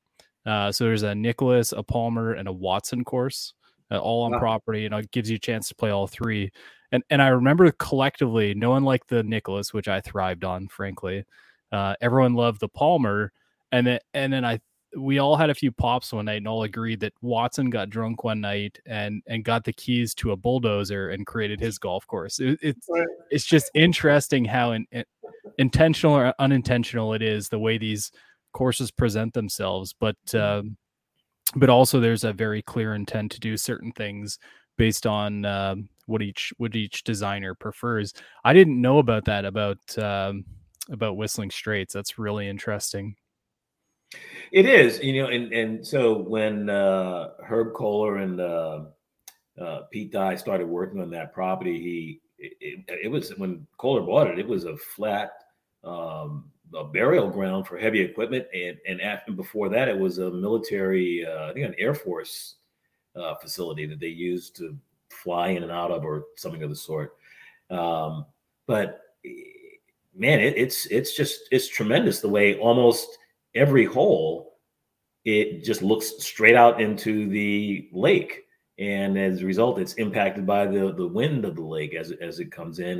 Uh, 0.47 0.71
so 0.71 0.85
there's 0.85 1.03
a 1.03 1.13
Nicklaus, 1.13 1.71
a 1.71 1.83
Palmer, 1.83 2.33
and 2.33 2.47
a 2.47 2.51
Watson 2.51 3.03
course, 3.03 3.53
uh, 3.91 3.99
all 3.99 4.23
on 4.23 4.31
wow. 4.31 4.39
property, 4.39 4.87
and 4.87 4.95
it 4.95 5.11
gives 5.11 5.29
you 5.29 5.35
a 5.35 5.39
chance 5.39 5.67
to 5.67 5.75
play 5.75 5.91
all 5.91 6.07
three. 6.07 6.49
And 6.93 7.03
and 7.09 7.21
I 7.21 7.29
remember 7.29 7.69
collectively, 7.71 8.53
no 8.53 8.69
one 8.69 8.83
liked 8.83 9.09
the 9.09 9.23
Nicklaus, 9.23 9.73
which 9.73 9.87
I 9.87 9.99
thrived 9.99 10.45
on, 10.45 10.67
frankly. 10.67 11.25
Uh, 11.71 11.95
everyone 12.01 12.35
loved 12.35 12.61
the 12.61 12.69
Palmer, 12.69 13.33
and 13.71 13.85
then 13.85 13.99
and 14.13 14.31
then 14.31 14.45
I 14.45 14.61
we 14.95 15.17
all 15.17 15.35
had 15.35 15.49
a 15.49 15.55
few 15.55 15.71
pops 15.71 16.13
one 16.13 16.25
night 16.25 16.37
and 16.37 16.47
all 16.47 16.61
agreed 16.61 16.99
that 16.99 17.13
Watson 17.23 17.71
got 17.71 17.89
drunk 17.89 18.23
one 18.23 18.39
night 18.41 18.77
and 18.85 19.23
and 19.25 19.43
got 19.43 19.63
the 19.63 19.73
keys 19.73 20.13
to 20.15 20.33
a 20.33 20.37
bulldozer 20.37 21.09
and 21.09 21.25
created 21.25 21.59
his 21.59 21.79
golf 21.79 22.05
course. 22.05 22.39
It, 22.39 22.59
it's 22.61 22.87
it's 23.31 23.45
just 23.45 23.71
interesting 23.73 24.45
how 24.45 24.73
in, 24.73 24.85
in, 24.91 25.03
intentional 25.57 26.15
or 26.15 26.31
unintentional 26.37 27.13
it 27.13 27.23
is 27.23 27.49
the 27.49 27.57
way 27.57 27.79
these 27.79 28.11
courses 28.51 28.91
present 28.91 29.33
themselves, 29.33 29.95
but 29.99 30.15
mm-hmm. 30.27 30.67
um, 30.67 30.77
but 31.55 31.71
also 31.71 31.99
there's 31.99 32.23
a 32.23 32.33
very 32.33 32.61
clear 32.61 32.93
intent 32.93 33.31
to 33.31 33.39
do 33.39 33.57
certain 33.57 33.91
things 33.91 34.37
based 34.77 35.05
on 35.05 35.45
um, 35.45 35.89
what 36.05 36.21
each 36.21 36.53
what 36.57 36.75
each 36.75 37.03
designer 37.03 37.53
prefers. 37.53 38.13
I 38.43 38.53
didn't 38.53 38.81
know 38.81 38.99
about 38.99 39.25
that 39.25 39.45
about 39.45 39.97
um, 39.97 40.45
about 40.89 41.17
Whistling 41.17 41.51
Straits. 41.51 41.93
That's 41.93 42.19
really 42.19 42.47
interesting. 42.47 43.15
It 44.51 44.67
is, 44.67 44.99
you 45.01 45.21
know, 45.21 45.29
and 45.29 45.51
and 45.51 45.85
so 45.85 46.17
when 46.17 46.69
uh, 46.69 47.31
Herb 47.43 47.73
Kohler 47.73 48.17
and 48.17 48.39
uh, 48.39 48.81
uh, 49.59 49.81
Pete 49.91 50.11
Dye 50.11 50.35
started 50.35 50.67
working 50.67 51.01
on 51.01 51.09
that 51.11 51.33
property, 51.33 51.79
he 51.79 52.21
it, 52.37 52.85
it, 52.87 53.07
was 53.07 53.35
when 53.37 53.65
Kohler 53.77 54.01
bought 54.01 54.27
it. 54.27 54.37
It 54.37 54.47
was 54.47 54.65
a 54.65 54.77
flat 54.77 55.31
um, 55.83 56.51
a 56.75 56.83
burial 56.83 57.29
ground 57.29 57.67
for 57.67 57.77
heavy 57.77 58.01
equipment, 58.01 58.45
and 58.53 58.77
and 58.87 59.01
after 59.01 59.31
before 59.31 59.69
that, 59.69 59.87
it 59.87 59.97
was 59.97 60.19
a 60.19 60.29
military, 60.29 61.25
uh, 61.25 61.49
I 61.49 61.53
think, 61.53 61.65
an 61.65 61.75
Air 61.77 61.95
Force 61.95 62.55
uh, 63.15 63.35
facility 63.35 63.85
that 63.85 63.99
they 63.99 64.07
use 64.07 64.49
to 64.51 64.77
fly 65.09 65.49
in 65.49 65.63
and 65.63 65.71
out 65.71 65.91
of, 65.91 66.03
or 66.03 66.25
something 66.35 66.63
of 66.63 66.69
the 66.69 66.75
sort. 66.75 67.15
Um, 67.69 68.25
but 68.67 69.01
man, 70.15 70.39
it, 70.39 70.57
it's 70.57 70.85
it's 70.87 71.15
just 71.15 71.41
it's 71.51 71.67
tremendous 71.67 72.19
the 72.19 72.29
way 72.29 72.55
almost 72.55 73.17
every 73.55 73.85
hole 73.85 74.53
it 75.25 75.63
just 75.63 75.81
looks 75.81 76.21
straight 76.23 76.55
out 76.55 76.81
into 76.81 77.29
the 77.29 77.87
lake, 77.93 78.43
and 78.77 79.17
as 79.17 79.41
a 79.41 79.45
result, 79.45 79.79
it's 79.79 79.93
impacted 79.93 80.45
by 80.45 80.65
the 80.65 80.93
the 80.93 81.07
wind 81.07 81.45
of 81.45 81.55
the 81.55 81.61
lake 81.61 81.95
as 81.95 82.11
as 82.11 82.39
it 82.39 82.51
comes 82.51 82.79
in, 82.79 82.99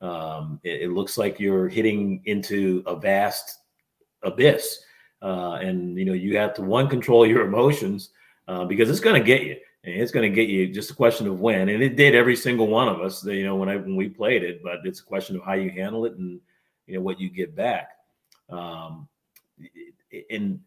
and 0.00 0.10
um, 0.10 0.60
it, 0.64 0.82
it 0.82 0.90
looks 0.90 1.18
like 1.18 1.38
you're 1.38 1.68
hitting 1.68 2.22
into 2.24 2.82
a 2.86 2.96
vast 2.96 3.60
abyss. 4.22 4.80
Uh, 5.22 5.58
and 5.62 5.98
you 5.98 6.04
know 6.04 6.12
you 6.12 6.36
have 6.36 6.52
to 6.52 6.60
one 6.60 6.86
control 6.86 7.26
your 7.26 7.46
emotions 7.46 8.10
uh, 8.48 8.64
because 8.64 8.90
it's 8.90 9.00
going 9.00 9.20
to 9.20 9.26
get 9.26 9.42
you 9.42 9.56
and 9.84 10.00
it's 10.00 10.12
going 10.12 10.28
to 10.28 10.34
get 10.34 10.48
you 10.48 10.66
just 10.68 10.90
a 10.90 10.94
question 10.94 11.26
of 11.26 11.40
when 11.40 11.68
and 11.68 11.82
it 11.82 11.96
did 11.96 12.14
every 12.14 12.36
single 12.36 12.66
one 12.66 12.88
of 12.88 13.00
us 13.00 13.24
you 13.26 13.44
know 13.44 13.56
when 13.56 13.68
i 13.68 13.76
when 13.76 13.96
we 13.96 14.08
played 14.08 14.42
it 14.42 14.62
but 14.62 14.78
it's 14.84 15.00
a 15.00 15.04
question 15.04 15.36
of 15.36 15.44
how 15.44 15.54
you 15.54 15.70
handle 15.70 16.04
it 16.04 16.14
and 16.14 16.40
you 16.86 16.94
know 16.94 17.00
what 17.00 17.20
you 17.20 17.30
get 17.30 17.56
back. 17.56 17.90
Um 18.50 19.08
and 20.30 20.60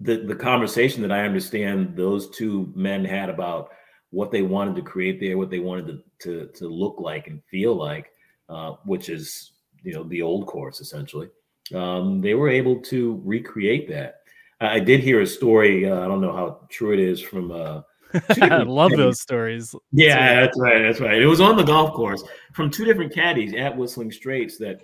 the 0.00 0.18
the 0.18 0.34
conversation 0.34 1.02
that 1.02 1.12
i 1.12 1.24
understand 1.24 1.96
those 1.96 2.28
two 2.30 2.72
men 2.74 3.04
had 3.04 3.30
about 3.30 3.70
what 4.10 4.30
they 4.30 4.42
wanted 4.42 4.76
to 4.76 4.82
create 4.82 5.20
there 5.20 5.38
what 5.38 5.50
they 5.50 5.58
wanted 5.58 5.86
to 5.86 6.02
to, 6.20 6.46
to 6.54 6.68
look 6.68 6.96
like 6.98 7.26
and 7.28 7.42
feel 7.44 7.74
like 7.74 8.10
uh, 8.48 8.72
which 8.84 9.08
is 9.08 9.52
you 9.82 9.92
know 9.92 10.04
the 10.04 10.22
old 10.22 10.46
course 10.46 10.80
essentially 10.80 11.28
um, 11.74 12.20
they 12.20 12.34
were 12.34 12.48
able 12.48 12.80
to 12.80 13.20
recreate 13.24 13.88
that 13.88 14.21
i 14.62 14.80
did 14.80 15.00
hear 15.00 15.20
a 15.20 15.26
story 15.26 15.88
uh, 15.88 16.00
i 16.00 16.08
don't 16.08 16.20
know 16.20 16.32
how 16.32 16.60
true 16.70 16.92
it 16.92 17.00
is 17.00 17.20
from 17.20 17.50
uh, 17.50 17.82
I 18.42 18.62
love 18.62 18.90
those 18.92 19.20
stories. 19.20 19.74
Yeah, 19.90 20.40
that's 20.40 20.58
right. 20.60 20.82
That's 20.82 21.00
right. 21.00 21.20
It 21.20 21.26
was 21.26 21.40
on 21.40 21.56
the 21.56 21.62
golf 21.62 21.94
course 21.94 22.22
from 22.52 22.70
two 22.70 22.84
different 22.84 23.14
caddies 23.14 23.54
at 23.54 23.76
Whistling 23.76 24.12
Straits. 24.12 24.58
That, 24.58 24.80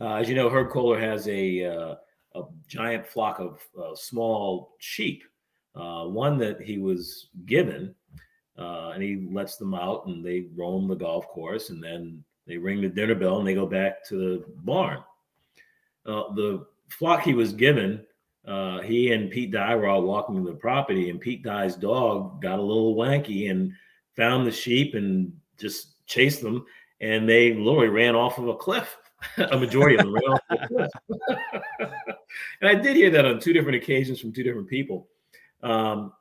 uh, 0.00 0.14
as 0.16 0.28
you 0.28 0.34
know, 0.34 0.50
Herb 0.50 0.70
Kohler 0.70 1.00
has 1.00 1.26
a 1.28 1.64
uh, 1.64 1.94
a 2.34 2.42
giant 2.68 3.06
flock 3.06 3.38
of 3.38 3.60
uh, 3.82 3.94
small 3.94 4.74
sheep. 4.78 5.24
Uh, 5.74 6.04
one 6.06 6.38
that 6.38 6.60
he 6.60 6.78
was 6.78 7.28
given, 7.44 7.94
uh, 8.58 8.90
and 8.90 9.02
he 9.02 9.28
lets 9.30 9.56
them 9.56 9.74
out, 9.74 10.06
and 10.06 10.24
they 10.24 10.46
roam 10.54 10.88
the 10.88 10.94
golf 10.94 11.28
course, 11.28 11.68
and 11.70 11.82
then 11.82 12.22
they 12.46 12.56
ring 12.56 12.80
the 12.80 12.88
dinner 12.88 13.14
bell, 13.14 13.38
and 13.38 13.46
they 13.46 13.54
go 13.54 13.66
back 13.66 14.04
to 14.06 14.16
the 14.16 14.44
barn. 14.62 14.98
Uh, 16.06 16.32
the 16.34 16.66
flock 16.88 17.22
he 17.22 17.34
was 17.34 17.52
given 17.52 18.02
uh, 18.46 18.80
he 18.80 19.12
and 19.12 19.30
Pete 19.30 19.50
Dye 19.50 19.74
were 19.74 19.88
all 19.88 20.02
walking 20.02 20.44
the 20.44 20.52
property, 20.52 21.10
and 21.10 21.20
Pete 21.20 21.42
Dye's 21.42 21.74
dog 21.74 22.40
got 22.40 22.58
a 22.58 22.62
little 22.62 22.94
wanky 22.94 23.50
and 23.50 23.72
found 24.16 24.46
the 24.46 24.52
sheep 24.52 24.94
and 24.94 25.32
just 25.58 26.06
chased 26.06 26.42
them, 26.42 26.64
and 27.00 27.28
they 27.28 27.54
literally 27.54 27.88
ran 27.88 28.14
off 28.14 28.38
of 28.38 28.48
a 28.48 28.54
cliff. 28.54 28.96
a 29.38 29.58
majority 29.58 29.96
of 29.96 30.04
them 30.04 30.14
ran 30.14 30.24
off 30.24 30.40
of 30.50 30.58
a 30.60 30.68
cliff. 30.68 30.90
and 32.60 32.68
I 32.68 32.74
did 32.74 32.96
hear 32.96 33.10
that 33.10 33.24
on 33.24 33.40
two 33.40 33.52
different 33.52 33.82
occasions 33.82 34.20
from 34.20 34.32
two 34.32 34.44
different 34.44 34.68
people. 34.68 35.08
Um, 35.62 36.12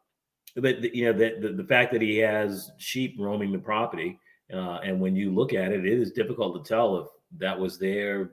but 0.56 0.96
you 0.96 1.06
know 1.06 1.14
the, 1.14 1.36
the, 1.40 1.50
the 1.50 1.64
fact 1.64 1.92
that 1.92 2.02
he 2.02 2.18
has 2.18 2.72
sheep 2.78 3.18
roaming 3.20 3.52
the 3.52 3.60
property, 3.60 4.20
uh, 4.52 4.80
and 4.84 5.00
when 5.00 5.16
you 5.16 5.32
look 5.32 5.54
at 5.54 5.72
it, 5.72 5.86
it 5.86 6.00
is 6.00 6.12
difficult 6.12 6.64
to 6.64 6.68
tell 6.68 6.98
if 6.98 7.08
that 7.38 7.60
was 7.60 7.78
there 7.78 8.32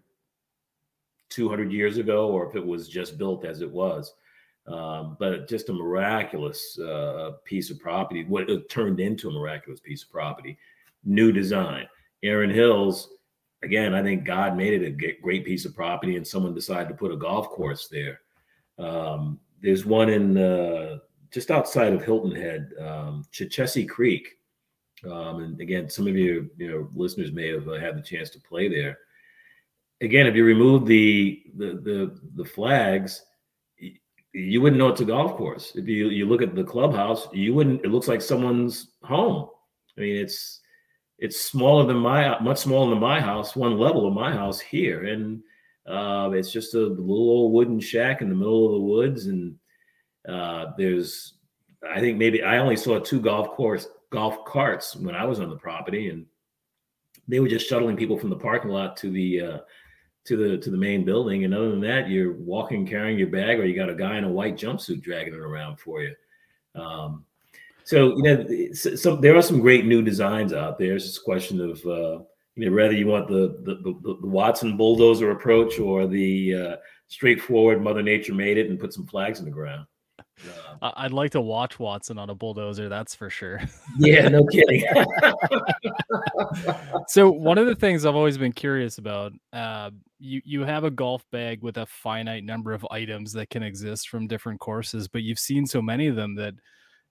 200 1.35 1.73
years 1.73 1.99
ago 1.99 2.29
or 2.29 2.49
if 2.49 2.55
it 2.55 2.65
was 2.65 2.89
just 2.89 3.19
built 3.19 3.45
as 3.45 3.61
it 3.61 3.71
was. 3.71 4.15
Um, 4.67 5.17
but 5.19 5.49
just 5.49 5.71
a 5.71 5.73
miraculous 5.73 6.79
uh, 6.79 7.33
piece 7.45 7.71
of 7.71 7.81
property. 7.81 8.25
What 8.25 8.49
it 8.49 8.69
turned 8.69 9.01
into 9.01 9.29
a 9.29 9.33
miraculous 9.33 9.81
piece 9.81 10.05
of 10.05 10.11
property. 10.11 10.57
New 11.05 11.33
design. 11.33 11.89
Erin 12.23 12.51
Hills, 12.51 13.09
again, 13.65 13.93
I 13.93 14.03
think 14.03 14.25
God 14.25 14.57
made 14.57 14.81
it 14.81 14.87
a 14.87 15.21
great 15.21 15.45
piece 15.45 15.65
of 15.65 15.75
property, 15.75 16.17
and 16.17 16.25
someone 16.25 16.55
decided 16.55 16.89
to 16.89 16.95
put 16.95 17.11
a 17.11 17.17
golf 17.17 17.49
course 17.49 17.89
there. 17.89 18.21
Um, 18.79 19.41
there's 19.61 19.85
one 19.85 20.09
in 20.09 20.39
uh, 20.39 20.99
just 21.33 21.51
outside 21.51 21.93
of 21.93 22.05
Hilton 22.05 22.35
Head, 22.35 22.73
um, 22.81 23.25
Creek. 23.89 24.29
Um, 25.05 25.43
and 25.43 25.61
again, 25.61 25.89
some 25.91 26.07
of 26.07 26.17
you, 26.17 26.49
you 26.57 26.71
know, 26.71 26.89
listeners 26.95 27.33
may 27.33 27.49
have 27.49 27.67
uh, 27.67 27.81
had 27.81 27.97
the 27.97 28.03
chance 28.03 28.31
to 28.31 28.41
play 28.41 28.69
there 28.69 28.99
again, 30.03 30.27
if 30.27 30.35
you 30.35 30.45
remove 30.45 30.87
the 30.87 31.43
the 31.57 31.67
the, 31.67 32.21
the 32.37 32.45
flags, 32.45 33.23
you 34.33 34.61
wouldn't 34.61 34.79
know 34.79 34.89
it's 34.89 35.01
a 35.01 35.07
golf 35.07 35.37
course. 35.37 35.73
If 35.75 35.89
you 35.89 36.09
you 36.09 36.27
look 36.27 36.43
at 36.43 36.55
the 36.55 36.65
clubhouse, 36.65 37.29
you 37.33 37.55
wouldn't. 37.55 37.85
It 37.85 37.89
looks 37.89 38.09
like 38.09 38.21
someone's 38.21 38.89
home. 39.03 39.49
I 39.97 40.01
mean, 40.01 40.17
it's 40.17 40.61
it's 41.19 41.41
smaller 41.41 41.87
than 41.87 41.97
my 41.97 42.39
much 42.41 42.59
smaller 42.59 42.91
than 42.91 43.01
my 43.01 43.21
house, 43.21 43.57
one 43.57 43.79
level 43.79 44.07
of 44.07 44.15
my 44.15 44.33
house 44.33 44.61
here, 44.61 45.05
and 45.05 45.43
uh, 45.87 46.31
it's 46.33 46.53
just 46.53 46.75
a 46.75 46.79
little 46.79 47.31
old 47.31 47.53
wooden 47.53 47.81
shack 47.81 48.21
in 48.21 48.29
the 48.29 48.35
middle 48.35 48.67
of 48.67 48.73
the 48.73 48.87
woods. 48.87 49.27
And 49.27 49.57
uh, 50.29 50.73
there's, 50.77 51.35
I 51.89 52.01
think 52.01 52.19
maybe 52.19 52.43
I 52.43 52.59
only 52.59 52.77
saw 52.77 52.99
two 52.99 53.21
golf 53.21 53.51
course 53.51 53.87
golf 54.11 54.45
carts 54.45 54.95
when 54.95 55.15
I 55.15 55.25
was 55.25 55.41
on 55.41 55.49
the 55.49 55.57
property, 55.57 56.09
and 56.09 56.27
they 57.29 57.41
were 57.41 57.49
just 57.49 57.69
shuttling 57.69 57.97
people 57.97 58.19
from 58.19 58.31
the 58.31 58.37
parking 58.37 58.71
lot 58.71 58.97
to 58.99 59.11
the 59.11 59.41
uh, 59.41 59.59
to 60.25 60.37
the 60.37 60.59
to 60.59 60.71
the 60.71 60.77
main 60.77 61.05
building. 61.05 61.45
And 61.45 61.55
other 61.55 61.71
than 61.71 61.81
that, 61.81 62.09
you're 62.09 62.35
walking 62.35 62.87
carrying 62.87 63.19
your 63.19 63.29
bag, 63.29 63.59
or 63.59 63.65
you 63.65 63.75
got 63.75 63.91
a 63.91 63.95
guy 63.95 64.19
in 64.19 64.25
a 64.25 64.31
white 64.31 64.57
jumpsuit 64.57 65.03
dragging 65.03 65.35
it 65.35 65.41
around 65.41 65.79
for 65.79 66.03
you. 66.03 66.15
Um, 66.75 67.25
so 67.85 68.17
you 68.17 68.23
know, 68.23 68.73
so, 68.73 69.17
there 69.17 69.37
are 69.37 69.43
some 69.43 69.61
great 69.61 69.85
new 69.85 70.03
designs 70.03 70.53
out 70.53 70.79
there. 70.79 70.95
It's 70.95 71.05
just 71.05 71.19
a 71.19 71.25
question 71.25 71.61
of 71.61 71.79
uh, 71.85 72.23
you 72.55 72.71
know 72.71 72.73
whether 72.73 72.93
you 72.93 73.07
want 73.07 73.29
the 73.29 73.59
the, 73.63 73.75
the, 73.83 74.19
the 74.21 74.27
Watson 74.27 74.77
bulldozer 74.77 75.33
approach 75.33 75.79
or 75.79 76.07
the 76.07 76.55
uh, 76.55 76.77
straightforward 77.09 77.83
Mother 77.83 78.03
Nature 78.03 78.35
made 78.35 78.59
it 78.59 78.71
and 78.71 78.79
put 78.79 78.93
some 78.93 79.07
flags 79.07 79.41
in 79.41 79.45
the 79.45 79.51
ground. 79.51 79.87
I'd 80.81 81.13
like 81.13 81.31
to 81.33 81.41
watch 81.41 81.79
Watson 81.79 82.19
on 82.19 82.31
a 82.31 82.35
bulldozer, 82.35 82.89
that's 82.89 83.15
for 83.15 83.31
sure. 83.31 83.61
Yeah, 83.99 84.29
no 84.29 84.45
kidding. 84.45 84.85
so 87.09 87.31
one 87.31 87.59
of 87.59 87.67
the 87.67 87.75
things 87.75 88.05
I've 88.05 88.17
always 88.17 88.39
been 88.39 88.53
curious 88.53 88.99
about, 88.99 89.33
uh, 89.53 89.91
you 90.19 90.41
you 90.45 90.63
have 90.63 90.85
a 90.85 90.91
golf 90.91 91.25
bag 91.31 91.63
with 91.63 91.77
a 91.79 91.87
finite 91.87 92.45
number 92.45 92.73
of 92.73 92.87
items 92.91 93.33
that 93.33 93.51
can 93.51 93.63
exist 93.63 94.09
from 94.09 94.27
different 94.27 94.61
courses, 94.61 95.09
but 95.09 95.23
you've 95.23 95.39
seen 95.39 95.67
so 95.67 95.83
many 95.83 96.07
of 96.07 96.17
them 96.17 96.35
that 96.37 96.55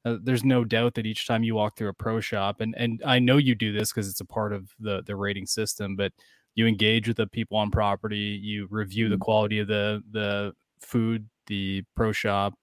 uh, 0.06 0.18
there's 0.24 0.44
no 0.44 0.64
doubt 0.64 0.96
that 0.96 1.06
each 1.06 1.28
time 1.28 1.44
you 1.44 1.56
walk 1.56 1.78
through 1.78 1.90
a 1.90 1.94
pro 1.94 2.20
shop, 2.20 2.62
and 2.62 2.74
and 2.78 3.02
I 3.06 3.20
know 3.20 3.38
you 3.38 3.56
do 3.56 3.72
this 3.72 3.92
because 3.92 4.10
it's 4.10 4.22
a 4.22 4.26
part 4.26 4.54
of 4.54 4.70
the 4.80 5.04
the 5.06 5.16
rating 5.16 5.46
system, 5.46 5.96
but 5.96 6.12
you 6.56 6.68
engage 6.68 7.08
with 7.08 7.18
the 7.18 7.28
people 7.28 7.58
on 7.58 7.72
property, 7.72 8.40
you 8.42 8.68
review 8.70 9.10
the 9.10 9.16
mm-hmm. 9.16 9.22
quality 9.22 9.60
of 9.60 9.68
the 9.68 10.02
the 10.12 10.54
food, 10.82 11.30
the 11.48 11.84
pro 11.96 12.12
shop, 12.12 12.54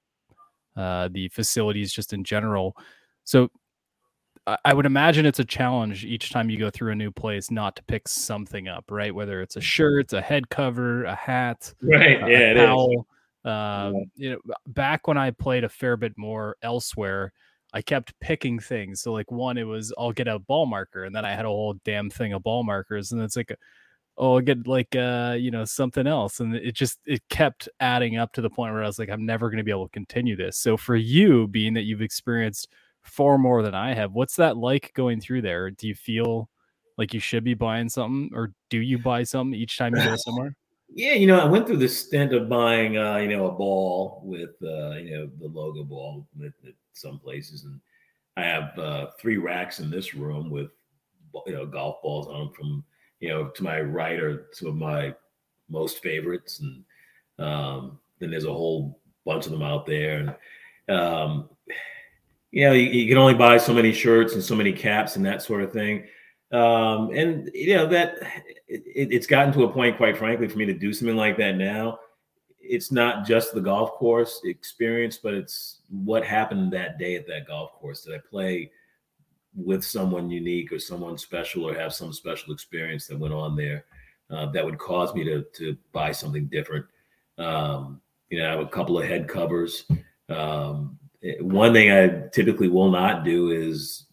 uh, 0.79 1.09
the 1.11 1.29
facilities 1.29 1.93
just 1.93 2.13
in 2.13 2.23
general. 2.23 2.77
So 3.25 3.51
I 4.65 4.73
would 4.73 4.87
imagine 4.87 5.27
it's 5.27 5.41
a 5.41 5.45
challenge 5.45 6.07
each 6.07 6.31
time 6.31 6.49
you 6.49 6.57
go 6.57 6.71
through 6.71 6.93
a 6.93 6.95
new 6.95 7.11
place 7.11 7.51
not 7.51 7.77
to 7.77 7.83
pick 7.83 8.09
something 8.09 8.67
up, 8.67 8.87
right? 8.91 9.15
Whether 9.15 9.43
it's 9.43 9.57
a 9.57 9.61
shirt, 9.61 10.15
a 10.15 10.23
head 10.23 10.49
cover, 10.49 11.05
a 11.05 11.15
hat, 11.15 11.75
right? 11.83 12.23
A, 12.23 12.31
yeah, 12.31 12.39
a 12.39 12.55
towel. 12.55 13.07
Um, 13.45 14.05
you 14.15 14.31
know, 14.31 14.39
back 14.69 15.07
when 15.07 15.19
I 15.19 15.33
played 15.33 15.65
a 15.65 15.69
fair 15.69 15.99
bit 15.99 16.17
more 16.17 16.57
elsewhere, 16.63 17.33
I 17.75 17.83
kept 17.83 18.19
picking 18.21 18.59
things. 18.59 19.03
So, 19.03 19.13
like 19.13 19.31
one, 19.31 19.59
it 19.59 19.65
was 19.65 19.93
I'll 19.99 20.13
get 20.13 20.29
a 20.29 20.39
ball 20.39 20.65
marker, 20.65 21.05
and 21.05 21.15
then 21.15 21.27
I 21.27 21.35
had 21.35 21.45
a 21.45 21.49
whole 21.49 21.75
damn 21.85 22.09
thing 22.09 22.33
of 22.33 22.43
ball 22.43 22.65
markers, 22.65 23.13
and 23.13 23.21
it's 23.21 23.37
like, 23.37 23.55
oh, 24.19 24.39
I 24.39 24.43
get 24.43 24.67
like 24.67 24.95
uh, 24.95 25.37
you 25.39 25.51
know, 25.51 25.65
something 25.65 26.07
else. 26.07 26.41
And 26.41 26.55
it 26.55 26.75
just 26.75 26.99
it 27.07 27.23
kept 27.31 27.69
adding 27.81 28.17
up 28.17 28.33
to 28.35 28.43
the 28.43 28.51
point 28.51 28.75
where 28.75 28.83
I 28.83 28.87
was 28.87 28.99
like, 28.99 29.11
I'm 29.11 29.25
never 29.25 29.51
gonna 29.51 29.65
be 29.65 29.71
able 29.71 29.87
to 29.87 29.93
continue 29.93 30.37
this. 30.37 30.59
So 30.59 30.77
for 30.77 30.97
you, 30.97 31.47
being 31.49 31.75
that 31.75 31.85
you've 31.85 32.03
experienced 32.03 32.69
far 33.03 33.39
more 33.39 33.63
than 33.63 33.75
I 33.75 33.95
have, 33.95 34.13
what's 34.13 34.37
that 34.37 34.57
like 34.57 34.93
going 34.95 35.21
through 35.21 35.43
there? 35.43 35.71
Do 35.71 35.89
you 35.89 35.95
feel 35.95 36.49
like 36.99 37.15
you 37.15 37.21
should 37.21 37.45
be 37.45 37.55
buying 37.55 37.89
something, 37.89 38.31
or 38.35 38.53
do 38.71 38.79
you 38.79 38.99
buy 38.99 39.23
something 39.23 39.59
each 39.59 39.79
time 39.79 39.95
you 39.95 40.03
go 40.03 40.17
somewhere? 40.19 40.55
Yeah, 40.91 41.13
you 41.13 41.27
know, 41.27 41.39
I 41.39 41.45
went 41.45 41.67
through 41.67 41.77
the 41.77 41.89
stint 41.89 42.33
of 42.33 42.49
buying, 42.49 42.97
uh, 42.97 43.17
you 43.19 43.29
know, 43.29 43.47
a 43.47 43.53
ball 43.53 44.23
with, 44.25 44.51
uh, 44.63 44.97
you 44.97 45.17
know, 45.17 45.31
the 45.39 45.47
logo 45.47 45.85
ball 45.85 46.27
at, 46.41 46.53
at 46.67 46.75
some 46.95 47.19
places, 47.19 47.65
and 47.65 47.79
I 48.37 48.43
have 48.43 48.79
uh, 48.79 49.07
three 49.21 49.37
racks 49.37 49.81
in 49.81 49.91
this 49.91 50.15
room 50.15 50.51
with, 50.51 50.71
you 51.47 51.53
know, 51.53 51.67
golf 51.67 52.03
balls 52.03 52.27
on 52.27 52.47
them 52.47 52.53
from 52.55 52.85
you 53.21 53.29
know, 53.29 53.49
to 53.49 53.63
my 53.63 53.81
right 53.81 54.19
are 54.19 54.47
some 54.53 54.69
of 54.69 54.77
my 54.77 55.15
most 55.69 56.03
favorites, 56.03 56.61
and 56.61 56.85
um, 57.45 57.99
then 58.19 58.31
there's 58.31 58.45
a 58.45 58.53
whole 58.53 59.01
bunch 59.25 59.47
of 59.47 59.53
them 59.53 59.63
out 59.63 59.87
there. 59.87 60.37
And 60.89 60.99
um, 60.99 61.51
you 62.51 62.65
know, 62.65 62.73
you, 62.73 62.89
you, 62.89 63.09
can 63.09 63.19
only 63.19 63.35
buy 63.35 63.59
so 63.59 63.75
many 63.75 63.93
shirts 63.93 64.35
and 64.35 64.43
so 64.43 64.55
many 64.55 64.73
caps 64.73 65.17
and 65.17 65.27
that 65.27 65.43
sort 65.43 65.63
of 65.63 65.73
thing. 65.73 66.07
Um, 66.51 67.11
and 67.13 67.51
you 67.53 67.77
know 67.77 67.87
that 67.87 68.15
it, 68.69 69.13
it's 69.13 69.27
gotten 69.27 69.53
to 69.55 69.65
a 69.65 69.73
point, 69.73 69.97
quite 69.97 70.17
frankly, 70.17 70.49
for 70.49 70.59
me 70.59 70.65
to 70.67 70.75
do 70.75 70.93
something 70.93 71.17
like 71.17 71.37
that 71.39 71.57
now. 71.57 71.99
It's 72.61 72.93
not 72.93 73.27
just 73.27 73.55
the 73.55 73.61
golf 73.61 73.93
course 73.93 74.41
experience, 74.45 75.19
but 75.19 75.35
it's 75.35 75.81
what 75.91 76.25
happened 76.25 76.73
that 76.73 76.99
day 76.99 77.17
at 77.17 77.27
that 77.27 77.47
golf 77.47 77.73
course. 77.73 78.03
Did 78.03 78.15
I 78.15 78.19
play 78.19 78.71
with 79.59 79.85
someone 79.85 80.31
unique 80.31 80.73
or 80.73 80.79
someone 80.79 81.19
special 81.19 81.69
or 81.69 81.75
have 81.75 81.93
some 81.93 82.13
special 82.13 82.53
experience 82.53 83.07
that 83.09 83.19
went 83.19 83.35
on 83.35 83.57
there. 83.57 83.85
uh, 84.31 84.47
that 84.47 84.65
would 84.65 84.79
cause 84.79 85.15
me 85.15 85.25
to 85.25 85.43
to 85.55 85.77
buy 85.93 86.13
something 86.13 86.47
different. 86.47 86.87
Um, 87.39 88.01
you 88.31 88.39
know, 88.39 88.47
I 88.47 88.51
have 88.51 88.61
a 88.61 88.67
couple 88.67 88.99
of 88.99 89.07
head 89.07 89.29
covers. 89.29 89.85
Um, 90.29 90.99
one 91.41 91.73
thing 91.73 91.91
I 91.91 92.29
typically 92.29 92.69
will 92.69 92.91
not 92.91 93.25
do 93.25 93.51
is 93.51 94.05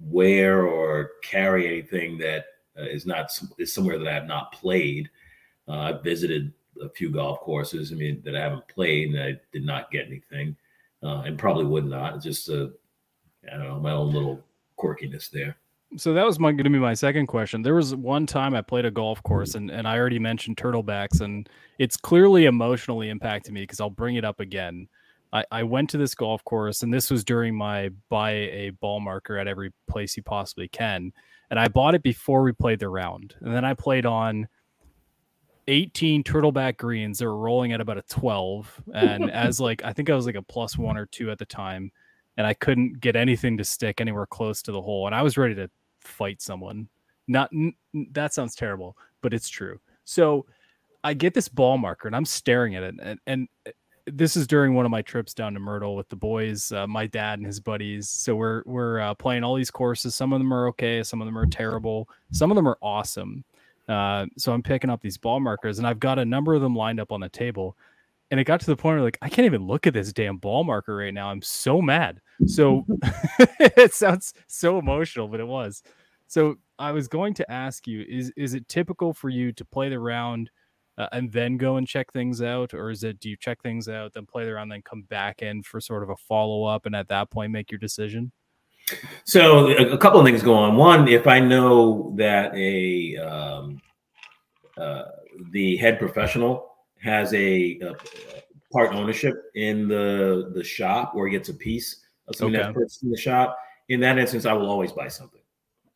wear 0.00 0.66
or 0.66 1.12
carry 1.22 1.66
anything 1.66 2.18
that 2.18 2.46
uh, 2.78 2.84
is 2.84 3.06
not 3.06 3.30
is 3.58 3.72
somewhere 3.72 3.98
that 3.98 4.08
I 4.08 4.14
have 4.14 4.26
not 4.26 4.52
played. 4.52 5.10
Uh, 5.68 5.80
I've 5.80 6.02
visited 6.02 6.52
a 6.80 6.88
few 6.88 7.10
golf 7.10 7.40
courses. 7.40 7.92
I 7.92 7.94
mean, 7.94 8.22
that 8.24 8.34
I 8.34 8.40
haven't 8.40 8.66
played, 8.68 9.10
and 9.10 9.22
I 9.22 9.38
did 9.52 9.64
not 9.64 9.90
get 9.90 10.06
anything, 10.06 10.56
uh, 11.02 11.22
and 11.26 11.38
probably 11.38 11.66
would 11.66 11.84
not. 11.84 12.16
It's 12.16 12.24
just 12.24 12.48
a, 12.48 12.72
I 13.52 13.58
don't 13.58 13.68
know, 13.68 13.78
my 13.80 13.92
own 13.92 14.12
little 14.12 14.42
quirkiness 14.82 15.30
there. 15.30 15.56
So 15.96 16.14
that 16.14 16.24
was 16.24 16.38
my 16.38 16.52
going 16.52 16.64
to 16.64 16.70
be 16.70 16.78
my 16.78 16.94
second 16.94 17.26
question. 17.26 17.60
There 17.60 17.74
was 17.74 17.94
one 17.94 18.26
time 18.26 18.54
I 18.54 18.62
played 18.62 18.86
a 18.86 18.90
golf 18.90 19.22
course, 19.22 19.54
and 19.54 19.70
and 19.70 19.86
I 19.86 19.98
already 19.98 20.18
mentioned 20.18 20.56
turtlebacks, 20.56 21.20
and 21.20 21.48
it's 21.78 21.96
clearly 21.96 22.46
emotionally 22.46 23.10
impacted 23.10 23.52
me 23.52 23.62
because 23.62 23.80
I'll 23.80 23.90
bring 23.90 24.16
it 24.16 24.24
up 24.24 24.40
again. 24.40 24.88
I, 25.32 25.44
I 25.50 25.62
went 25.62 25.90
to 25.90 25.98
this 25.98 26.14
golf 26.14 26.44
course, 26.44 26.82
and 26.82 26.92
this 26.92 27.10
was 27.10 27.24
during 27.24 27.54
my 27.54 27.90
buy 28.08 28.30
a 28.30 28.70
ball 28.70 29.00
marker 29.00 29.38
at 29.38 29.48
every 29.48 29.72
place 29.88 30.16
you 30.16 30.22
possibly 30.22 30.68
can. 30.68 31.12
And 31.50 31.58
I 31.58 31.68
bought 31.68 31.94
it 31.94 32.02
before 32.02 32.42
we 32.42 32.52
played 32.52 32.78
the 32.78 32.88
round. 32.88 33.34
And 33.40 33.54
then 33.54 33.64
I 33.64 33.74
played 33.74 34.06
on 34.06 34.48
18 35.68 36.24
turtleback 36.24 36.78
greens. 36.78 37.18
They 37.18 37.26
were 37.26 37.36
rolling 37.36 37.72
at 37.72 37.80
about 37.80 37.98
a 37.98 38.02
12. 38.02 38.82
And 38.94 39.30
as 39.30 39.60
like, 39.60 39.84
I 39.84 39.92
think 39.92 40.10
I 40.10 40.14
was 40.14 40.26
like 40.26 40.34
a 40.34 40.42
plus 40.42 40.78
one 40.78 40.96
or 40.96 41.06
two 41.06 41.30
at 41.30 41.38
the 41.38 41.46
time. 41.46 41.92
And 42.36 42.46
I 42.46 42.54
couldn't 42.54 43.00
get 43.00 43.16
anything 43.16 43.58
to 43.58 43.64
stick 43.64 44.00
anywhere 44.00 44.26
close 44.26 44.62
to 44.62 44.72
the 44.72 44.80
hole. 44.80 45.06
And 45.06 45.14
I 45.14 45.22
was 45.22 45.36
ready 45.36 45.54
to 45.56 45.70
fight 46.00 46.40
someone. 46.40 46.88
Not 47.28 47.50
n- 47.52 47.74
that 48.12 48.32
sounds 48.32 48.54
terrible, 48.54 48.96
but 49.20 49.34
it's 49.34 49.48
true. 49.48 49.78
So 50.04 50.46
I 51.04 51.14
get 51.14 51.34
this 51.34 51.48
ball 51.48 51.78
marker 51.78 52.08
and 52.08 52.16
I'm 52.16 52.24
staring 52.24 52.74
at 52.74 52.82
it. 52.82 52.94
And, 53.00 53.18
and 53.26 53.48
this 54.06 54.36
is 54.36 54.46
during 54.46 54.74
one 54.74 54.84
of 54.84 54.90
my 54.90 55.02
trips 55.02 55.34
down 55.34 55.54
to 55.54 55.60
Myrtle 55.60 55.94
with 55.96 56.08
the 56.08 56.16
boys, 56.16 56.72
uh, 56.72 56.86
my 56.86 57.06
dad 57.06 57.38
and 57.38 57.46
his 57.46 57.60
buddies. 57.60 58.08
So 58.08 58.34
we're 58.34 58.62
we're 58.66 59.00
uh, 59.00 59.14
playing 59.14 59.44
all 59.44 59.54
these 59.54 59.70
courses. 59.70 60.14
Some 60.14 60.32
of 60.32 60.40
them 60.40 60.52
are 60.52 60.68
okay, 60.68 61.02
some 61.02 61.20
of 61.20 61.26
them 61.26 61.38
are 61.38 61.46
terrible, 61.46 62.08
some 62.32 62.50
of 62.50 62.56
them 62.56 62.66
are 62.66 62.78
awesome. 62.82 63.44
Uh, 63.88 64.26
so 64.36 64.52
I'm 64.52 64.62
picking 64.62 64.90
up 64.90 65.02
these 65.02 65.18
ball 65.18 65.40
markers, 65.40 65.78
and 65.78 65.86
I've 65.86 66.00
got 66.00 66.18
a 66.18 66.24
number 66.24 66.54
of 66.54 66.62
them 66.62 66.74
lined 66.74 67.00
up 67.00 67.12
on 67.12 67.20
the 67.20 67.28
table. 67.28 67.76
And 68.32 68.40
it 68.40 68.44
got 68.44 68.58
to 68.60 68.66
the 68.66 68.76
point 68.76 68.96
where 68.96 69.04
like 69.04 69.18
I 69.22 69.28
can't 69.28 69.46
even 69.46 69.66
look 69.66 69.86
at 69.86 69.94
this 69.94 70.12
damn 70.12 70.38
ball 70.38 70.64
marker 70.64 70.96
right 70.96 71.14
now. 71.14 71.28
I'm 71.28 71.42
so 71.42 71.80
mad. 71.80 72.20
So 72.46 72.84
it 73.38 73.94
sounds 73.94 74.34
so 74.48 74.80
emotional, 74.80 75.28
but 75.28 75.38
it 75.38 75.46
was. 75.46 75.84
So 76.26 76.56
I 76.80 76.90
was 76.90 77.06
going 77.06 77.34
to 77.34 77.48
ask 77.48 77.86
you: 77.86 78.04
is 78.08 78.32
is 78.36 78.54
it 78.54 78.66
typical 78.66 79.12
for 79.12 79.28
you 79.28 79.52
to 79.52 79.64
play 79.64 79.88
the 79.88 80.00
round? 80.00 80.50
uh, 80.98 81.08
and 81.12 81.32
then 81.32 81.56
go 81.56 81.76
and 81.76 81.88
check 81.88 82.12
things 82.12 82.42
out, 82.42 82.74
or 82.74 82.90
is 82.90 83.02
it 83.02 83.18
do 83.18 83.30
you 83.30 83.36
check 83.36 83.62
things 83.62 83.88
out, 83.88 84.12
then 84.12 84.26
play 84.26 84.44
around, 84.44 84.68
then 84.68 84.82
come 84.82 85.02
back 85.02 85.42
in 85.42 85.62
for 85.62 85.80
sort 85.80 86.02
of 86.02 86.10
a 86.10 86.16
follow 86.16 86.64
up, 86.64 86.86
and 86.86 86.94
at 86.94 87.08
that 87.08 87.30
point 87.30 87.50
make 87.50 87.70
your 87.70 87.78
decision? 87.78 88.30
So 89.24 89.68
a, 89.68 89.92
a 89.92 89.98
couple 89.98 90.20
of 90.20 90.26
things 90.26 90.42
go 90.42 90.54
on. 90.54 90.76
One, 90.76 91.08
if 91.08 91.26
I 91.26 91.40
know 91.40 92.12
that 92.18 92.54
a 92.54 93.16
um, 93.16 93.80
uh, 94.76 95.04
the 95.50 95.76
head 95.76 95.98
professional 95.98 96.71
has 97.02 97.32
a, 97.34 97.78
a, 97.82 97.94
part 98.72 98.94
ownership 98.94 99.34
in 99.54 99.86
the 99.86 100.50
the 100.54 100.64
shop 100.64 101.12
or 101.14 101.28
gets 101.28 101.50
a 101.50 101.54
piece 101.54 102.04
of 102.28 102.36
something 102.36 102.60
okay. 102.60 102.72
purchased 102.72 103.02
in 103.02 103.10
the 103.10 103.18
shop, 103.18 103.58
in 103.88 104.00
that 104.00 104.18
instance, 104.18 104.46
I 104.46 104.52
will 104.54 104.70
always 104.70 104.92
buy 104.92 105.08
something, 105.08 105.42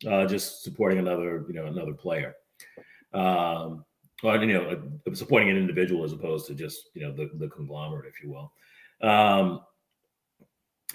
uh, 0.07 0.25
just 0.25 0.63
supporting 0.63 0.99
another 0.99 1.45
you 1.47 1.53
know 1.53 1.65
another 1.65 1.93
player. 1.93 2.35
Um, 3.13 3.85
well, 4.23 4.43
you 4.43 4.53
know, 4.53 4.81
supporting 5.13 5.49
an 5.49 5.57
individual 5.57 6.03
as 6.03 6.11
opposed 6.11 6.47
to 6.47 6.55
just 6.55 6.89
you 6.93 7.01
know 7.01 7.13
the, 7.13 7.29
the 7.35 7.47
conglomerate, 7.47 8.05
if 8.07 8.23
you 8.23 8.31
will. 8.31 8.51
Um, 9.07 9.61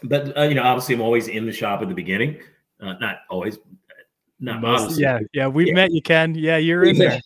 but 0.05 0.37
uh, 0.37 0.43
you 0.43 0.55
know, 0.55 0.63
obviously, 0.63 0.95
I'm 0.95 1.01
always 1.01 1.29
in 1.29 1.47
the 1.47 1.53
shop 1.53 1.83
at 1.83 1.89
the 1.89 1.95
beginning. 1.95 2.39
Uh, 2.81 2.95
not 2.95 3.19
always. 3.31 3.59
Not 4.41 4.61
Most, 4.61 4.99
yeah, 4.99 5.21
yeah, 5.33 5.47
we've 5.47 5.69
yeah. 5.69 5.75
met 5.75 5.93
you, 5.93 6.03
Ken. 6.03 6.35
Yeah, 6.35 6.57
you're 6.57 6.83
in 6.83 6.99
there. 6.99 7.13
seen 7.21 7.23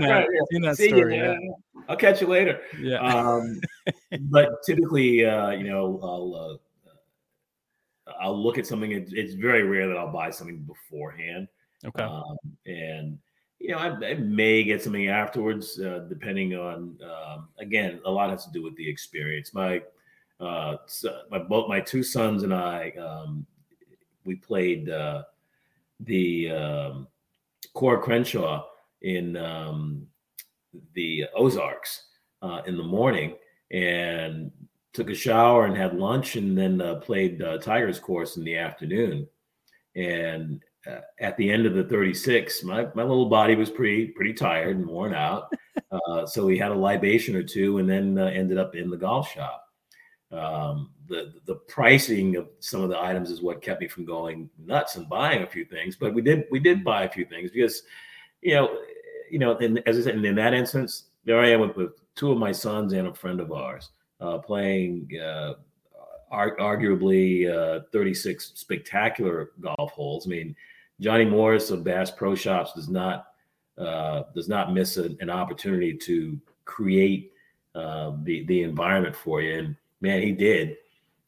that, 0.00 0.26
seen 0.50 0.62
that 0.62 0.76
story. 0.76 1.18
Yeah. 1.18 1.36
I'll 1.90 1.96
catch 1.96 2.20
you 2.20 2.28
later. 2.28 2.60
Yeah. 2.80 3.00
Um, 3.00 3.60
but 4.20 4.62
typically, 4.64 5.24
uh, 5.26 5.50
you 5.50 5.64
know, 5.64 5.98
I'll 6.02 6.60
uh, 8.08 8.12
I'll 8.20 8.40
look 8.40 8.58
at 8.58 8.66
something. 8.66 8.92
it's 8.92 9.34
very 9.34 9.64
rare 9.64 9.88
that 9.88 9.96
I'll 9.96 10.12
buy 10.12 10.30
something 10.30 10.58
beforehand. 10.58 11.48
Okay. 11.84 12.04
Um, 12.04 12.36
and 12.66 13.18
you 13.58 13.72
know, 13.72 13.78
I, 13.78 13.88
I, 14.06 14.14
may 14.14 14.62
get 14.62 14.82
something 14.82 15.08
afterwards, 15.08 15.80
uh, 15.80 16.06
depending 16.08 16.54
on. 16.54 16.96
Um, 17.02 17.48
again, 17.58 18.00
a 18.04 18.10
lot 18.10 18.30
has 18.30 18.44
to 18.46 18.52
do 18.52 18.62
with 18.62 18.76
the 18.76 18.88
experience. 18.88 19.52
My, 19.52 19.82
uh, 20.38 20.76
my 21.30 21.38
both 21.38 21.68
my 21.68 21.80
two 21.80 22.02
sons 22.02 22.44
and 22.44 22.54
I, 22.54 22.90
um, 22.92 23.44
we 24.24 24.36
played 24.36 24.88
uh, 24.88 25.24
the 26.00 26.50
um, 26.50 27.08
Coore 27.74 28.00
Crenshaw 28.00 28.64
in 29.02 29.36
um, 29.36 30.06
the 30.94 31.24
Ozarks 31.34 32.04
uh, 32.42 32.62
in 32.66 32.76
the 32.76 32.82
morning, 32.82 33.36
and 33.70 34.50
took 34.92 35.10
a 35.10 35.14
shower 35.14 35.66
and 35.66 35.76
had 35.76 35.96
lunch, 35.96 36.36
and 36.36 36.56
then 36.56 36.80
uh, 36.80 36.96
played 36.96 37.42
uh, 37.42 37.58
Tigers 37.58 38.00
course 38.00 38.36
in 38.36 38.44
the 38.44 38.56
afternoon. 38.56 39.26
And 39.96 40.62
uh, 40.86 41.00
at 41.18 41.36
the 41.36 41.50
end 41.50 41.66
of 41.66 41.74
the 41.74 41.84
36, 41.84 42.62
my, 42.64 42.86
my 42.94 43.02
little 43.02 43.28
body 43.28 43.54
was 43.54 43.70
pretty 43.70 44.06
pretty 44.06 44.32
tired 44.32 44.76
and 44.76 44.86
worn 44.86 45.14
out. 45.14 45.52
Uh, 46.06 46.24
so 46.24 46.46
we 46.46 46.56
had 46.56 46.70
a 46.70 46.74
libation 46.74 47.34
or 47.34 47.42
two, 47.42 47.78
and 47.78 47.88
then 47.88 48.16
uh, 48.16 48.26
ended 48.26 48.58
up 48.58 48.76
in 48.76 48.90
the 48.90 48.96
golf 48.96 49.32
shop. 49.32 49.64
Um, 50.30 50.90
the 51.08 51.32
the 51.46 51.56
pricing 51.56 52.36
of 52.36 52.48
some 52.60 52.82
of 52.82 52.90
the 52.90 52.98
items 52.98 53.30
is 53.30 53.42
what 53.42 53.62
kept 53.62 53.80
me 53.80 53.88
from 53.88 54.04
going 54.04 54.48
nuts 54.56 54.94
and 54.94 55.08
buying 55.08 55.42
a 55.42 55.46
few 55.46 55.64
things. 55.64 55.96
But 55.96 56.14
we 56.14 56.22
did 56.22 56.44
we 56.50 56.60
did 56.60 56.84
buy 56.84 57.04
a 57.04 57.10
few 57.10 57.24
things 57.24 57.50
because, 57.50 57.82
you 58.40 58.54
know, 58.54 58.78
you 59.30 59.38
know, 59.38 59.56
and 59.56 59.82
as 59.86 59.98
I 59.98 60.02
said, 60.02 60.24
in 60.24 60.34
that 60.34 60.54
instance, 60.54 61.04
there 61.24 61.40
I 61.40 61.50
am 61.50 61.60
with, 61.60 61.76
with 61.76 61.92
two 62.14 62.32
of 62.32 62.38
my 62.38 62.52
sons 62.52 62.92
and 62.92 63.08
a 63.08 63.14
friend 63.14 63.40
of 63.40 63.52
ours 63.52 63.90
uh, 64.20 64.38
playing 64.38 65.08
uh, 65.22 65.54
arguably 66.32 67.50
uh, 67.50 67.84
36 67.92 68.52
spectacular 68.54 69.50
golf 69.60 69.92
holes. 69.92 70.26
I 70.26 70.30
mean, 70.30 70.56
Johnny 71.00 71.24
Morris 71.24 71.70
of 71.70 71.84
Bass 71.84 72.10
Pro 72.10 72.34
Shops 72.34 72.72
does 72.74 72.88
not 72.88 73.26
uh, 73.78 74.24
does 74.34 74.48
not 74.48 74.74
miss 74.74 74.98
a, 74.98 75.10
an 75.20 75.30
opportunity 75.30 75.94
to 75.94 76.38
create 76.66 77.32
uh, 77.74 78.12
the 78.24 78.44
the 78.44 78.62
environment 78.62 79.16
for 79.16 79.40
you. 79.40 79.58
And 79.58 79.76
man, 80.00 80.22
he 80.22 80.32
did. 80.32 80.76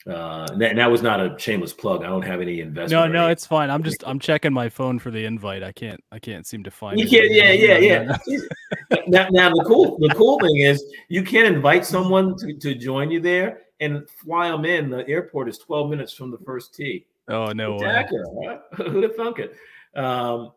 Uh, 0.06 0.46
and, 0.50 0.60
that, 0.60 0.70
and 0.70 0.78
that 0.78 0.90
was 0.90 1.00
not 1.00 1.20
a 1.20 1.38
shameless 1.38 1.72
plug. 1.72 2.02
I 2.02 2.08
don't 2.08 2.22
have 2.22 2.40
any 2.40 2.60
investment. 2.60 3.12
No, 3.12 3.20
no, 3.20 3.28
it's 3.28 3.46
fine. 3.46 3.70
I'm 3.70 3.84
just 3.84 4.02
I'm 4.06 4.18
checking 4.18 4.52
my 4.52 4.68
phone 4.68 4.98
for 4.98 5.10
the 5.10 5.24
invite. 5.24 5.62
I 5.62 5.70
can't 5.70 6.02
I 6.10 6.18
can't 6.18 6.46
seem 6.46 6.64
to 6.64 6.70
find. 6.70 6.98
You 6.98 7.08
can't. 7.08 7.30
Yeah, 7.30 7.52
yeah, 7.52 7.78
yeah. 7.78 8.16
now, 9.06 9.28
now 9.30 9.50
the 9.50 9.64
cool 9.66 9.98
the 10.00 10.12
cool 10.16 10.40
thing 10.40 10.58
is 10.58 10.84
you 11.08 11.22
can 11.22 11.46
invite 11.46 11.86
someone 11.86 12.36
to, 12.38 12.54
to 12.54 12.74
join 12.74 13.12
you 13.12 13.20
there 13.20 13.60
and 13.80 14.08
fly 14.10 14.48
them 14.48 14.64
in. 14.64 14.90
The 14.90 15.08
airport 15.08 15.48
is 15.48 15.58
12 15.58 15.90
minutes 15.90 16.12
from 16.12 16.30
the 16.30 16.38
first 16.38 16.74
tee. 16.74 17.06
Oh 17.28 17.52
no 17.52 17.76
way! 17.76 18.04
Right? 18.10 18.60
Who'd 18.74 19.04
have 19.04 19.14
thunk 19.14 19.38
it? 19.38 19.54
Um, 19.94 20.52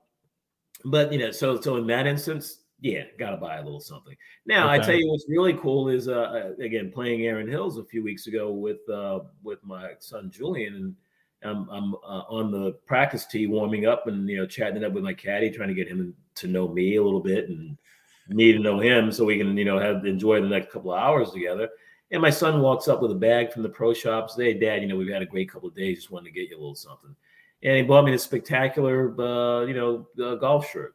but 0.85 1.13
you 1.13 1.19
know, 1.19 1.31
so 1.31 1.61
so 1.61 1.75
in 1.77 1.85
that 1.87 2.07
instance, 2.07 2.61
yeah, 2.81 3.03
got 3.17 3.31
to 3.31 3.37
buy 3.37 3.57
a 3.57 3.63
little 3.63 3.79
something. 3.79 4.15
Now, 4.45 4.71
okay. 4.71 4.81
I 4.81 4.85
tell 4.85 4.95
you 4.95 5.09
what's 5.09 5.25
really 5.27 5.53
cool 5.53 5.89
is 5.89 6.07
uh, 6.07 6.51
uh, 6.59 6.63
again 6.63 6.91
playing 6.91 7.25
Erin 7.25 7.47
Hills 7.47 7.77
a 7.77 7.85
few 7.85 8.03
weeks 8.03 8.27
ago 8.27 8.51
with 8.51 8.87
uh, 8.89 9.19
with 9.43 9.63
my 9.63 9.91
son 9.99 10.29
Julian, 10.29 10.75
and 10.75 10.95
I'm, 11.43 11.69
I'm 11.69 11.95
uh, 11.95 12.23
on 12.29 12.51
the 12.51 12.73
practice 12.85 13.25
tee 13.25 13.47
warming 13.47 13.85
up 13.85 14.07
and 14.07 14.27
you 14.29 14.37
know 14.37 14.45
chatting 14.45 14.77
it 14.77 14.83
up 14.83 14.93
with 14.93 15.03
my 15.03 15.13
caddy, 15.13 15.49
trying 15.49 15.69
to 15.69 15.75
get 15.75 15.87
him 15.87 16.13
to 16.35 16.47
know 16.47 16.67
me 16.67 16.97
a 16.97 17.03
little 17.03 17.21
bit 17.21 17.49
and 17.49 17.77
me 18.27 18.51
to 18.51 18.59
know 18.59 18.79
him, 18.79 19.11
so 19.11 19.25
we 19.25 19.37
can 19.37 19.57
you 19.57 19.65
know 19.65 19.79
have 19.79 20.05
enjoy 20.05 20.41
the 20.41 20.47
next 20.47 20.71
couple 20.71 20.91
of 20.91 20.99
hours 20.99 21.31
together. 21.31 21.69
And 22.11 22.21
my 22.21 22.29
son 22.29 22.61
walks 22.61 22.87
up 22.87 23.01
with 23.01 23.11
a 23.11 23.15
bag 23.15 23.51
from 23.51 23.63
the 23.63 23.69
pro 23.69 23.93
shops. 23.93 24.35
Hey, 24.37 24.53
Dad, 24.53 24.81
you 24.81 24.87
know, 24.87 24.95
we've 24.95 25.11
had 25.11 25.23
a 25.23 25.25
great 25.25 25.51
couple 25.51 25.67
of 25.67 25.75
days. 25.75 25.97
Just 25.97 26.11
wanted 26.11 26.25
to 26.25 26.31
get 26.31 26.49
you 26.49 26.55
a 26.55 26.59
little 26.59 26.75
something. 26.75 27.15
And 27.63 27.77
he 27.77 27.81
bought 27.81 28.05
me 28.05 28.11
this 28.11 28.23
spectacular, 28.23 29.19
uh, 29.19 29.65
you 29.65 29.73
know, 29.73 30.07
uh, 30.23 30.35
golf 30.35 30.69
shirt. 30.69 30.93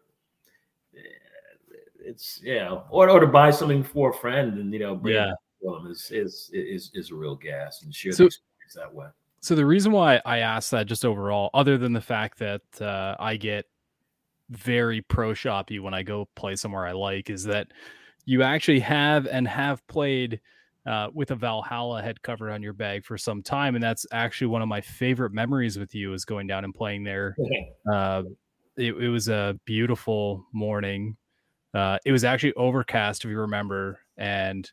It's 2.05 2.41
yeah, 2.43 2.81
or 2.91 3.11
or 3.11 3.21
to 3.21 3.27
buy 3.27 3.51
something 3.51 3.83
for 3.83 4.11
a 4.11 4.15
friend 4.15 4.59
and 4.59 4.73
you 4.73 4.79
know 4.79 4.95
bring 4.95 5.15
yeah. 5.15 5.33
them 5.63 5.87
is, 5.91 6.11
is 6.11 6.51
is 6.53 6.91
is 6.95 7.11
a 7.11 7.15
real 7.15 7.37
gas 7.37 7.83
and 7.83 7.95
share 7.95 8.13
so, 8.13 8.25
the 8.25 8.27
experience 8.27 8.75
that 8.75 8.95
way. 8.95 9.09
So 9.41 9.55
the 9.55 9.67
reason 9.67 9.93
why 9.93 10.21
I 10.25 10.39
asked 10.39 10.71
that, 10.73 10.87
just 10.87 11.05
overall, 11.05 11.51
other 11.55 11.79
than 11.79 11.93
the 11.93 12.01
fact 12.01 12.39
that 12.39 12.63
uh, 12.81 13.17
I 13.19 13.37
get 13.37 13.67
very 14.51 15.01
pro 15.03 15.33
shoppy 15.33 15.79
when 15.79 15.95
I 15.95 16.03
go 16.03 16.29
play 16.35 16.57
somewhere 16.57 16.87
I 16.87 16.93
like, 16.93 17.31
is 17.31 17.45
that 17.45 17.69
you 18.27 18.43
actually 18.43 18.81
have 18.81 19.27
and 19.27 19.49
have 19.49 19.87
played 19.87 20.41
uh, 20.87 21.09
with 21.13 21.31
a 21.31 21.37
Valhalla 21.37 22.03
head 22.03 22.21
cover 22.23 22.51
on 22.51 22.63
your 22.63 22.73
bag 22.73 23.05
for 23.05 23.17
some 23.17 23.43
time, 23.43 23.75
and 23.75 23.85
that's 23.85 24.07
actually 24.13 24.49
one 24.49 24.63
of 24.63 24.69
my 24.69 24.81
favorite 24.81 25.33
memories 25.33 25.79
with 25.79 25.95
you 25.95 26.13
is 26.13 26.25
going 26.25 26.47
down 26.47 26.65
and 26.65 26.75
playing 26.75 27.05
there. 27.05 27.37
Uh, 27.91 28.23
it, 28.77 28.95
it, 28.95 29.09
was 29.09 29.29
a 29.29 29.59
beautiful 29.65 30.47
morning. 30.53 31.17
Uh, 31.73 31.99
it 32.05 32.13
was 32.13 32.25
actually 32.25 32.53
overcast, 32.55 33.25
if 33.25 33.31
you 33.31 33.39
remember, 33.39 34.01
and 34.17 34.69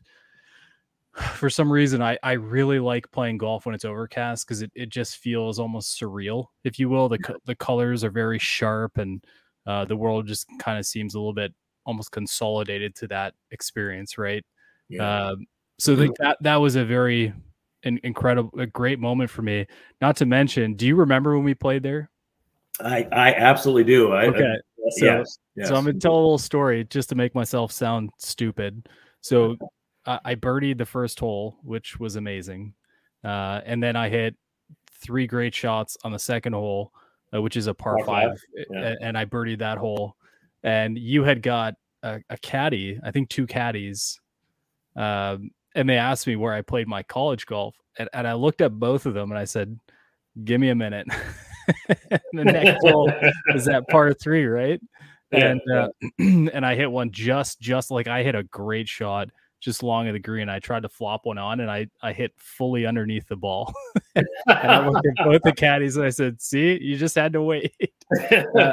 for 1.34 1.50
some 1.50 1.70
reason 1.70 2.02
I, 2.02 2.18
I 2.22 2.32
really 2.32 2.78
like 2.78 3.10
playing 3.10 3.38
golf 3.38 3.66
when 3.66 3.74
it's 3.74 3.84
overcast 3.84 4.46
because 4.46 4.62
it, 4.62 4.70
it 4.74 4.88
just 4.88 5.18
feels 5.18 5.58
almost 5.58 6.00
surreal 6.00 6.46
if 6.64 6.78
you 6.78 6.88
will. 6.88 7.08
The, 7.08 7.36
the 7.44 7.56
colors 7.56 8.04
are 8.04 8.10
very 8.10 8.38
sharp 8.38 8.98
and 8.98 9.24
uh, 9.66 9.84
the 9.84 9.96
world 9.96 10.26
just 10.26 10.46
kind 10.58 10.78
of 10.78 10.86
seems 10.86 11.14
a 11.14 11.18
little 11.18 11.34
bit 11.34 11.52
almost 11.84 12.12
consolidated 12.12 12.94
to 12.96 13.06
that 13.08 13.34
experience 13.50 14.18
right? 14.18 14.44
Yeah. 14.88 15.28
Um, 15.28 15.46
so 15.78 15.94
the, 15.94 16.10
that 16.18 16.38
that 16.40 16.56
was 16.56 16.74
a 16.76 16.84
very 16.84 17.32
an 17.84 18.00
incredible 18.02 18.58
a 18.58 18.66
great 18.66 18.98
moment 18.98 19.30
for 19.30 19.42
me. 19.42 19.66
Not 20.00 20.16
to 20.16 20.26
mention 20.26 20.74
do 20.74 20.86
you 20.86 20.96
remember 20.96 21.36
when 21.36 21.44
we 21.44 21.54
played 21.54 21.82
there? 21.82 22.10
I 22.80 23.06
i 23.12 23.34
absolutely 23.34 23.84
do. 23.84 24.12
I, 24.12 24.26
okay 24.26 24.56
so, 24.90 25.04
yes, 25.04 25.38
yes. 25.56 25.68
so 25.68 25.74
i'm 25.74 25.84
gonna 25.84 25.98
tell 25.98 26.14
a 26.14 26.16
little 26.16 26.38
story 26.38 26.84
just 26.84 27.08
to 27.08 27.14
make 27.14 27.34
myself 27.34 27.72
sound 27.72 28.10
stupid 28.18 28.88
so 29.20 29.56
I 30.08 30.36
birdied 30.36 30.78
the 30.78 30.86
first 30.86 31.20
hole, 31.20 31.58
which 31.62 32.00
was 32.00 32.16
amazing, 32.16 32.72
uh, 33.24 33.60
and 33.66 33.82
then 33.82 33.94
I 33.94 34.08
hit 34.08 34.34
three 34.90 35.26
great 35.26 35.54
shots 35.54 35.98
on 36.02 36.12
the 36.12 36.18
second 36.18 36.54
hole, 36.54 36.92
uh, 37.34 37.42
which 37.42 37.56
is 37.56 37.66
a 37.66 37.74
par, 37.74 37.96
five, 38.06 38.42
yeah. 38.70 38.94
and 39.02 39.18
I 39.18 39.26
birdied 39.26 39.58
that 39.58 39.76
hole. 39.76 40.16
And 40.62 40.98
you 40.98 41.24
had 41.24 41.42
got 41.42 41.74
a, 42.02 42.20
a 42.30 42.38
caddy, 42.38 42.98
I 43.04 43.10
think 43.10 43.28
two 43.28 43.46
caddies, 43.46 44.18
um, 44.96 45.50
and 45.74 45.88
they 45.88 45.98
asked 45.98 46.26
me 46.26 46.36
where 46.36 46.54
I 46.54 46.62
played 46.62 46.88
my 46.88 47.02
college 47.02 47.44
golf, 47.44 47.76
and, 47.98 48.08
and 48.14 48.26
I 48.26 48.32
looked 48.32 48.62
at 48.62 48.78
both 48.78 49.04
of 49.04 49.12
them 49.12 49.30
and 49.30 49.38
I 49.38 49.44
said, 49.44 49.78
"Give 50.42 50.60
me 50.60 50.70
a 50.70 50.74
minute." 50.74 51.06
the 52.32 52.44
next 52.44 52.80
hole 52.82 53.12
is 53.54 53.64
that 53.66 53.88
par 53.88 54.12
three, 54.14 54.46
right? 54.46 54.80
Yeah, 55.30 55.48
and 55.48 55.60
uh, 55.70 55.88
and 56.18 56.64
I 56.64 56.74
hit 56.74 56.90
one 56.90 57.10
just 57.10 57.60
just 57.60 57.90
like 57.90 58.08
I 58.08 58.22
hit 58.22 58.34
a 58.34 58.44
great 58.44 58.88
shot 58.88 59.28
just 59.60 59.82
long 59.82 60.06
of 60.06 60.14
the 60.14 60.18
green. 60.18 60.48
I 60.48 60.58
tried 60.58 60.82
to 60.82 60.88
flop 60.88 61.26
one 61.26 61.38
on 61.38 61.60
and 61.60 61.70
I, 61.70 61.88
I 62.02 62.12
hit 62.12 62.32
fully 62.36 62.86
underneath 62.86 63.26
the 63.28 63.36
ball. 63.36 63.72
and 64.14 64.26
I 64.46 64.86
looked 64.86 65.06
at 65.06 65.26
both 65.26 65.42
the 65.42 65.52
caddies 65.52 65.96
and 65.96 66.06
I 66.06 66.10
said, 66.10 66.40
See, 66.40 66.78
you 66.80 66.96
just 66.96 67.14
had 67.14 67.32
to 67.32 67.42
wait. 67.42 67.74
uh, 68.56 68.72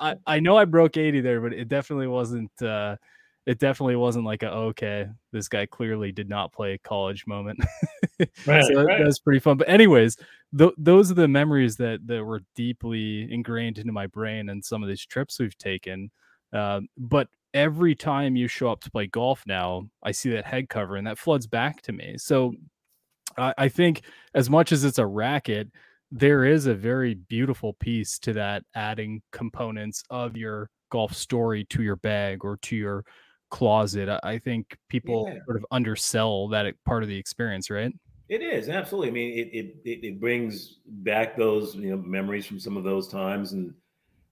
I, 0.00 0.14
I 0.26 0.40
know 0.40 0.56
I 0.56 0.64
broke 0.64 0.96
80 0.96 1.20
there, 1.20 1.40
but 1.40 1.52
it 1.52 1.68
definitely 1.68 2.06
wasn't 2.06 2.62
uh, 2.62 2.96
it 3.44 3.58
definitely 3.58 3.96
wasn't 3.96 4.24
like 4.24 4.42
a 4.44 4.50
okay, 4.50 5.08
this 5.32 5.48
guy 5.48 5.66
clearly 5.66 6.12
did 6.12 6.28
not 6.28 6.52
play 6.52 6.74
a 6.74 6.78
college 6.78 7.26
moment. 7.26 7.58
right, 8.46 8.64
so 8.64 8.82
right. 8.82 8.98
that 8.98 9.06
was 9.06 9.18
pretty 9.18 9.40
fun. 9.40 9.56
But 9.56 9.68
anyways, 9.68 10.16
th- 10.56 10.74
those 10.76 11.10
are 11.10 11.14
the 11.14 11.28
memories 11.28 11.76
that 11.76 12.06
that 12.06 12.24
were 12.24 12.40
deeply 12.54 13.32
ingrained 13.32 13.78
into 13.78 13.92
my 13.92 14.06
brain 14.06 14.48
and 14.48 14.64
some 14.64 14.82
of 14.82 14.88
these 14.88 15.04
trips 15.04 15.38
we've 15.38 15.56
taken. 15.58 16.10
Uh, 16.52 16.80
but 16.98 17.28
every 17.54 17.94
time 17.94 18.36
you 18.36 18.48
show 18.48 18.70
up 18.70 18.80
to 18.80 18.90
play 18.90 19.06
golf 19.06 19.42
now, 19.46 19.88
I 20.02 20.12
see 20.12 20.30
that 20.30 20.44
head 20.44 20.68
cover 20.68 20.96
and 20.96 21.06
that 21.06 21.18
floods 21.18 21.46
back 21.46 21.82
to 21.82 21.92
me. 21.92 22.16
So 22.18 22.54
I, 23.36 23.54
I 23.58 23.68
think 23.68 24.02
as 24.34 24.50
much 24.50 24.72
as 24.72 24.84
it's 24.84 24.98
a 24.98 25.06
racket, 25.06 25.68
there 26.10 26.44
is 26.44 26.66
a 26.66 26.74
very 26.74 27.14
beautiful 27.14 27.72
piece 27.74 28.18
to 28.20 28.34
that 28.34 28.64
adding 28.74 29.22
components 29.32 30.02
of 30.10 30.36
your 30.36 30.68
golf 30.90 31.14
story 31.14 31.64
to 31.64 31.82
your 31.82 31.96
bag 31.96 32.44
or 32.44 32.58
to 32.58 32.76
your 32.76 33.04
closet. 33.50 34.08
I, 34.22 34.38
think 34.38 34.76
people 34.88 35.26
yeah. 35.28 35.38
sort 35.46 35.56
of 35.56 35.64
undersell 35.70 36.48
that 36.48 36.74
part 36.84 37.02
of 37.02 37.08
the 37.08 37.16
experience, 37.16 37.70
right? 37.70 37.92
It 38.28 38.42
is 38.42 38.68
absolutely. 38.68 39.08
I 39.08 39.12
mean, 39.12 39.38
it, 39.38 39.80
it 39.84 40.04
it 40.06 40.20
brings 40.20 40.78
back 40.86 41.36
those 41.36 41.74
you 41.74 41.90
know 41.90 41.96
memories 41.96 42.46
from 42.46 42.58
some 42.60 42.76
of 42.76 42.84
those 42.84 43.08
times, 43.08 43.52
and 43.52 43.74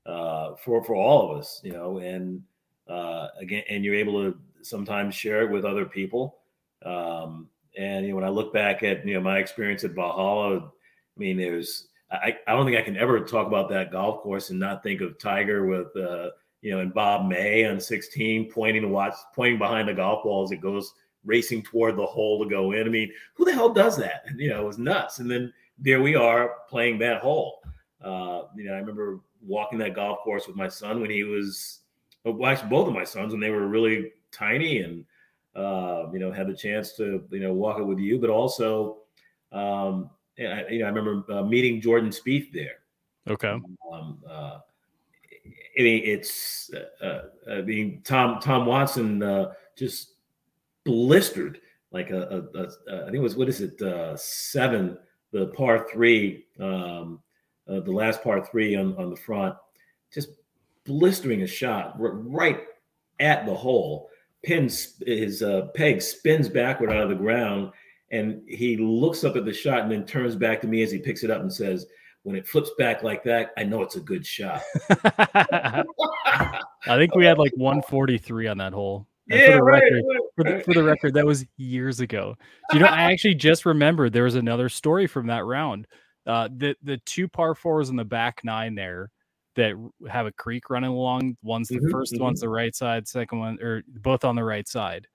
uh, 0.06 0.54
for 0.54 0.82
for 0.84 0.94
all 0.94 1.30
of 1.30 1.38
us, 1.38 1.60
you 1.62 1.72
know, 1.72 1.98
and 1.98 2.42
uh, 2.88 3.28
again, 3.38 3.62
and 3.68 3.84
you're 3.84 3.94
able 3.94 4.22
to 4.22 4.38
sometimes 4.62 5.14
share 5.14 5.42
it 5.42 5.50
with 5.50 5.64
other 5.64 5.84
people. 5.84 6.38
Um, 6.84 7.48
and 7.76 8.04
you 8.06 8.10
know, 8.10 8.16
when 8.16 8.24
I 8.24 8.30
look 8.30 8.52
back 8.52 8.82
at 8.82 9.06
you 9.06 9.14
know 9.14 9.20
my 9.20 9.38
experience 9.38 9.84
at 9.84 9.92
Valhalla, 9.92 10.58
I 10.58 11.18
mean, 11.18 11.36
there's 11.36 11.88
I, 12.10 12.36
I 12.46 12.52
don't 12.52 12.66
think 12.66 12.78
I 12.78 12.82
can 12.82 12.96
ever 12.96 13.20
talk 13.20 13.46
about 13.46 13.68
that 13.70 13.92
golf 13.92 14.22
course 14.22 14.50
and 14.50 14.58
not 14.58 14.82
think 14.82 15.00
of 15.00 15.18
Tiger 15.18 15.66
with 15.66 15.94
uh, 15.96 16.30
you 16.62 16.70
know 16.70 16.80
and 16.80 16.94
Bob 16.94 17.28
May 17.28 17.64
on 17.66 17.80
16 17.80 18.50
pointing 18.50 18.82
to 18.82 18.88
watch 18.88 19.14
pointing 19.34 19.58
behind 19.58 19.88
the 19.88 19.94
golf 19.94 20.24
ball 20.24 20.42
as 20.44 20.52
it 20.52 20.60
goes 20.60 20.94
racing 21.24 21.62
toward 21.62 21.96
the 21.96 22.06
hole 22.06 22.42
to 22.42 22.48
go 22.48 22.72
in. 22.72 22.86
I 22.86 22.90
mean, 22.90 23.12
who 23.34 23.44
the 23.44 23.52
hell 23.52 23.72
does 23.72 23.96
that? 23.98 24.24
And 24.26 24.38
you 24.40 24.50
know, 24.50 24.62
it 24.62 24.66
was 24.66 24.78
nuts. 24.78 25.18
And 25.18 25.30
then 25.30 25.52
there 25.78 26.02
we 26.02 26.14
are 26.14 26.56
playing 26.68 26.98
that 26.98 27.20
hole. 27.20 27.62
Uh, 28.02 28.42
you 28.56 28.64
know, 28.64 28.72
I 28.72 28.78
remember 28.78 29.20
walking 29.46 29.78
that 29.78 29.94
golf 29.94 30.20
course 30.20 30.46
with 30.46 30.56
my 30.56 30.68
son 30.68 31.00
when 31.00 31.10
he 31.10 31.24
was 31.24 31.80
well, 32.24 32.46
actually 32.46 32.68
both 32.68 32.88
of 32.88 32.94
my 32.94 33.04
sons 33.04 33.32
when 33.32 33.40
they 33.40 33.50
were 33.50 33.66
really 33.66 34.12
tiny 34.30 34.78
and 34.78 35.04
uh, 35.56 36.06
you 36.12 36.18
know 36.18 36.30
had 36.30 36.46
the 36.46 36.54
chance 36.54 36.92
to 36.96 37.24
you 37.30 37.40
know 37.40 37.52
walk 37.52 37.78
it 37.78 37.84
with 37.84 37.98
you, 37.98 38.18
but 38.18 38.30
also 38.30 38.98
um, 39.52 40.10
I, 40.38 40.66
you 40.70 40.78
know 40.80 40.86
I 40.86 40.88
remember 40.88 41.24
uh, 41.32 41.42
meeting 41.42 41.80
Jordan 41.80 42.10
Spieth 42.10 42.52
there. 42.52 42.80
Okay. 43.28 43.48
Um, 43.92 44.18
uh, 44.28 44.58
I 45.78 45.82
mean, 45.82 46.02
it's 46.04 46.70
uh, 46.74 47.04
uh, 47.04 47.22
I 47.50 47.62
mean 47.62 48.02
Tom 48.04 48.40
Tom 48.40 48.66
Watson 48.66 49.22
uh, 49.22 49.52
just 49.76 50.14
blistered 50.84 51.60
like 51.92 52.10
a, 52.10 52.44
a, 52.54 52.60
a 52.60 53.02
I 53.02 53.04
think 53.06 53.16
it 53.16 53.20
was 53.20 53.36
what 53.36 53.48
is 53.48 53.60
it 53.60 53.80
uh, 53.82 54.16
seven 54.16 54.96
the 55.32 55.46
par 55.48 55.86
three 55.92 56.46
um, 56.58 57.20
uh, 57.68 57.80
the 57.80 57.92
last 57.92 58.22
par 58.22 58.44
three 58.44 58.76
on 58.76 58.96
on 58.96 59.10
the 59.10 59.16
front 59.16 59.54
just 60.12 60.30
blistering 60.84 61.42
a 61.42 61.46
shot 61.46 61.94
right 61.98 62.60
at 63.18 63.46
the 63.46 63.54
hole. 63.54 64.08
Pins 64.42 64.94
his 65.06 65.42
uh, 65.42 65.66
peg 65.74 66.00
spins 66.00 66.48
backward 66.48 66.90
out 66.90 67.02
of 67.02 67.10
the 67.10 67.14
ground, 67.14 67.72
and 68.10 68.40
he 68.48 68.78
looks 68.78 69.22
up 69.22 69.36
at 69.36 69.44
the 69.44 69.52
shot 69.52 69.80
and 69.80 69.92
then 69.92 70.06
turns 70.06 70.34
back 70.34 70.62
to 70.62 70.66
me 70.66 70.82
as 70.82 70.90
he 70.90 70.98
picks 70.98 71.24
it 71.24 71.30
up 71.30 71.42
and 71.42 71.52
says, 71.52 71.86
"When 72.22 72.36
it 72.36 72.48
flips 72.48 72.70
back 72.78 73.02
like 73.02 73.22
that, 73.24 73.50
I 73.58 73.64
know 73.64 73.82
it's 73.82 73.96
a 73.96 74.00
good 74.00 74.24
shot." 74.24 74.62
I 75.04 75.84
think 76.86 77.14
we 77.14 77.26
had 77.26 77.38
like 77.38 77.52
143 77.56 78.46
on 78.46 78.56
that 78.58 78.72
hole. 78.72 79.06
Yeah, 79.30 79.46
for 79.46 79.52
the, 79.52 79.62
right, 79.62 79.82
record, 79.82 80.02
right, 80.08 80.20
for, 80.34 80.44
the, 80.44 80.64
for 80.64 80.74
the 80.74 80.82
record, 80.82 81.14
that 81.14 81.24
was 81.24 81.46
years 81.56 82.00
ago. 82.00 82.36
Do 82.70 82.78
You 82.78 82.82
know, 82.82 82.90
I 82.90 83.12
actually 83.12 83.36
just 83.36 83.64
remembered 83.64 84.12
there 84.12 84.24
was 84.24 84.34
another 84.34 84.68
story 84.68 85.06
from 85.06 85.28
that 85.28 85.44
round. 85.44 85.86
Uh, 86.26 86.48
the 86.54 86.76
the 86.82 86.98
two 87.06 87.28
par 87.28 87.54
fours 87.54 87.90
in 87.90 87.96
the 87.96 88.04
back 88.04 88.40
nine 88.44 88.74
there 88.74 89.10
that 89.56 89.74
have 90.08 90.26
a 90.26 90.32
creek 90.32 90.68
running 90.68 90.90
along. 90.90 91.36
One's 91.42 91.68
the 91.68 91.76
mm-hmm, 91.76 91.94
1st 91.94 92.14
mm-hmm. 92.14 92.24
one's 92.24 92.40
the 92.40 92.48
right 92.48 92.74
side, 92.74 93.08
second 93.08 93.38
one 93.38 93.58
or 93.62 93.82
both 93.86 94.24
on 94.24 94.36
the 94.36 94.44
right 94.44 94.66
side. 94.66 95.06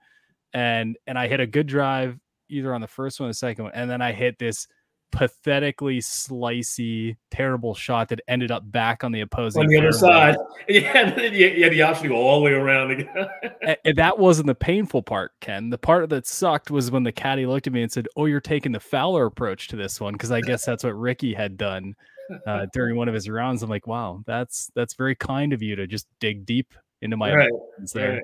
And 0.54 0.98
and 1.08 1.20
I 1.20 1.28
hit 1.28 1.40
a 1.40 1.48
good 1.48 1.68
drive 1.68 2.18
either 2.50 2.74
on 2.74 2.82
the 2.82 2.88
first 2.88 3.20
one 3.20 3.28
or 3.28 3.32
the 3.32 3.36
second 3.36 3.66
one, 3.66 3.74
and 3.76 3.90
then 3.90 4.02
I 4.02 4.14
hit 4.14 4.40
this 4.40 4.68
pathetically 5.16 6.00
slicey, 6.00 7.16
terrible 7.32 7.74
shot 7.74 8.10
that 8.10 8.20
ended 8.28 8.52
up 8.52 8.70
back 8.70 9.04
on 9.04 9.14
the 9.14 9.22
opposing 9.22 9.62
on 9.62 9.68
the 9.68 9.78
other 9.78 9.92
side. 9.92 10.36
Yeah, 10.68 11.20
you 11.20 11.64
had 11.64 11.72
the 11.72 11.82
option 11.84 12.04
to 12.04 12.10
go 12.10 12.16
all 12.16 12.40
the 12.40 12.46
way 12.46 12.52
around 12.52 12.92
again. 12.92 13.28
and 13.86 13.98
that 13.98 14.18
wasn't 14.20 14.48
the 14.48 14.56
painful 14.56 15.04
part, 15.04 15.32
Ken. 15.40 15.70
The 15.70 15.78
part 15.78 16.10
that 16.10 16.28
sucked 16.28 16.72
was 16.72 16.92
when 16.92 17.04
the 17.04 17.12
caddy 17.12 17.46
looked 17.46 17.68
at 17.68 17.74
me 17.74 17.84
and 17.84 17.92
said, 17.92 18.08
"Oh, 18.16 18.26
you're 18.26 18.42
taking 18.42 18.72
the 18.72 18.80
Fowler 18.80 19.26
approach 19.26 19.68
to 19.70 19.76
this 19.76 20.02
one," 20.02 20.14
because 20.14 20.32
I 20.32 20.42
guess 20.42 20.66
that's 20.66 20.84
what 20.84 20.98
Rickie 20.98 21.34
had 21.34 21.56
done 21.56 21.96
uh, 22.48 22.66
during 22.74 22.96
one 22.96 23.08
of 23.08 23.14
his 23.14 23.30
rounds. 23.30 23.64
I'm 23.64 23.70
like, 23.70 23.88
wow, 23.88 24.24
that's 24.26 24.72
that's 24.76 24.96
very 24.96 25.16
kind 25.16 25.54
of 25.54 25.62
you 25.62 25.76
to 25.76 25.88
just 25.88 26.08
dig 26.20 26.46
deep 26.46 26.74
into 27.02 27.16
my 27.16 27.34
right. 27.34 27.52
there. 27.94 28.22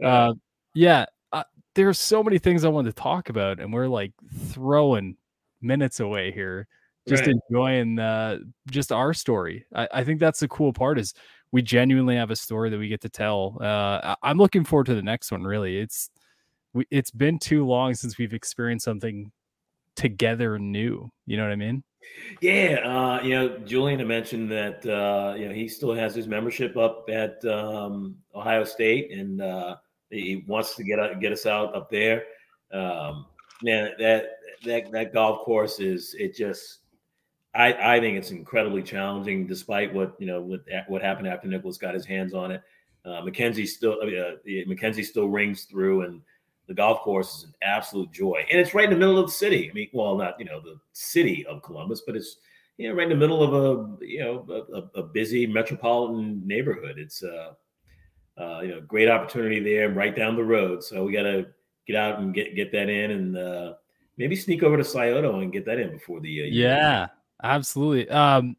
Right. 0.00 0.08
Uh, 0.08 0.34
yeah, 0.74 1.06
uh, 1.32 1.44
there's 1.74 1.98
so 1.98 2.22
many 2.22 2.38
things 2.38 2.64
I 2.64 2.68
wanted 2.68 2.94
to 2.94 3.02
talk 3.02 3.28
about, 3.28 3.60
and 3.60 3.72
we're 3.72 3.88
like 3.88 4.12
throwing 4.48 5.16
minutes 5.62 6.00
away 6.00 6.32
here, 6.32 6.66
just 7.08 7.26
right. 7.26 7.34
enjoying 7.50 7.98
uh, 7.98 8.38
just 8.70 8.92
our 8.92 9.14
story. 9.14 9.66
I, 9.74 9.88
I 9.94 10.04
think 10.04 10.20
that's 10.20 10.40
the 10.40 10.48
cool 10.48 10.72
part 10.72 10.98
is 10.98 11.14
we 11.52 11.62
genuinely 11.62 12.16
have 12.16 12.30
a 12.30 12.36
story 12.36 12.70
that 12.70 12.78
we 12.78 12.88
get 12.88 13.00
to 13.02 13.08
tell. 13.08 13.58
Uh, 13.60 14.14
I'm 14.22 14.38
looking 14.38 14.64
forward 14.64 14.86
to 14.86 14.94
the 14.94 15.02
next 15.02 15.32
one. 15.32 15.42
Really, 15.42 15.78
it's 15.78 16.10
we, 16.72 16.86
it's 16.90 17.10
been 17.10 17.38
too 17.38 17.66
long 17.66 17.94
since 17.94 18.18
we've 18.18 18.34
experienced 18.34 18.84
something 18.84 19.32
together 19.96 20.58
new. 20.58 21.10
You 21.26 21.36
know 21.36 21.44
what 21.44 21.52
I 21.52 21.56
mean? 21.56 21.82
Yeah, 22.40 22.80
uh, 22.84 23.22
you 23.22 23.34
know, 23.34 23.58
Julian 23.58 24.06
mentioned 24.06 24.50
that 24.50 24.86
uh, 24.86 25.34
you 25.36 25.48
know 25.48 25.54
he 25.54 25.68
still 25.68 25.94
has 25.94 26.14
his 26.14 26.26
membership 26.26 26.76
up 26.76 27.08
at 27.10 27.44
um, 27.44 28.16
Ohio 28.34 28.64
State, 28.64 29.10
and 29.12 29.42
uh, 29.42 29.76
he 30.10 30.44
wants 30.46 30.76
to 30.76 30.84
get 30.84 30.98
get 31.20 31.32
us 31.32 31.46
out 31.46 31.74
up 31.74 31.90
there. 31.90 32.24
Um, 32.72 33.26
man, 33.62 33.92
that 33.98 34.38
that 34.64 34.90
that 34.92 35.12
golf 35.12 35.44
course 35.44 35.80
is 35.80 36.14
it 36.18 36.34
just. 36.34 36.78
I, 37.52 37.96
I 37.96 38.00
think 38.00 38.16
it's 38.16 38.30
incredibly 38.30 38.80
challenging, 38.80 39.48
despite 39.48 39.92
what 39.92 40.14
you 40.20 40.26
know 40.26 40.40
what 40.40 40.60
what 40.86 41.02
happened 41.02 41.26
after 41.26 41.48
Nicklaus 41.48 41.78
got 41.78 41.94
his 41.94 42.06
hands 42.06 42.32
on 42.32 42.52
it. 42.52 42.62
Uh, 43.04 43.22
MacKenzie 43.22 43.66
still, 43.66 43.94
uh, 44.02 44.36
MacKenzie 44.46 45.04
still 45.04 45.28
rings 45.28 45.64
through, 45.64 46.02
and 46.02 46.20
the 46.68 46.74
golf 46.74 47.00
course 47.00 47.38
is 47.38 47.44
an 47.44 47.54
absolute 47.62 48.12
joy, 48.12 48.44
and 48.50 48.60
it's 48.60 48.72
right 48.72 48.84
in 48.84 48.90
the 48.90 48.96
middle 48.96 49.18
of 49.18 49.26
the 49.26 49.32
city. 49.32 49.68
I 49.68 49.74
mean, 49.74 49.88
well, 49.92 50.16
not 50.16 50.38
you 50.38 50.44
know 50.44 50.60
the 50.60 50.78
city 50.92 51.44
of 51.46 51.62
Columbus, 51.62 52.02
but 52.06 52.14
it's 52.14 52.36
you 52.76 52.88
know 52.88 52.94
right 52.94 53.10
in 53.10 53.18
the 53.18 53.26
middle 53.26 53.42
of 53.42 53.52
a 53.52 54.06
you 54.06 54.20
know 54.20 54.46
a, 54.94 55.00
a 55.00 55.02
busy 55.02 55.44
metropolitan 55.44 56.46
neighborhood. 56.46 56.98
It's 56.98 57.24
uh, 57.24 57.54
uh, 58.40 58.60
you 58.60 58.68
know, 58.68 58.80
great 58.80 59.08
opportunity 59.08 59.60
there, 59.60 59.90
right 59.90 60.16
down 60.16 60.36
the 60.36 60.44
road. 60.44 60.82
So 60.82 61.04
we 61.04 61.12
got 61.12 61.24
to 61.24 61.46
get 61.86 61.96
out 61.96 62.20
and 62.20 62.32
get 62.32 62.54
get 62.54 62.72
that 62.72 62.88
in, 62.88 63.10
and 63.10 63.36
uh, 63.36 63.74
maybe 64.20 64.36
sneak 64.36 64.62
over 64.62 64.76
to 64.76 64.84
Scioto 64.84 65.40
and 65.40 65.50
get 65.50 65.64
that 65.64 65.80
in 65.80 65.90
before 65.90 66.20
the 66.20 66.42
uh, 66.42 66.44
Yeah, 66.44 67.06
absolutely. 67.42 68.08
Um, 68.10 68.54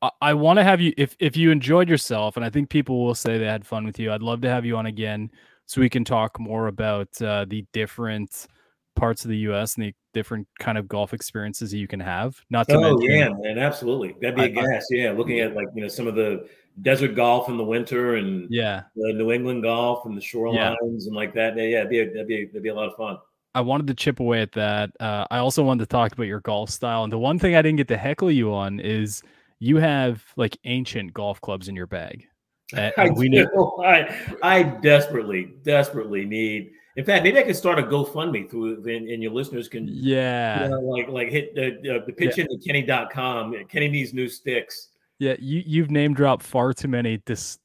I, 0.00 0.10
I 0.20 0.34
want 0.34 0.58
to 0.58 0.64
have 0.64 0.80
you 0.80 0.92
if 0.96 1.14
if 1.20 1.36
you 1.36 1.50
enjoyed 1.50 1.88
yourself, 1.88 2.36
and 2.36 2.44
I 2.44 2.50
think 2.50 2.70
people 2.70 3.04
will 3.04 3.14
say 3.14 3.38
they 3.38 3.44
had 3.44 3.66
fun 3.66 3.84
with 3.84 3.98
you. 3.98 4.10
I'd 4.10 4.22
love 4.22 4.40
to 4.40 4.48
have 4.48 4.64
you 4.64 4.76
on 4.76 4.86
again 4.86 5.30
so 5.66 5.82
we 5.82 5.90
can 5.90 6.04
talk 6.04 6.40
more 6.40 6.66
about 6.68 7.20
uh, 7.20 7.44
the 7.46 7.64
different 7.72 8.48
parts 8.96 9.24
of 9.24 9.28
the 9.28 9.36
U.S. 9.38 9.76
and 9.76 9.84
the 9.84 9.94
different 10.14 10.48
kind 10.58 10.78
of 10.78 10.88
golf 10.88 11.12
experiences 11.12 11.72
you 11.72 11.86
can 11.86 12.00
have. 12.00 12.40
Not 12.48 12.66
to 12.68 12.76
Oh 12.76 12.80
mention, 12.80 13.10
yeah, 13.10 13.28
man, 13.28 13.58
absolutely. 13.58 14.16
That'd 14.22 14.36
be 14.36 14.44
a 14.44 14.48
gas. 14.48 14.86
Yeah, 14.90 15.12
looking 15.12 15.40
at 15.40 15.54
like 15.54 15.68
you 15.74 15.82
know 15.82 15.88
some 15.88 16.06
of 16.06 16.14
the 16.14 16.48
desert 16.80 17.14
golf 17.14 17.48
in 17.48 17.58
the 17.58 17.64
winter 17.64 18.14
and 18.14 18.48
yeah, 18.50 18.84
the 18.96 19.12
New 19.12 19.32
England 19.32 19.64
golf 19.64 20.06
and 20.06 20.16
the 20.16 20.22
shorelines 20.22 21.06
and 21.06 21.14
like 21.14 21.34
that. 21.34 21.56
Yeah, 21.58 21.84
that'd 21.84 21.90
be 21.90 22.00
a, 22.00 22.06
that'd 22.06 22.26
be 22.26 22.46
that'd 22.46 22.62
be 22.62 22.70
a 22.70 22.74
lot 22.74 22.88
of 22.88 22.96
fun. 22.96 23.18
I 23.58 23.60
wanted 23.60 23.88
to 23.88 23.94
chip 23.94 24.20
away 24.20 24.40
at 24.40 24.52
that. 24.52 24.92
Uh, 25.00 25.26
I 25.32 25.38
also 25.38 25.64
wanted 25.64 25.80
to 25.80 25.86
talk 25.88 26.12
about 26.12 26.28
your 26.28 26.38
golf 26.38 26.70
style, 26.70 27.02
and 27.02 27.12
the 27.12 27.18
one 27.18 27.40
thing 27.40 27.56
I 27.56 27.62
didn't 27.62 27.78
get 27.78 27.88
to 27.88 27.96
heckle 27.96 28.30
you 28.30 28.54
on 28.54 28.78
is 28.78 29.20
you 29.58 29.78
have 29.78 30.22
like 30.36 30.56
ancient 30.62 31.12
golf 31.12 31.40
clubs 31.40 31.66
in 31.68 31.74
your 31.74 31.88
bag. 31.88 32.24
And- 32.76 32.92
I, 32.96 33.06
and 33.06 33.16
we 33.16 33.28
need. 33.28 33.46
I 33.84 34.14
I 34.42 34.62
desperately, 34.62 35.54
desperately 35.64 36.24
need. 36.24 36.70
In 36.96 37.04
fact, 37.04 37.24
maybe 37.24 37.38
I 37.38 37.42
could 37.42 37.56
start 37.56 37.78
a 37.78 37.82
GoFundMe 37.82 38.48
through, 38.48 38.84
and, 38.84 39.08
and 39.08 39.22
your 39.22 39.32
listeners 39.32 39.68
can, 39.68 39.88
yeah, 39.90 40.64
you 40.64 40.68
know, 40.68 40.80
like 40.80 41.08
like 41.08 41.30
hit 41.30 41.54
the 41.56 41.78
the, 41.82 42.04
the 42.06 42.12
pitch 42.12 42.38
into 42.38 42.58
Kenny.com. 42.64 43.64
Kenny 43.68 43.88
needs 43.88 44.12
new 44.14 44.28
sticks. 44.28 44.90
Yeah, 45.18 45.34
you 45.40 45.62
you've 45.66 45.90
name 45.90 46.14
dropped 46.14 46.44
far 46.44 46.72
too 46.72 46.88
many 46.88 47.16
dis- 47.24 47.58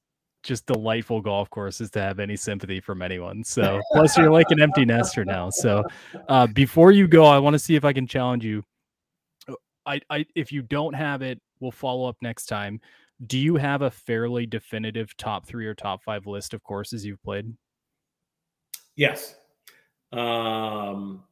just 0.43 0.65
delightful 0.65 1.21
golf 1.21 1.49
courses 1.49 1.89
to 1.91 2.01
have 2.01 2.19
any 2.19 2.35
sympathy 2.35 2.79
from 2.79 3.01
anyone. 3.01 3.43
So 3.53 3.81
plus 3.91 4.17
you're 4.17 4.31
like 4.31 4.49
an 4.49 4.61
empty 4.61 4.83
nester 4.83 5.23
now. 5.23 5.49
So 5.51 5.83
uh, 6.27 6.47
before 6.47 6.91
you 6.91 7.07
go, 7.07 7.25
I 7.25 7.37
want 7.37 7.53
to 7.53 7.59
see 7.59 7.75
if 7.75 7.85
I 7.85 7.93
can 7.93 8.07
challenge 8.07 8.43
you. 8.43 8.63
Uh, 9.47 9.53
I, 9.85 10.01
I 10.09 10.25
if 10.35 10.51
you 10.51 10.63
don't 10.63 10.93
have 10.93 11.21
it, 11.21 11.39
we'll 11.59 11.71
follow 11.71 12.09
up 12.09 12.17
next 12.21 12.47
time. 12.47 12.81
Do 13.25 13.37
you 13.37 13.55
have 13.57 13.83
a 13.83 13.91
fairly 13.91 14.45
definitive 14.47 15.15
top 15.17 15.45
three 15.45 15.67
or 15.67 15.75
top 15.75 16.03
five 16.03 16.25
list 16.25 16.53
of 16.53 16.63
courses 16.63 17.05
you've 17.05 17.21
played? 17.23 17.53
Yes. 18.95 19.35
Um, 20.11 21.23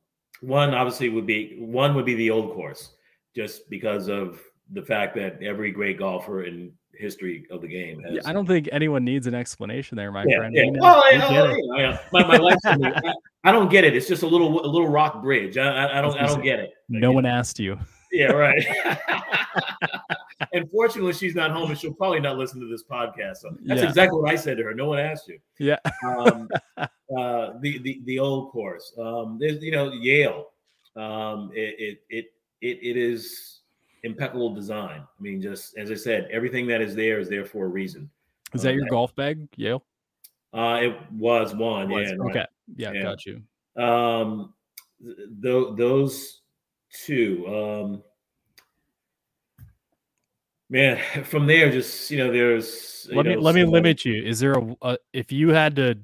one 0.41 0.73
obviously 0.73 1.09
would 1.09 1.25
be 1.25 1.55
one 1.59 1.95
would 1.95 2.05
be 2.05 2.15
the 2.15 2.29
old 2.29 2.53
course, 2.53 2.93
just 3.35 3.69
because 3.69 4.07
of 4.09 4.39
the 4.71 4.83
fact 4.83 5.15
that 5.15 5.41
every 5.41 5.71
great 5.71 5.97
golfer 5.97 6.43
in 6.43 6.71
history 6.97 7.45
of 7.49 7.61
the 7.61 7.67
game 7.67 8.01
has. 8.03 8.13
Yeah, 8.13 8.21
I 8.25 8.33
don't 8.33 8.45
think 8.45 8.69
anyone 8.71 9.03
needs 9.03 9.27
an 9.27 9.33
explanation 9.33 9.95
there, 9.95 10.11
my 10.11 10.25
Yeah, 10.27 10.37
friend. 10.37 10.55
yeah. 10.55 10.65
We 10.65 10.71
know- 10.71 10.81
Well, 10.81 11.03
we 11.11 11.17
yeah, 11.17 11.29
get 11.29 11.49
it. 11.49 11.65
yeah, 11.75 11.77
yeah. 11.79 11.99
My, 12.11 12.27
my 12.27 12.37
life, 12.37 12.57
I, 12.65 13.13
I 13.43 13.51
don't 13.51 13.69
get 13.69 13.83
it. 13.83 13.95
It's 13.95 14.07
just 14.07 14.23
a 14.23 14.27
little 14.27 14.63
a 14.65 14.67
little 14.67 14.87
rock 14.89 15.21
bridge. 15.21 15.57
I, 15.57 15.67
I, 15.67 15.99
I 15.99 16.01
don't 16.01 16.17
I 16.19 16.27
don't 16.27 16.43
get 16.43 16.59
it. 16.59 16.73
No 16.89 17.11
one 17.11 17.25
asked 17.25 17.59
you. 17.59 17.77
Yeah, 18.11 18.31
right. 18.33 18.63
Unfortunately, 20.53 21.13
she's 21.13 21.35
not 21.35 21.51
home, 21.51 21.69
and 21.69 21.79
she'll 21.79 21.93
probably 21.93 22.19
not 22.19 22.37
listen 22.37 22.59
to 22.59 22.67
this 22.67 22.83
podcast. 22.83 23.37
So 23.37 23.55
that's 23.63 23.81
Yeah. 23.81 23.87
exactly 23.87 24.19
what 24.19 24.31
I 24.31 24.35
said 24.35 24.57
to 24.57 24.63
her. 24.63 24.73
No 24.73 24.87
one 24.87 24.99
asked 24.99 25.27
you. 25.27 25.39
Yeah. 25.59 25.77
Um, 26.05 26.49
uh, 26.77 26.87
the 27.61 27.77
the 27.79 28.01
the 28.05 28.19
old 28.19 28.51
course. 28.51 28.93
Um, 28.99 29.37
there's 29.39 29.61
you 29.63 29.71
know 29.71 29.91
Yale. 29.91 30.47
Um, 30.95 31.51
it, 31.53 31.75
it 31.79 31.97
it 32.09 32.25
it 32.61 32.79
it 32.81 32.97
is 32.97 33.60
impeccable 34.03 34.53
design. 34.53 35.01
I 35.01 35.21
mean, 35.21 35.41
just 35.41 35.77
as 35.77 35.91
I 35.91 35.95
said, 35.95 36.27
everything 36.31 36.67
that 36.67 36.81
is 36.81 36.95
there 36.95 37.19
is 37.19 37.29
there 37.29 37.45
for 37.45 37.65
a 37.65 37.69
reason. 37.69 38.09
Is 38.53 38.63
that 38.63 38.73
your 38.73 38.83
Okay. 38.83 38.89
golf 38.89 39.15
bag, 39.15 39.47
Yale? 39.55 39.83
Uh, 40.53 40.79
it 40.81 41.11
was 41.11 41.55
one. 41.55 41.89
Was- 41.89 42.09
yeah. 42.09 42.15
right. 42.17 42.29
okay. 42.31 42.45
Yeah, 42.75 42.91
Yeah. 42.91 43.01
got 43.03 43.25
you. 43.25 43.41
Um, 43.81 44.53
th- 45.03 45.17
tho- 45.39 45.73
those 45.75 46.41
two. 47.05 47.45
Um, 47.47 48.03
man, 50.69 50.97
from 51.25 51.45
there, 51.47 51.71
just 51.71 52.11
you 52.11 52.17
know, 52.17 52.31
there's. 52.31 53.07
you 53.09 53.15
let 53.15 53.25
me 53.25 53.35
know, 53.35 53.41
let 53.41 53.55
me 53.55 53.61
some- 53.61 53.71
limit 53.71 54.05
you. 54.05 54.21
Is 54.23 54.39
there 54.39 54.53
a, 54.53 54.75
a 54.81 54.97
if 55.13 55.31
you 55.31 55.49
had 55.49 55.75
to 55.77 55.97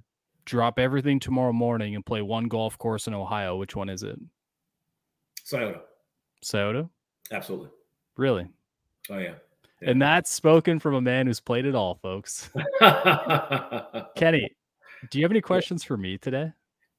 drop 0.45 0.79
everything 0.79 1.19
tomorrow 1.19 1.51
morning 1.51 1.95
and 1.95 2.05
play 2.05 2.21
one 2.21 2.45
golf 2.47 2.77
course 2.77 3.07
in 3.07 3.13
Ohio, 3.13 3.57
which 3.57 3.75
one 3.75 3.89
is 3.89 4.03
it? 4.03 4.17
Scioto. 5.43 5.81
Scioto? 6.41 6.89
Absolutely. 7.31 7.69
Really? 8.18 8.47
Oh 9.09 9.18
yeah. 9.18 9.36
And 9.82 10.01
that's 10.01 10.32
spoken 10.32 10.80
from 10.80 10.95
a 10.95 11.01
man 11.01 11.28
who's 11.28 11.39
played 11.39 11.65
it 11.65 11.76
all, 11.76 11.95
folks. 12.01 12.49
Kenny, 14.15 14.49
do 15.11 15.20
you 15.20 15.24
have 15.24 15.32
any 15.32 15.41
questions 15.41 15.84
for 15.84 15.95
me 15.97 16.18
today? 16.18 16.51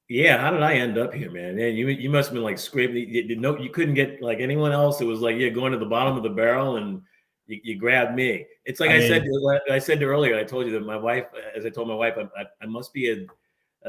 yeah. 0.07 0.37
How 0.39 0.49
did 0.49 0.63
I 0.63 0.73
end 0.75 0.97
up 0.97 1.13
here, 1.13 1.29
man? 1.29 1.59
And 1.59 1.77
you 1.77 1.87
you 1.89 2.09
must 2.09 2.29
have 2.29 2.33
been 2.33 2.43
like 2.43 2.57
scraping. 2.57 2.95
You, 2.95 3.23
you, 3.23 3.35
no, 3.35 3.57
you 3.57 3.69
couldn't 3.69 3.95
get 3.95 4.21
like 4.21 4.39
anyone 4.39 4.71
else. 4.71 5.01
It 5.01 5.05
was 5.05 5.19
like 5.19 5.35
you're 5.35 5.49
going 5.51 5.73
to 5.73 5.77
the 5.77 5.85
bottom 5.85 6.17
of 6.17 6.23
the 6.23 6.29
barrel 6.29 6.77
and. 6.77 7.01
You, 7.47 7.59
you 7.63 7.75
grabbed 7.79 8.13
me. 8.15 8.45
It's 8.65 8.79
like 8.79 8.91
I 8.91 8.97
I, 8.97 9.07
said. 9.07 9.23
mean- 9.23 9.59
I 9.71 9.79
said 9.79 10.03
earlier. 10.03 10.37
I 10.37 10.43
told 10.43 10.67
you 10.67 10.71
that 10.73 10.85
my 10.85 10.95
wife, 10.95 11.25
as 11.57 11.65
I 11.65 11.71
told 11.71 11.87
my 11.87 11.95
wife, 11.95 12.13
I, 12.15 12.21
I, 12.39 12.45
I 12.61 12.65
must 12.67 12.93
be 12.93 13.09
a, 13.09 13.25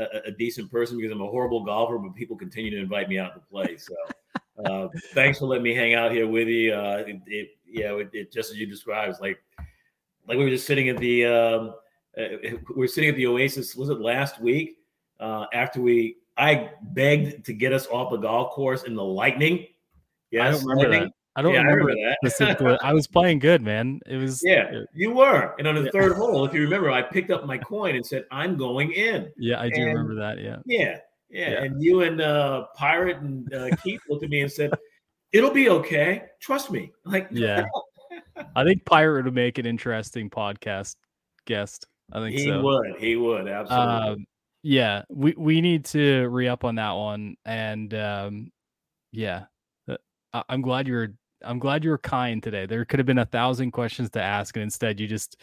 a 0.00 0.28
a 0.28 0.30
decent 0.30 0.70
person 0.70 0.96
because 0.96 1.12
I'm 1.12 1.20
a 1.20 1.26
horrible 1.26 1.62
golfer, 1.62 1.98
but 1.98 2.14
people 2.14 2.38
continue 2.38 2.70
to 2.70 2.78
invite 2.78 3.10
me 3.10 3.18
out 3.18 3.34
to 3.34 3.40
play. 3.40 3.76
So, 3.76 3.94
uh, 4.64 4.88
thanks 5.14 5.38
for 5.38 5.46
letting 5.46 5.64
me 5.64 5.74
hang 5.74 5.94
out 5.94 6.12
here 6.12 6.26
with 6.26 6.48
you. 6.48 6.74
Uh, 6.74 7.04
it, 7.06 7.16
it 7.26 7.48
yeah, 7.66 7.94
it, 7.96 8.10
it 8.12 8.32
just 8.32 8.50
as 8.50 8.56
you 8.58 8.66
described, 8.66 9.10
it's 9.10 9.20
like 9.20 9.38
like 10.28 10.38
we 10.38 10.44
were 10.44 10.50
just 10.50 10.66
sitting 10.66 10.88
at 10.88 10.98
the 10.98 11.26
um, 11.26 11.74
uh, 12.18 12.24
we 12.42 12.58
were 12.76 12.88
sitting 12.88 13.10
at 13.10 13.16
the 13.16 13.26
Oasis. 13.26 13.74
Was 13.76 13.88
it 13.90 14.00
last 14.00 14.40
week? 14.40 14.76
Uh, 15.18 15.46
after 15.52 15.80
we, 15.82 16.16
I 16.38 16.70
begged 16.82 17.44
to 17.44 17.52
get 17.52 17.72
us 17.74 17.86
off 17.88 18.10
the 18.10 18.16
golf 18.16 18.52
course 18.52 18.84
in 18.84 18.94
the 18.94 19.04
lightning. 19.04 19.66
Yes, 20.30 20.46
I 20.46 20.50
don't 20.52 20.60
remember 20.62 20.82
lightning. 20.90 21.00
that. 21.08 21.14
I 21.36 21.42
don't 21.42 21.52
yeah, 21.54 21.60
remember, 21.60 21.82
I 21.82 21.84
remember 21.94 22.10
that. 22.22 22.28
specifically. 22.30 22.78
I 22.82 22.92
was 22.92 23.06
playing 23.16 23.38
good, 23.38 23.62
man. 23.62 24.00
It 24.06 24.16
was 24.16 24.40
Yeah, 24.42 24.80
you 24.94 25.12
were. 25.12 25.54
And 25.58 25.68
on 25.68 25.74
the 25.76 25.82
Yeah. 25.84 25.90
third 25.92 26.12
hole, 26.16 26.44
if 26.44 26.52
you 26.52 26.62
remember, 26.62 26.90
I 26.90 27.02
picked 27.02 27.30
up 27.30 27.46
my 27.46 27.56
coin 27.58 27.94
and 27.94 28.04
said, 28.04 28.24
"I'm 28.32 28.56
going 28.56 28.92
in." 28.92 29.30
Yeah, 29.36 29.60
I 29.60 29.68
do 29.68 29.82
And- 29.82 29.86
remember 29.92 30.14
that. 30.16 30.38
Yeah. 30.40 30.56
Yeah, 30.66 30.98
yeah. 31.30 31.50
Yeah. 31.50 31.62
And 31.62 31.82
you 31.82 32.02
and 32.02 32.20
uh, 32.20 32.66
Pirate 32.74 33.18
and 33.18 33.52
uh, 33.54 33.76
Keith 33.76 34.00
looked 34.08 34.24
at 34.24 34.30
me 34.30 34.42
and 34.42 34.50
said, 34.50 34.70
"It'll 35.32 35.52
be 35.52 35.68
okay. 35.68 36.24
Trust 36.40 36.70
me." 36.70 36.92
Like, 37.04 37.28
Yeah. 37.30 37.64
I 38.56 38.64
think 38.64 38.84
Pirate 38.84 39.24
would 39.24 39.34
make 39.34 39.58
an 39.58 39.66
interesting 39.66 40.30
podcast 40.30 40.96
guest. 41.46 41.86
I 42.12 42.20
think 42.20 42.36
he 42.36 42.46
so. 42.46 42.60
would. 42.60 42.96
He 42.98 43.16
would 43.16 43.46
absolutely. 43.46 43.86
Um, 43.86 44.26
yeah, 44.62 45.02
we 45.08 45.34
we 45.36 45.60
need 45.60 45.84
to 45.86 46.28
re 46.28 46.48
up 46.48 46.64
on 46.64 46.74
that 46.76 46.92
one, 46.92 47.36
and 47.44 47.92
um, 47.94 48.50
yeah, 49.12 49.44
uh, 49.88 49.96
I, 50.32 50.42
I'm 50.48 50.60
glad 50.60 50.88
you're 50.88 51.14
I'm 51.42 51.58
glad 51.58 51.84
you 51.84 51.90
were 51.90 51.98
kind 51.98 52.42
today. 52.42 52.66
There 52.66 52.84
could 52.84 52.98
have 52.98 53.06
been 53.06 53.18
a 53.18 53.26
thousand 53.26 53.70
questions 53.70 54.10
to 54.10 54.22
ask, 54.22 54.56
and 54.56 54.62
instead 54.62 55.00
you 55.00 55.06
just 55.06 55.36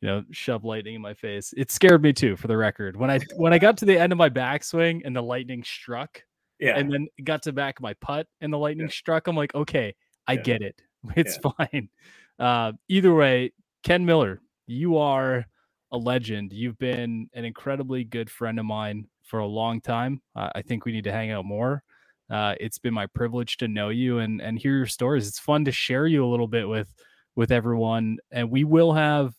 you 0.00 0.08
know 0.08 0.24
shove 0.30 0.64
lightning 0.64 0.94
in 0.94 1.00
my 1.02 1.14
face. 1.14 1.54
It 1.56 1.70
scared 1.70 2.02
me 2.02 2.12
too, 2.12 2.36
for 2.36 2.48
the 2.48 2.56
record. 2.56 2.96
When 2.96 3.10
I 3.10 3.20
when 3.36 3.52
I 3.52 3.58
got 3.58 3.78
to 3.78 3.84
the 3.84 3.98
end 3.98 4.12
of 4.12 4.18
my 4.18 4.30
backswing 4.30 5.02
and 5.04 5.14
the 5.16 5.22
lightning 5.22 5.64
struck, 5.64 6.22
yeah. 6.60 6.78
and 6.78 6.92
then 6.92 7.08
got 7.24 7.42
to 7.44 7.52
back 7.52 7.78
of 7.78 7.82
my 7.82 7.94
putt 7.94 8.26
and 8.40 8.52
the 8.52 8.58
lightning 8.58 8.88
struck, 8.90 9.26
I'm 9.26 9.36
like, 9.36 9.54
okay, 9.54 9.94
I 10.26 10.34
Yeah. 10.34 10.42
get 10.42 10.62
it. 10.62 10.80
It's 11.16 11.36
fine. 11.38 11.88
Uh, 12.38 12.72
either 12.88 13.14
way, 13.14 13.52
Ken 13.84 14.04
Miller, 14.04 14.40
you 14.66 14.96
are 14.98 15.46
a 15.92 15.96
legend. 15.96 16.52
You've 16.52 16.78
been 16.78 17.28
an 17.32 17.44
incredibly 17.44 18.02
good 18.04 18.28
friend 18.28 18.58
of 18.58 18.66
mine 18.66 19.06
for 19.22 19.38
a 19.38 19.46
long 19.46 19.80
time. 19.80 20.20
Uh, 20.34 20.50
I 20.54 20.62
think 20.62 20.84
we 20.84 20.92
need 20.92 21.04
to 21.04 21.12
hang 21.12 21.30
out 21.30 21.44
more. 21.44 21.82
Uh, 22.28 22.56
it's 22.58 22.78
been 22.78 22.92
my 22.92 23.06
privilege 23.06 23.56
to 23.58 23.68
know 23.68 23.88
you 23.90 24.18
and 24.18 24.40
and 24.42 24.58
hear 24.58 24.76
your 24.76 24.86
stories. 24.86 25.28
It's 25.28 25.38
fun 25.38 25.64
to 25.66 25.72
share 25.72 26.06
you 26.08 26.24
a 26.24 26.28
little 26.28 26.48
bit 26.48 26.68
with 26.68 26.92
with 27.36 27.52
everyone, 27.52 28.18
and 28.32 28.50
we 28.50 28.64
will 28.64 28.92
have 28.94 29.32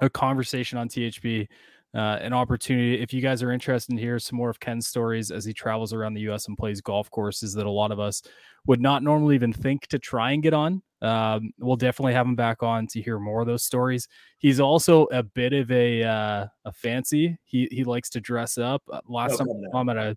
a 0.00 0.10
conversation 0.10 0.78
on 0.78 0.88
THP, 0.88 1.48
uh, 1.94 1.98
an 2.20 2.32
opportunity. 2.32 3.00
If 3.00 3.12
you 3.12 3.20
guys 3.20 3.42
are 3.42 3.52
interested 3.52 3.92
in 3.92 3.98
hear 3.98 4.18
some 4.18 4.36
more 4.36 4.50
of 4.50 4.60
Ken's 4.60 4.86
stories 4.86 5.30
as 5.30 5.44
he 5.44 5.52
travels 5.52 5.92
around 5.92 6.14
the 6.14 6.20
U.S. 6.22 6.48
and 6.48 6.56
plays 6.56 6.80
golf 6.80 7.10
courses 7.10 7.54
that 7.54 7.66
a 7.66 7.70
lot 7.70 7.90
of 7.90 7.98
us 7.98 8.22
would 8.66 8.80
not 8.80 9.02
normally 9.02 9.34
even 9.34 9.52
think 9.52 9.86
to 9.88 9.98
try 9.98 10.32
and 10.32 10.42
get 10.42 10.52
on, 10.52 10.82
um, 11.00 11.50
we'll 11.58 11.76
definitely 11.76 12.12
have 12.12 12.26
him 12.26 12.36
back 12.36 12.62
on 12.62 12.86
to 12.88 13.00
hear 13.00 13.18
more 13.18 13.40
of 13.40 13.46
those 13.46 13.64
stories. 13.64 14.08
He's 14.38 14.60
also 14.60 15.04
a 15.06 15.22
bit 15.22 15.52
of 15.52 15.70
a 15.70 16.02
uh, 16.02 16.46
a 16.64 16.72
fancy. 16.72 17.38
He 17.44 17.68
he 17.70 17.84
likes 17.84 18.10
to 18.10 18.20
dress 18.20 18.58
up. 18.58 18.82
Uh, 18.92 19.00
Last 19.08 19.34
Oh, 19.34 19.38
time 19.38 19.46
come 19.46 19.62
I 19.64 19.70
saw 19.70 19.80
him 19.80 19.88
at 19.90 19.96
a 19.96 20.16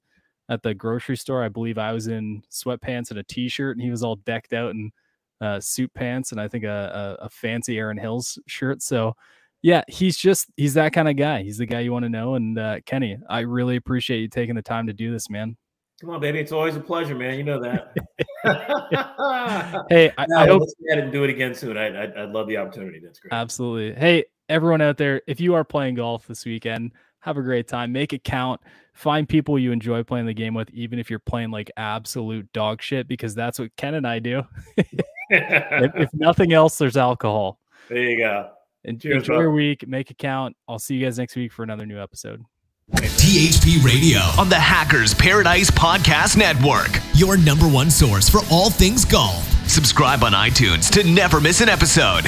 at 0.49 0.63
the 0.63 0.73
grocery 0.73 1.15
store, 1.15 1.43
I 1.43 1.49
believe 1.49 1.77
I 1.77 1.93
was 1.93 2.07
in 2.07 2.43
sweatpants 2.51 3.09
and 3.09 3.19
a 3.19 3.23
t-shirt, 3.23 3.77
and 3.77 3.84
he 3.84 3.89
was 3.89 4.03
all 4.03 4.17
decked 4.17 4.51
out 4.51 4.71
in 4.71 4.91
uh, 5.39 5.59
suit 5.59 5.91
pants 5.93 6.32
and 6.34 6.41
I 6.41 6.47
think 6.47 6.65
a, 6.65 7.17
a, 7.19 7.25
a 7.25 7.29
fancy 7.29 7.77
Erin 7.77 7.97
Hills 7.97 8.38
shirt. 8.47 8.82
So 8.82 9.15
yeah, 9.62 9.84
he's 9.88 10.18
just 10.18 10.47
he's 10.57 10.74
that 10.74 10.93
kind 10.93 11.07
of 11.07 11.16
guy. 11.16 11.43
He's 11.43 11.57
the 11.57 11.66
guy 11.66 11.82
you 11.82 11.91
want 11.91 12.03
to 12.03 12.09
know. 12.09 12.36
And 12.36 12.57
uh, 12.57 12.80
Kenny, 12.86 13.18
I 13.30 13.41
really 13.41 13.76
appreciate 13.76 14.20
you 14.20 14.28
taking 14.28 14.55
the 14.55 14.62
time 14.62 14.88
to 14.88 14.93
do 14.93 15.12
this, 15.12 15.30
man. 15.30 15.55
Come 16.01 16.09
on, 16.09 16.20
baby. 16.20 16.39
It's 16.39 16.51
always 16.51 16.76
a 16.76 16.80
pleasure, 16.80 17.14
man. 17.14 17.38
You 17.38 17.43
know 17.43 17.62
that. 17.62 17.95
Hey, 19.89 20.12
I, 20.18 20.26
No, 20.28 20.38
I 20.38 20.47
hope 20.47 20.62
let's 20.62 20.74
get 20.89 20.97
it 20.97 21.03
and 21.03 21.12
do 21.12 21.24
it 21.24 21.30
again 21.30 21.53
soon. 21.53 21.78
I, 21.78 21.89
I, 21.89 22.24
I'd 22.24 22.30
love 22.30 22.47
the 22.47 22.57
opportunity. 22.57 22.99
That's 22.99 23.20
great. 23.20 23.32
absolutely. 23.32 23.93
Hey, 23.93 24.26
everyone 24.49 24.82
out 24.82 24.97
there, 24.97 25.22
if 25.28 25.39
you 25.39 25.53
are 25.53 25.64
playing 25.64 25.95
golf 25.95 26.26
this 26.26 26.43
weekend, 26.43 26.93
have 27.20 27.38
a 27.38 27.41
great 27.43 27.68
time. 27.68 27.91
Make 27.91 28.14
it 28.14 28.24
count. 28.24 28.59
Find 28.95 29.30
people 29.30 29.59
you 29.59 29.72
enjoy 29.72 30.01
playing 30.01 30.26
the 30.26 30.34
game 30.34 30.55
with, 30.55 30.72
even 30.72 30.97
if 30.97 31.12
you're 31.12 31.20
playing 31.20 31.51
like 31.51 31.70
absolute 31.78 32.51
dog 32.51 32.82
shit, 32.82 33.07
because 33.07 33.36
that's 33.36 33.59
what 33.59 33.76
Ken 33.78 33.93
and 33.93 34.07
I 34.07 34.18
do. 34.18 34.41
if, 34.78 35.91
if, 35.95 36.09
nothing 36.14 36.51
else, 36.51 36.80
there's 36.80 36.97
alcohol. 36.97 37.59
There 37.89 38.03
you 38.03 38.18
go. 38.18 38.49
And 38.84 38.99
Cheers, 38.99 39.17
enjoy 39.23 39.34
bro. 39.34 39.41
your 39.41 39.51
week. 39.51 39.88
Make 39.88 40.09
it 40.11 40.17
count. 40.17 40.55
I'll 40.67 40.79
see 40.79 40.95
you 40.95 41.05
guys 41.05 41.17
next 41.17 41.36
week 41.36 41.51
for 41.51 41.63
another 41.63 41.86
new 41.86 42.01
episode. 42.01 42.43
THP 42.93 43.84
Radio 43.86 44.19
on 44.38 44.49
the 44.49 44.59
Hackers 44.59 45.13
Paradise 45.13 45.71
Podcast 45.71 46.36
Network. 46.36 46.89
Your 47.13 47.38
number 47.38 47.67
one 47.67 47.89
source 47.89 48.27
for 48.27 48.41
all 48.51 48.69
things 48.69 49.05
golf. 49.05 49.47
Subscribe 49.69 50.23
on 50.23 50.34
iTunes 50.34 50.89
to 50.91 51.09
never 51.09 51.39
miss 51.39 51.61
an 51.61 51.69
episode. 51.69 52.25